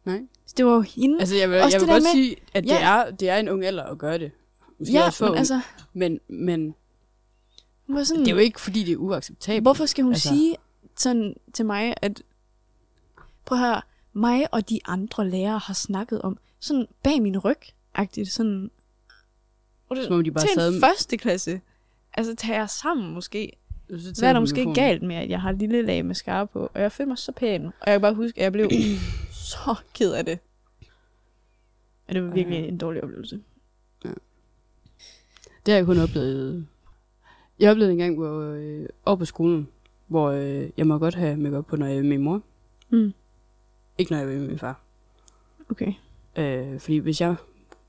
Nej. 0.06 0.22
Det 0.58 0.66
var 0.66 0.74
jo 0.74 0.82
hende. 0.82 1.20
Altså, 1.20 1.36
jeg 1.36 1.50
vil, 1.50 1.62
Også 1.62 1.78
jeg 1.78 1.82
vil 1.82 1.88
det 1.88 1.94
godt 1.94 2.04
med- 2.04 2.12
sige, 2.12 2.36
at 2.54 2.64
det, 2.64 2.70
Ja. 2.70 2.84
er, 3.06 3.12
det 3.12 3.30
er 3.30 3.38
en 3.38 3.50
ung 3.50 3.66
alder 3.66 3.84
at 3.84 3.98
gøre 3.98 4.18
det. 4.18 4.32
Måske 4.80 4.94
ja, 4.94 5.06
også 5.06 5.18
for 5.18 5.26
men 5.26 5.30
ung. 5.32 5.40
altså, 5.40 5.62
men, 5.94 6.20
men 6.28 6.76
var 7.88 8.04
sådan, 8.04 8.22
det 8.22 8.28
er 8.28 8.36
jo 8.36 8.40
ikke, 8.40 8.62
fordi 8.62 8.84
det 8.84 8.92
er 8.94 8.98
uacceptabelt. 8.98 9.64
hvorfor 9.64 9.86
skal 9.86 10.04
hun 10.04 10.14
altså, 10.14 10.30
sige 10.30 10.56
sådan 10.98 11.36
til 11.54 11.66
mig, 11.66 11.94
at, 12.02 12.24
prøv 13.46 13.58
at 13.58 13.66
høre, 13.66 13.82
mig 14.14 14.54
og 14.54 14.70
de 14.70 14.80
andre 14.86 15.30
lærere 15.30 15.60
har 15.60 15.74
snakket 15.74 16.22
om, 16.22 16.38
sådan 16.60 16.88
bag 17.04 17.22
min 17.22 17.38
ryg, 17.38 17.58
agtigt, 17.96 18.32
sådan, 18.32 18.72
Som 20.04 20.14
om 20.16 20.24
de 20.24 20.32
bare 20.32 20.44
til 20.44 20.50
sad... 20.56 20.74
en 20.76 20.80
første 20.82 21.18
klasse. 21.18 21.62
Altså, 22.14 22.36
tager 22.36 22.60
jeg 22.60 22.70
sammen 22.70 23.14
måske. 23.14 23.52
Så 23.90 24.16
Hvad 24.20 24.30
er 24.30 24.34
der 24.34 24.40
de 24.40 24.42
måske 24.42 24.74
galt 24.74 25.02
med, 25.04 25.16
at 25.16 25.30
jeg 25.30 25.42
har 25.42 25.50
et 25.50 25.58
lille 25.58 25.82
lag 25.82 26.06
mascara 26.06 26.46
på, 26.46 26.70
og 26.74 26.82
jeg 26.82 26.92
føler 26.92 27.08
mig 27.08 27.18
så 27.18 27.32
pæn. 27.32 27.66
Og 27.66 27.74
jeg 27.86 27.94
kan 27.94 28.02
bare 28.02 28.14
huske, 28.14 28.38
at 28.40 28.44
jeg 28.44 28.52
blev 28.52 28.70
så 29.52 29.76
ked 29.94 30.14
af 30.14 30.26
det. 30.26 30.40
Og 32.08 32.14
det 32.16 32.24
var 32.24 32.30
virkelig 32.34 32.60
Ja. 32.60 32.68
en 32.68 32.78
dårlig 32.78 33.04
oplevelse. 33.04 33.40
Det 35.66 35.72
har 35.72 35.76
jeg 35.76 35.86
kun 35.86 36.00
oplevet. 36.00 36.68
Jeg 37.60 37.72
oplevede 37.72 37.92
en 37.92 37.98
gang, 37.98 38.16
hvor 38.18 38.40
øh, 38.42 38.86
over 39.06 39.18
på 39.18 39.26
skolen, 39.26 39.68
hvor 40.08 40.30
øh, 40.32 40.70
jeg 40.78 40.88
må 40.88 40.98
godt 40.98 41.16
have 41.16 41.38
makeup 41.38 41.66
på, 41.66 41.76
når 41.76 41.86
jeg 41.86 41.96
er 41.98 42.02
med 42.02 42.10
min 42.10 42.22
mor. 42.24 42.42
Mm. 42.90 43.14
Ikke 43.98 44.12
når 44.12 44.18
jeg 44.20 44.28
er 44.34 44.40
med 44.40 44.48
min 44.48 44.60
far. 44.60 44.82
Okay. 45.70 45.94
Øh, 46.36 46.80
fordi 46.80 46.98
hvis 46.98 47.22
jeg 47.22 47.36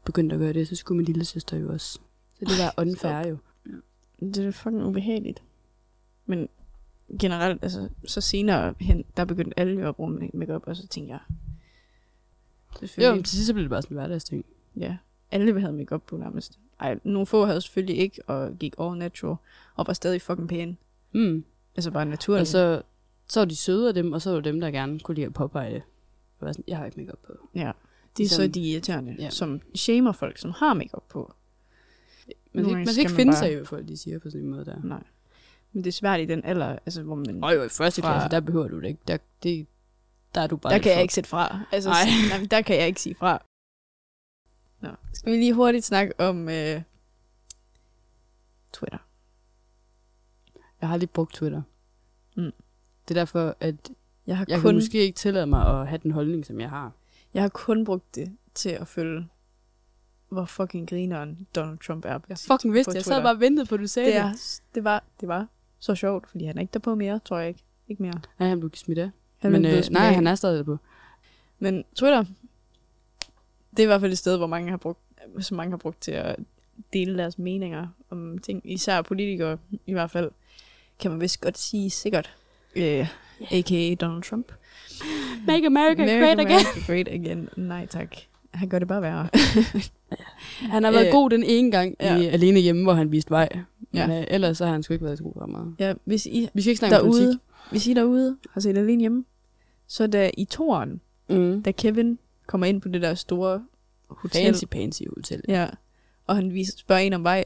begyndte 0.04 0.34
at 0.34 0.40
gøre 0.40 0.52
det, 0.52 0.68
så 0.68 0.76
skulle 0.76 0.96
min 0.96 1.06
lille 1.06 1.24
søster 1.24 1.56
jo 1.56 1.72
også. 1.72 1.98
Så 2.38 2.44
det 2.44 2.48
var 2.58 2.82
unfair 2.82 3.28
jo. 3.28 3.36
Det 4.20 4.46
er 4.46 4.50
fucking 4.50 4.84
ubehageligt. 4.84 5.42
Men 6.26 6.48
generelt, 7.20 7.62
altså, 7.64 7.88
så 8.06 8.20
senere 8.20 8.74
hen, 8.80 9.04
der 9.16 9.24
begyndte 9.24 9.58
alle 9.60 9.80
jo 9.80 9.88
at 9.88 9.96
bruge 9.96 10.10
make- 10.10 10.30
makeup, 10.38 10.62
og 10.66 10.76
så 10.76 10.86
tænkte 10.86 11.12
jeg, 11.12 11.20
Jo, 12.72 12.78
selvfølgelig, 12.86 13.14
men 13.16 13.24
til 13.24 13.36
sidst 13.36 13.46
så 13.46 13.52
blev 13.54 13.62
det 13.62 13.70
bare 13.70 13.82
sådan 13.82 13.96
en 13.96 14.00
hverdagsting. 14.00 14.44
ja, 14.76 14.96
alle 15.30 15.60
havde 15.60 15.72
makeup 15.72 16.02
på 16.06 16.16
nærmest. 16.16 16.58
Ej, 16.80 16.98
nogle 17.04 17.26
få 17.26 17.44
havde 17.46 17.60
selvfølgelig 17.60 17.96
ikke, 17.98 18.22
og 18.26 18.58
gik 18.58 18.74
all 18.80 18.98
natural, 18.98 19.36
og 19.74 19.86
var 19.86 19.92
stadig 19.92 20.22
fucking 20.22 20.48
pæne. 20.48 20.76
Mm. 21.12 21.44
Altså 21.76 21.90
bare 21.90 22.04
naturligt. 22.06 22.40
Og 22.40 22.46
så, 22.46 22.82
så 23.28 23.40
var 23.40 23.44
de 23.44 23.56
søde 23.56 23.88
af 23.88 23.94
dem, 23.94 24.12
og 24.12 24.22
så 24.22 24.30
var 24.30 24.36
der 24.40 24.42
dem, 24.52 24.60
der 24.60 24.70
gerne 24.70 25.00
kunne 25.00 25.14
lide 25.14 25.26
at 25.26 25.34
påpege 25.34 25.74
det. 25.74 25.82
Jeg, 26.40 26.46
var 26.46 26.52
sådan, 26.52 26.64
jeg 26.68 26.78
har 26.78 26.84
ikke 26.86 27.00
makeup 27.00 27.18
på. 27.26 27.32
Ja, 27.54 27.72
det 28.16 28.24
er 28.24 28.28
så 28.28 28.42
Ligesom- 28.42 28.52
de 28.52 28.60
irriterende, 28.60 29.16
Ja. 29.18 29.30
som 29.30 29.60
shamer 29.74 30.12
folk, 30.12 30.38
som 30.38 30.50
har 30.50 30.74
makeup 30.74 31.04
på. 31.08 31.34
Man 32.52 32.64
ikke, 32.64 32.76
man 32.76 32.86
skal 32.86 32.98
ikke 32.98 33.10
man 33.12 33.16
finde 33.16 33.30
bare- 33.32 33.38
sig 33.38 33.52
i, 33.52 33.54
hvad 33.54 33.64
folk 33.66 33.88
de 33.88 33.96
siger 33.96 34.18
på 34.18 34.30
sådan 34.30 34.44
en 34.44 34.50
måde 34.50 34.64
der. 34.64 34.80
Nej. 34.84 35.02
Men 35.72 35.84
det 35.84 35.88
er 35.90 35.92
svært 35.92 36.20
i 36.20 36.24
den 36.24 36.44
alder, 36.44 36.66
altså, 36.86 37.02
hvor 37.02 37.14
man... 37.14 37.44
Og 37.44 37.54
jo, 37.54 37.62
i 37.62 37.68
første 37.68 38.02
Fra- 38.02 38.12
klasse, 38.12 38.28
der 38.30 38.40
behøver 38.40 38.68
du 38.68 38.80
det 38.80 38.88
ikke. 38.88 39.00
Der, 39.08 39.18
det, 39.42 39.66
der 40.34 40.40
er 40.40 40.46
du 40.46 40.56
bare 40.56 40.72
der 40.72 40.78
kan 40.78 40.90
jeg 40.90 40.96
for- 40.96 41.02
ikke 41.02 41.14
sætte 41.14 41.30
fra. 41.30 41.60
Altså, 41.72 41.90
Nej. 41.90 42.38
nej. 42.38 42.46
Der 42.50 42.62
kan 42.62 42.76
jeg 42.76 42.86
ikke 42.86 43.00
sige 43.00 43.14
fra. 43.14 43.44
Nå. 44.80 44.88
Skal 45.12 45.32
vi 45.32 45.36
lige 45.36 45.54
hurtigt 45.54 45.84
snakke 45.84 46.20
om 46.20 46.48
øh, 46.48 46.82
Twitter? 48.72 48.98
Jeg 50.80 50.88
har 50.88 50.96
lige 50.96 51.06
brugt 51.06 51.34
Twitter. 51.34 51.62
Mm. 52.36 52.52
Det 53.08 53.16
er 53.16 53.20
derfor, 53.20 53.56
at 53.60 53.90
Jeg 54.26 54.36
har, 54.36 54.44
jeg 54.48 54.60
kun, 54.60 54.68
kan 54.68 54.74
måske 54.74 54.98
ikke 54.98 55.16
tillade 55.16 55.46
mig 55.46 55.80
at 55.80 55.88
have 55.88 56.00
den 56.02 56.10
holdning, 56.10 56.46
som 56.46 56.60
jeg 56.60 56.70
har. 56.70 56.92
jeg 57.34 57.42
har 57.42 57.48
kun 57.48 57.84
brugt 57.84 58.14
det 58.14 58.36
til 58.54 58.68
at 58.68 58.88
følge, 58.88 59.26
hvor 60.28 60.44
fucking 60.44 60.88
grineren 60.90 61.46
Donald 61.54 61.78
Trump 61.78 62.04
er. 62.04 62.18
På, 62.18 62.26
Jeg 62.28 62.38
fucking 62.38 62.74
vidste 62.74 62.90
på. 62.90 62.94
Jeg 62.94 63.04
sad 63.04 63.22
bare 63.22 63.34
og 63.34 63.40
ventede 63.40 63.66
på, 63.66 63.74
at 63.74 63.80
du 63.80 63.86
sagde 63.86 64.06
det, 64.06 64.14
det. 64.14 64.22
er, 64.22 64.32
det, 64.74 64.84
var, 64.84 65.04
det 65.20 65.28
var 65.28 65.46
så 65.78 65.94
sjovt, 65.94 66.28
fordi 66.30 66.44
han 66.44 66.56
er 66.56 66.60
ikke 66.60 66.72
der 66.72 66.78
på 66.78 66.94
mere, 66.94 67.20
tror 67.24 67.38
jeg 67.38 67.48
ikke. 67.48 67.64
Ikke 67.88 68.02
mere. 68.02 68.20
Nej, 68.38 68.48
han 68.48 68.60
blev 68.60 68.70
smidt 68.74 68.98
af. 68.98 69.10
Han 69.38 69.52
Men 69.52 69.64
øh, 69.64 69.72
smidt 69.72 69.90
nej, 69.90 70.06
af. 70.08 70.14
han 70.14 70.26
er 70.26 70.34
stadig 70.34 70.58
der 70.58 70.64
på. 70.64 70.76
Men 71.58 71.84
Twitter, 71.94 72.24
det 73.70 73.78
er 73.78 73.82
i 73.82 73.86
hvert 73.86 74.00
fald 74.00 74.12
et 74.12 74.18
sted, 74.18 74.36
hvor 74.36 74.46
mange 74.46 74.70
har 74.70 74.76
brugt, 74.76 75.00
som 75.40 75.56
mange 75.56 75.70
har 75.70 75.76
brugt 75.78 76.00
til 76.00 76.12
at 76.12 76.36
dele 76.92 77.18
deres 77.18 77.38
meninger 77.38 77.88
om 78.10 78.38
ting. 78.38 78.72
Især 78.72 79.02
politikere, 79.02 79.58
i 79.86 79.92
hvert 79.92 80.10
fald, 80.10 80.30
kan 80.98 81.10
man 81.10 81.20
vist 81.20 81.40
godt 81.40 81.58
sige 81.58 81.90
sikkert. 81.90 82.36
Øh, 82.76 83.08
A.k.a. 83.50 83.94
Donald 83.94 84.22
Trump. 84.22 84.52
Make 85.46 85.66
America 85.66 86.02
Make 86.04 86.18
great 86.18 86.40
again. 86.40 86.50
America 86.50 86.80
great 86.92 87.08
again. 87.08 87.48
Nej 87.56 87.86
tak. 87.86 88.16
Han 88.54 88.68
gør 88.68 88.78
det 88.78 88.88
bare 88.88 89.02
værre. 89.02 89.28
Han 90.72 90.84
har 90.84 90.90
været 90.90 91.06
Øh, 91.06 91.12
god 91.12 91.30
den 91.30 91.42
ene 91.42 91.70
gang 91.70 91.94
ja. 92.00 92.16
i 92.16 92.26
Alene 92.26 92.60
Hjemme, 92.60 92.82
hvor 92.82 92.92
han 92.92 93.12
viste 93.12 93.30
vej. 93.30 93.48
Men 93.92 94.10
Ja. 94.10 94.20
øh, 94.20 94.24
ellers 94.30 94.58
så 94.58 94.64
har 94.64 94.72
han 94.72 94.82
sgu 94.82 94.92
ikke 94.94 95.04
været 95.04 95.18
så 95.18 95.24
god 95.24 95.32
ret 95.42 95.48
meget. 95.48 95.74
ja, 95.78 95.94
hvis 96.04 96.26
I 96.26 96.48
Vi 96.54 96.60
skal 96.62 96.70
ikke 96.70 96.78
snakke 96.78 96.94
derude, 96.96 97.10
politik. 97.12 97.38
hvis 97.70 97.86
I 97.86 97.94
derude 97.94 98.36
har 98.50 98.60
set 98.60 98.78
alene 98.78 99.00
hjemme, 99.00 99.24
så 99.86 100.06
da 100.06 100.30
i 100.38 100.44
toren, 100.44 101.00
Mm. 101.28 101.62
da 101.62 101.72
Kevin 101.72 102.18
kommer 102.46 102.66
ind 102.66 102.80
på 102.80 102.88
det 102.88 103.02
der 103.02 103.14
store 103.14 103.64
hotel, 104.08 104.44
Fancy, 104.44 104.64
fancy 104.72 105.02
hotel. 105.16 105.42
Ja, 105.48 105.66
og 106.26 106.36
han 106.36 106.54
viser, 106.54 106.72
spørger 106.78 107.02
en 107.02 107.12
om 107.12 107.24
vej. 107.24 107.44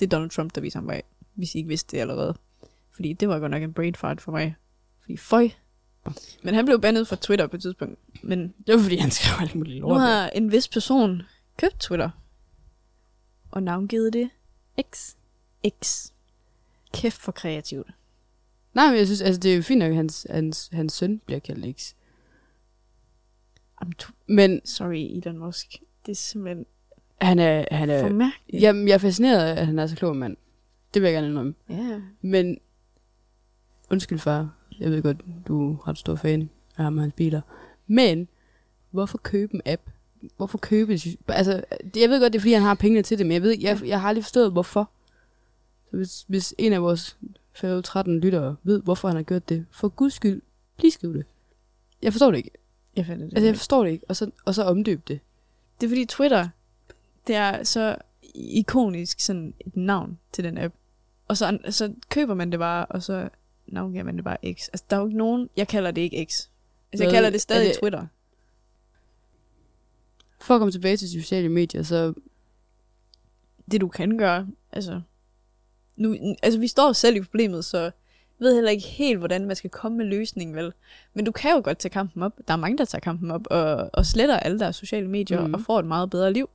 Det 0.00 0.06
er 0.06 0.10
Donald 0.10 0.30
Trump, 0.30 0.54
der 0.54 0.60
viser 0.60 0.78
ham 0.78 0.86
vej, 0.86 1.02
hvis 1.34 1.54
I 1.54 1.58
ikke 1.58 1.68
vidste 1.68 1.96
det 1.96 2.00
allerede. 2.00 2.34
Fordi 2.94 3.12
det 3.12 3.28
var 3.28 3.38
godt 3.38 3.50
nok 3.50 3.62
en 3.62 3.72
brain 3.72 3.94
fart 3.94 4.20
for 4.20 4.32
mig. 4.32 4.54
Fordi 5.02 5.16
føj. 5.16 5.48
Men 6.42 6.54
han 6.54 6.64
blev 6.64 6.80
bandet 6.80 7.08
fra 7.08 7.16
Twitter 7.16 7.46
på 7.46 7.56
et 7.56 7.62
tidspunkt. 7.62 7.98
Men 8.22 8.54
Det 8.66 8.74
var 8.74 8.80
fordi, 8.82 8.96
han 8.96 9.10
skrev 9.10 9.40
alt 9.42 9.54
muligt 9.54 9.80
nu 9.80 9.88
lort. 9.88 10.00
der. 10.00 10.06
har 10.06 10.28
en 10.30 10.52
vis 10.52 10.68
person 10.68 11.22
købt 11.58 11.80
Twitter. 11.80 12.10
Og 13.50 13.62
navngivet 13.62 14.12
det 14.12 14.30
X. 14.92 15.14
X. 15.84 16.10
Kæft 16.94 17.16
for 17.20 17.32
kreativt. 17.32 17.90
Nej, 18.74 18.86
men 18.86 18.96
jeg 18.98 19.06
synes, 19.06 19.20
altså, 19.20 19.40
det 19.40 19.52
er 19.52 19.56
jo 19.56 19.62
fint 19.62 19.78
nok, 19.78 19.90
at 19.90 19.96
hans, 19.96 20.26
hans, 20.30 20.68
hans 20.72 20.92
søn 20.92 21.18
bliver 21.26 21.38
kaldt 21.40 21.80
X. 21.80 21.92
Tu- 24.02 24.12
Men 24.26 24.66
sorry, 24.66 25.16
Elon 25.18 25.38
Musk. 25.38 25.82
Det 26.06 26.12
er 26.12 26.16
simpelthen 26.16 26.66
han 27.20 27.38
er, 27.38 27.64
han 27.70 27.88
for 27.88 27.94
er, 27.94 28.12
mærkeligt. 28.12 28.62
jamen, 28.62 28.88
jeg 28.88 28.94
er 28.94 28.98
fascineret 28.98 29.44
af, 29.44 29.60
at 29.60 29.66
han 29.66 29.78
er 29.78 29.86
så 29.86 29.96
klog 29.96 30.12
en 30.12 30.18
mand. 30.18 30.36
Det 30.94 31.02
vil 31.02 31.08
jeg 31.08 31.14
gerne 31.16 31.26
indrømme. 31.28 31.54
Ja. 31.68 32.00
Men, 32.20 32.58
undskyld 33.90 34.18
far, 34.18 34.56
jeg 34.82 34.90
ved 34.90 35.02
godt, 35.02 35.16
du 35.48 35.72
er 35.72 35.88
ret 35.88 35.98
stor 35.98 36.14
fan 36.14 36.50
af 36.76 36.84
ham 36.84 36.96
og 36.96 37.02
hans 37.02 37.14
biler. 37.16 37.40
Men, 37.86 38.28
hvorfor 38.90 39.18
købe 39.18 39.54
en 39.54 39.62
app? 39.66 39.82
Hvorfor 40.36 40.58
købe 40.58 40.92
Altså, 41.28 41.64
jeg 41.96 42.08
ved 42.10 42.20
godt, 42.20 42.32
det 42.32 42.38
er 42.38 42.40
fordi, 42.40 42.52
han 42.52 42.62
har 42.62 42.74
pengene 42.74 43.02
til 43.02 43.18
det, 43.18 43.26
men 43.26 43.32
jeg, 43.34 43.42
ved, 43.42 43.50
ikke- 43.50 43.64
jeg, 43.66 43.80
jeg 43.86 44.00
har 44.00 44.08
aldrig 44.08 44.24
forstået, 44.24 44.52
hvorfor. 44.52 44.90
Så 45.90 45.96
hvis, 45.96 46.24
hvis 46.28 46.54
en 46.58 46.72
af 46.72 46.82
vores 46.82 47.18
fellow 47.52 47.80
13 47.80 48.18
lyttere 48.20 48.56
ved, 48.62 48.82
hvorfor 48.82 49.08
han 49.08 49.16
har 49.16 49.22
gjort 49.22 49.48
det, 49.48 49.66
for 49.70 49.88
guds 49.88 50.14
skyld, 50.14 50.42
lige 50.78 50.90
skriv 50.90 51.14
det. 51.14 51.24
Jeg 52.02 52.12
forstår 52.12 52.30
det 52.30 52.38
ikke. 52.38 52.50
Jeg 52.96 53.04
det. 53.04 53.22
Altså, 53.24 53.46
jeg 53.46 53.56
forstår 53.56 53.84
det 53.84 53.90
ikke. 53.90 54.04
Og 54.08 54.16
så, 54.16 54.30
og 54.44 54.54
så 54.54 54.62
omdøb 54.64 55.08
det. 55.08 55.20
Det 55.80 55.86
er 55.86 55.90
fordi 55.90 56.04
Twitter, 56.04 56.48
det 57.26 57.34
er 57.36 57.62
så 57.64 57.96
ikonisk 58.34 59.20
sådan 59.20 59.54
et 59.60 59.76
navn 59.76 60.18
til 60.32 60.44
den 60.44 60.58
app. 60.58 60.74
Og 61.28 61.36
så, 61.36 61.58
så 61.70 61.94
køber 62.10 62.34
man 62.34 62.50
det 62.50 62.58
bare, 62.58 62.86
og 62.86 63.02
så 63.02 63.28
navngiver 63.72 64.04
man 64.04 64.16
det 64.16 64.24
bare 64.24 64.36
X. 64.54 64.68
Altså, 64.68 64.84
der 64.90 64.96
er 64.96 65.00
jo 65.00 65.06
ikke 65.06 65.18
nogen... 65.18 65.48
Jeg 65.56 65.68
kalder 65.68 65.90
det 65.90 66.00
ikke 66.02 66.16
X. 66.16 66.28
Altså, 66.28 66.48
jeg 66.92 66.98
Hvad- 67.06 67.12
kalder 67.12 67.30
det 67.30 67.40
stadig 67.40 67.68
det... 67.68 67.78
Twitter. 67.80 68.06
For 70.40 70.54
at 70.54 70.58
komme 70.58 70.72
tilbage 70.72 70.96
til 70.96 71.10
sociale 71.10 71.48
medier, 71.48 71.82
så 71.82 72.14
Det, 73.70 73.80
du 73.80 73.88
kan 73.88 74.18
gøre, 74.18 74.48
altså... 74.72 75.00
Nu, 75.96 76.16
altså, 76.42 76.60
vi 76.60 76.66
står 76.68 76.92
selv 76.92 77.16
i 77.16 77.20
problemet, 77.20 77.64
så 77.64 77.78
jeg 77.80 77.92
ved 78.38 78.54
heller 78.54 78.70
ikke 78.70 78.86
helt, 78.86 79.18
hvordan 79.18 79.46
man 79.46 79.56
skal 79.56 79.70
komme 79.70 79.98
med 79.98 80.06
løsningen, 80.06 80.56
vel? 80.56 80.72
Men 81.14 81.24
du 81.24 81.32
kan 81.32 81.50
jo 81.56 81.60
godt 81.64 81.78
tage 81.78 81.90
kampen 81.92 82.22
op. 82.22 82.32
Der 82.48 82.52
er 82.54 82.58
mange, 82.58 82.78
der 82.78 82.84
tager 82.84 83.00
kampen 83.00 83.30
op 83.30 83.46
og, 83.50 83.90
og 83.92 84.06
sletter 84.06 84.36
alle 84.38 84.58
deres 84.58 84.76
sociale 84.76 85.08
medier 85.08 85.46
mm. 85.46 85.54
og 85.54 85.60
får 85.60 85.78
et 85.78 85.84
meget 85.86 86.10
bedre 86.10 86.32
liv. 86.32 86.50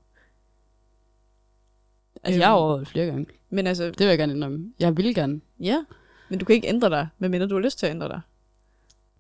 Altså, 2.24 2.40
jeg 2.40 2.48
har 2.48 2.56
Øhm. 2.56 2.62
overvejet 2.64 2.88
flere 2.88 3.06
gange. 3.06 3.26
Men 3.50 3.68
altså, 3.68 3.84
Det 3.86 4.00
vil 4.00 4.08
jeg 4.08 4.18
gerne 4.18 4.34
indrømme. 4.34 4.74
Jeg 4.80 4.98
vil 4.98 5.16
gerne. 5.16 5.42
Ja, 5.60 5.84
men 6.30 6.40
du 6.40 6.46
kan 6.46 6.56
ikke 6.56 6.68
ændre 6.68 6.90
dig, 6.90 7.08
medmindre 7.18 7.48
du 7.48 7.56
har 7.56 7.62
lyst 7.62 7.80
til 7.80 7.86
at 7.86 7.92
ændre 7.92 8.08
dig. 8.08 8.22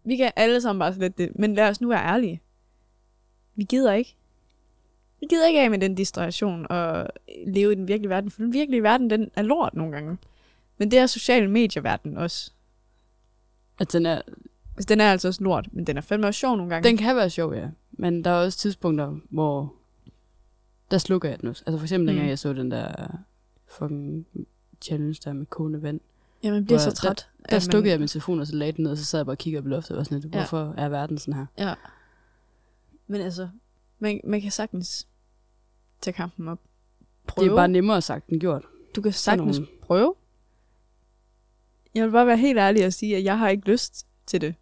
Vi 0.03 0.15
kan 0.17 0.31
alle 0.35 0.61
sammen 0.61 0.79
bare 0.79 0.93
slet 0.93 1.17
det, 1.17 1.31
men 1.39 1.53
lad 1.55 1.69
os 1.69 1.81
nu 1.81 1.87
være 1.87 2.05
ærlige. 2.05 2.41
Vi 3.55 3.63
gider 3.63 3.93
ikke. 3.93 4.15
Vi 5.19 5.25
gider 5.29 5.47
ikke 5.47 5.61
af 5.61 5.69
med 5.69 5.79
den 5.79 5.95
distraktion 5.95 6.67
og 6.69 7.07
leve 7.47 7.71
i 7.71 7.75
den 7.75 7.87
virkelige 7.87 8.09
verden, 8.09 8.31
for 8.31 8.41
den 8.41 8.53
virkelige 8.53 8.83
verden, 8.83 9.09
den 9.09 9.29
er 9.35 9.41
lort 9.41 9.73
nogle 9.73 9.91
gange. 9.93 10.17
Men 10.77 10.91
det 10.91 10.99
er 10.99 11.05
sociale 11.05 11.47
medier-verden 11.51 12.17
også. 12.17 12.51
At 13.79 13.93
den, 13.93 14.05
er, 14.05 14.21
Altså, 14.75 14.85
den 14.89 15.01
er 15.01 15.11
altså 15.11 15.27
også 15.27 15.43
lort, 15.43 15.67
men 15.71 15.87
den 15.87 15.97
er 15.97 16.01
fandme 16.01 16.27
også 16.27 16.39
sjov 16.39 16.55
nogle 16.57 16.69
gange. 16.69 16.89
den 16.89 16.97
kan 16.97 17.15
være 17.15 17.29
sjov, 17.29 17.53
ja. 17.53 17.69
Men 17.91 18.23
der 18.23 18.31
er 18.31 18.43
også 18.45 18.57
tidspunkter, 18.57 19.17
hvor 19.29 19.73
der 20.91 20.97
slukker 20.97 21.29
jeg 21.29 21.41
den 21.41 21.49
også. 21.49 21.63
Altså 21.67 21.77
for 21.77 21.85
eksempel, 21.85 22.03
Mm. 22.05 22.07
dengang 22.07 22.29
jeg 22.29 22.39
så 22.39 22.53
den 22.53 22.71
der 22.71 23.07
fucking 23.77 24.27
challenge 24.81 25.19
der 25.23 25.33
med 25.33 25.45
kogende 25.45 25.81
vand. 25.81 25.99
Ja, 26.43 26.51
man 26.51 26.65
bliver 26.65 26.79
så 26.79 26.91
træt. 26.91 27.29
Der 27.49 27.59
slukkede 27.59 27.83
man- 27.83 27.91
jeg 27.91 27.99
min 27.99 28.07
telefon, 28.07 28.39
og 28.39 28.47
så 28.47 28.55
lagde 28.55 28.71
den 28.71 28.83
ned, 28.83 28.91
og 28.91 28.97
så 28.97 29.05
sad 29.05 29.19
jeg 29.19 29.25
bare 29.25 29.33
og 29.33 29.37
kiggede 29.37 29.59
op 29.61 29.65
i 29.65 29.69
loftet 29.69 29.91
og 29.91 29.97
var 29.97 30.03
sådan 30.03 30.19
lidt, 30.19 30.33
Ja. 30.33 30.39
hvorfor 30.39 30.73
er 30.77 30.89
verden 30.89 31.17
sådan 31.17 31.33
her? 31.33 31.45
Ja. 31.57 31.73
Men 33.07 33.21
altså, 33.21 33.49
man, 33.99 34.21
man 34.23 34.41
kan 34.41 34.51
sagtens 34.51 35.07
tage 36.01 36.13
kampen 36.13 36.47
op. 36.47 36.59
Prøve. 37.27 37.45
Det 37.45 37.51
er 37.51 37.55
bare 37.55 37.67
nemmere 37.67 38.01
sagt 38.01 38.27
end 38.27 38.39
gjort. 38.41 38.65
Du 38.95 39.01
kan 39.01 39.11
sagtens 39.13 39.59
prøve. 39.81 40.15
Jeg 41.95 42.05
vil 42.05 42.11
bare 42.11 42.27
være 42.27 42.37
helt 42.37 42.59
ærlig 42.59 42.85
og 42.85 42.93
sige, 42.93 43.17
at 43.17 43.23
jeg 43.23 43.39
har 43.39 43.49
ikke 43.49 43.71
lyst 43.71 44.07
til 44.25 44.41
det. 44.41 44.55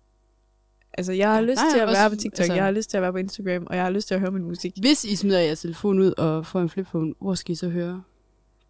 Altså, 0.98 1.14
jeg 1.14 1.34
har 1.34 1.42
lyst 1.42 1.62
nej, 1.62 1.72
til 1.72 1.80
at 1.80 1.88
også- 1.88 2.02
være 2.02 2.10
på 2.10 2.16
TikTok, 2.16 2.40
altså- 2.40 2.54
jeg 2.54 2.64
har 2.64 2.72
lyst 2.72 2.90
til 2.90 2.98
at 2.98 3.04
være 3.04 3.12
på 3.12 3.18
Instagram, 3.18 3.68
og 3.70 3.76
jeg 3.76 3.84
har 3.84 3.90
lyst 3.92 4.08
til 4.08 4.14
at 4.16 4.20
høre 4.22 4.32
min 4.32 4.44
musik. 4.44 4.74
Hvis 4.80 5.04
I 5.06 5.16
smider 5.16 5.40
jeres 5.40 5.62
telefon 5.62 6.00
ud 6.00 6.14
og 6.18 6.46
får 6.46 6.62
en 6.62 6.70
flipphone, 6.70 7.14
hvor 7.22 7.34
skal 7.36 7.52
I 7.52 7.56
så 7.56 7.70
høre 7.70 8.04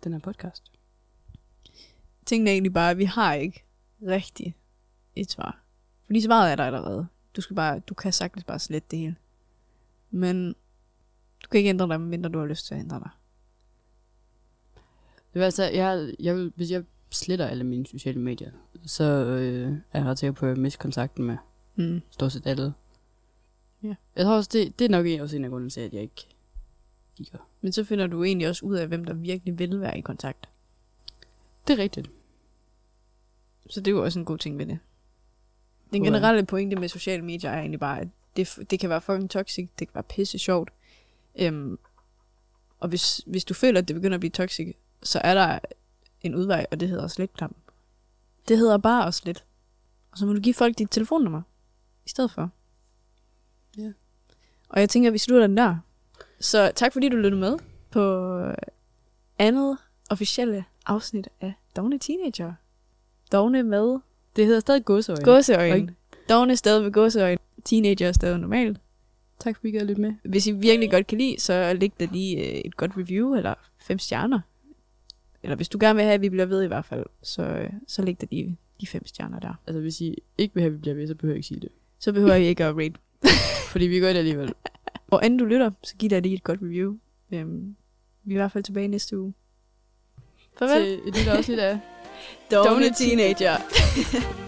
den 0.03 0.13
her 0.13 0.19
podcast? 0.19 0.63
Tingene 2.25 2.49
er 2.49 2.53
egentlig 2.53 2.73
bare, 2.73 2.91
at 2.91 2.97
vi 2.97 3.05
har 3.05 3.33
ikke 3.33 3.63
rigtig 4.01 4.55
et 5.15 5.31
svar. 5.31 5.59
Fordi 6.05 6.21
svaret 6.21 6.51
er 6.51 6.55
der 6.55 6.63
allerede. 6.63 7.07
Du, 7.35 7.41
skal 7.41 7.55
bare, 7.55 7.79
du 7.79 7.93
kan 7.93 8.13
sagtens 8.13 8.43
bare 8.43 8.59
slette 8.59 8.87
det 8.91 8.99
hele. 8.99 9.15
Men 10.11 10.47
du 11.43 11.47
kan 11.51 11.57
ikke 11.57 11.69
ændre 11.69 11.87
dig, 11.87 11.99
medmindre 12.01 12.29
du 12.29 12.39
har 12.39 12.45
lyst 12.45 12.65
til 12.67 12.73
at 12.73 12.79
ændre 12.79 12.99
dig. 12.99 13.09
Det 15.33 15.39
vil 15.39 15.43
altså, 15.43 15.63
jeg, 15.63 16.15
jeg 16.19 16.35
vil, 16.35 16.53
hvis 16.55 16.71
jeg 16.71 16.83
sletter 17.11 17.47
alle 17.47 17.63
mine 17.63 17.85
sociale 17.87 18.19
medier, 18.21 18.51
så 18.85 19.03
øh, 19.03 19.71
er 19.93 19.99
jeg 19.99 20.05
ret 20.05 20.19
sikker 20.19 20.31
på, 20.33 20.45
at 20.45 20.49
jeg 20.49 20.57
mister 20.59 20.79
kontakten 20.81 21.25
med 21.25 21.37
Mm. 21.77 22.01
stort 22.09 22.31
set 22.31 22.47
alle. 22.47 22.73
Ja. 23.83 23.95
Jeg 24.15 24.25
tror 24.25 24.35
også, 24.35 24.49
det, 24.53 24.79
det 24.79 24.85
er 24.85 24.89
nok 24.89 25.05
en- 25.05 25.19
også 25.21 25.35
en 25.35 25.43
af 25.43 25.49
grunden 25.49 25.69
til, 25.69 25.81
at 25.81 25.93
jeg 25.93 26.01
ikke 26.01 26.27
kigger. 27.17 27.37
Men 27.61 27.71
så 27.71 27.83
finder 27.83 28.07
du 28.07 28.23
egentlig 28.23 28.47
også 28.49 28.65
ud 28.65 28.75
af, 28.75 28.87
hvem 28.87 29.05
der 29.05 29.13
virkelig 29.13 29.59
vil 29.59 29.81
være 29.81 29.97
i 29.97 30.01
kontakt. 30.01 30.49
Det 31.67 31.73
er 31.79 31.83
rigtigt. 31.83 32.09
Så 33.69 33.79
det 33.79 33.91
er 33.91 33.95
jo 33.95 34.03
også 34.03 34.19
en 34.19 34.25
god 34.25 34.37
ting 34.37 34.57
ved 34.57 34.65
det. 34.65 34.79
Den 35.93 36.03
generelle 36.03 36.45
pointe 36.45 36.75
med 36.75 36.89
sociale 36.89 37.21
medier 37.21 37.49
er 37.51 37.59
egentlig 37.59 37.79
bare, 37.79 37.99
at 37.99 38.07
det, 38.37 38.57
det 38.69 38.79
kan 38.79 38.89
være 38.89 39.01
fucking 39.01 39.29
toxic, 39.29 39.69
det 39.79 39.87
kan 39.87 39.95
være 39.95 40.03
pisse 40.03 40.39
sjovt. 40.39 40.69
Øhm, 41.39 41.79
og 42.79 42.89
hvis, 42.89 43.21
hvis 43.25 43.45
du 43.45 43.53
føler, 43.53 43.81
at 43.81 43.87
det 43.87 43.95
begynder 43.95 44.15
at 44.15 44.19
blive 44.19 44.31
toxic, 44.31 44.75
så 45.03 45.19
er 45.23 45.33
der 45.33 45.59
en 46.21 46.35
udvej, 46.35 46.65
og 46.71 46.79
det 46.79 46.89
hedder 46.89 47.07
sletknappen. 47.07 47.57
Det 48.47 48.57
hedder 48.57 48.77
bare 48.77 49.07
at 49.07 49.13
slet. 49.13 49.43
Og 50.11 50.17
så 50.17 50.25
må 50.25 50.33
du 50.33 50.39
give 50.39 50.53
folk 50.53 50.77
dit 50.77 50.91
telefonnummer 50.91 51.41
i 52.05 52.09
stedet 52.09 52.31
for. 52.31 52.49
Ja. 53.77 53.91
Og 54.69 54.79
jeg 54.79 54.89
tænker, 54.89 55.09
at 55.09 55.13
vi 55.13 55.17
slutter 55.17 55.47
den 55.47 55.57
der. 55.57 55.77
Så 56.39 56.71
tak 56.75 56.93
fordi 56.93 57.09
du 57.09 57.15
lyttede 57.15 57.41
med 57.41 57.57
på 57.91 58.41
andet 59.39 59.77
officielle 60.09 60.65
afsnit 60.85 61.29
af 61.41 61.53
Dogne 61.75 61.99
Teenager. 61.99 62.53
Dogne 63.35 63.63
med 63.63 63.99
Det 64.35 64.45
hedder 64.45 64.59
stadig 64.59 64.85
gåseøjne. 64.85 65.23
Gåseøjne. 65.25 65.95
Dogne 66.29 66.55
stadig 66.55 66.83
med 66.83 66.91
gåseøjne. 66.91 67.37
Teenager 67.65 68.07
er 68.07 68.11
stadig 68.11 68.39
normalt. 68.39 68.77
tak 69.39 69.55
fordi 69.55 69.69
I 69.69 69.71
gad 69.71 69.81
at 69.81 69.87
lytte 69.87 70.01
med. 70.01 70.13
Hvis 70.23 70.47
I 70.47 70.51
virkelig 70.51 70.91
godt 70.91 71.07
kan 71.07 71.17
lide, 71.17 71.39
så 71.39 71.73
læg 71.73 71.91
der 71.99 72.07
lige 72.11 72.37
øh, 72.37 72.61
et 72.65 72.77
godt 72.77 72.91
review, 72.97 73.35
eller 73.35 73.53
fem 73.77 73.99
stjerner. 73.99 74.39
Eller 75.43 75.55
hvis 75.55 75.69
du 75.69 75.77
gerne 75.81 75.95
vil 75.95 76.03
have, 76.03 76.13
at 76.13 76.21
vi 76.21 76.29
bliver 76.29 76.45
ved 76.45 76.63
i 76.63 76.67
hvert 76.67 76.85
fald, 76.85 77.05
så, 77.21 77.43
øh, 77.43 77.69
så 77.87 78.01
læg 78.01 78.21
der 78.21 78.27
lige 78.31 78.57
de 78.81 78.87
fem 78.87 79.05
stjerner 79.05 79.39
der. 79.39 79.53
Altså 79.67 79.81
hvis 79.81 80.01
I 80.01 80.15
ikke 80.37 80.53
vil 80.53 80.61
have, 80.61 80.69
at 80.69 80.73
vi 80.73 80.77
bliver 80.77 80.95
ved, 80.95 81.07
så 81.07 81.15
behøver 81.15 81.33
jeg 81.33 81.37
ikke 81.37 81.47
sige 81.47 81.59
det. 81.59 81.69
Så 81.99 82.13
behøver 82.13 82.35
I 82.35 82.45
ikke 82.45 82.65
at 82.65 82.75
rate. 82.75 82.93
Fordi 83.71 83.85
vi 83.85 83.99
gør 83.99 84.09
det 84.09 84.19
alligevel. 84.19 84.53
Og 85.11 85.25
inden 85.25 85.39
du 85.39 85.45
lytter, 85.45 85.71
så 85.83 85.95
giv 85.95 86.09
dig 86.09 86.21
lige 86.21 86.35
et 86.35 86.43
godt 86.43 86.59
review. 86.61 86.95
Øhm, 87.31 87.75
vi 88.23 88.33
er 88.33 88.35
i 88.35 88.39
hvert 88.39 88.51
fald 88.51 88.63
tilbage 88.63 88.87
næste 88.87 89.19
uge. 89.19 89.33
Farvel. 90.59 90.83
Til 90.83 91.07
et 91.07 91.15
lille 91.15 91.31
afsnit 91.31 91.59
af 91.59 91.79
Dogne 92.49 92.65
Dogne 92.65 92.91
Teenager. 92.91 93.57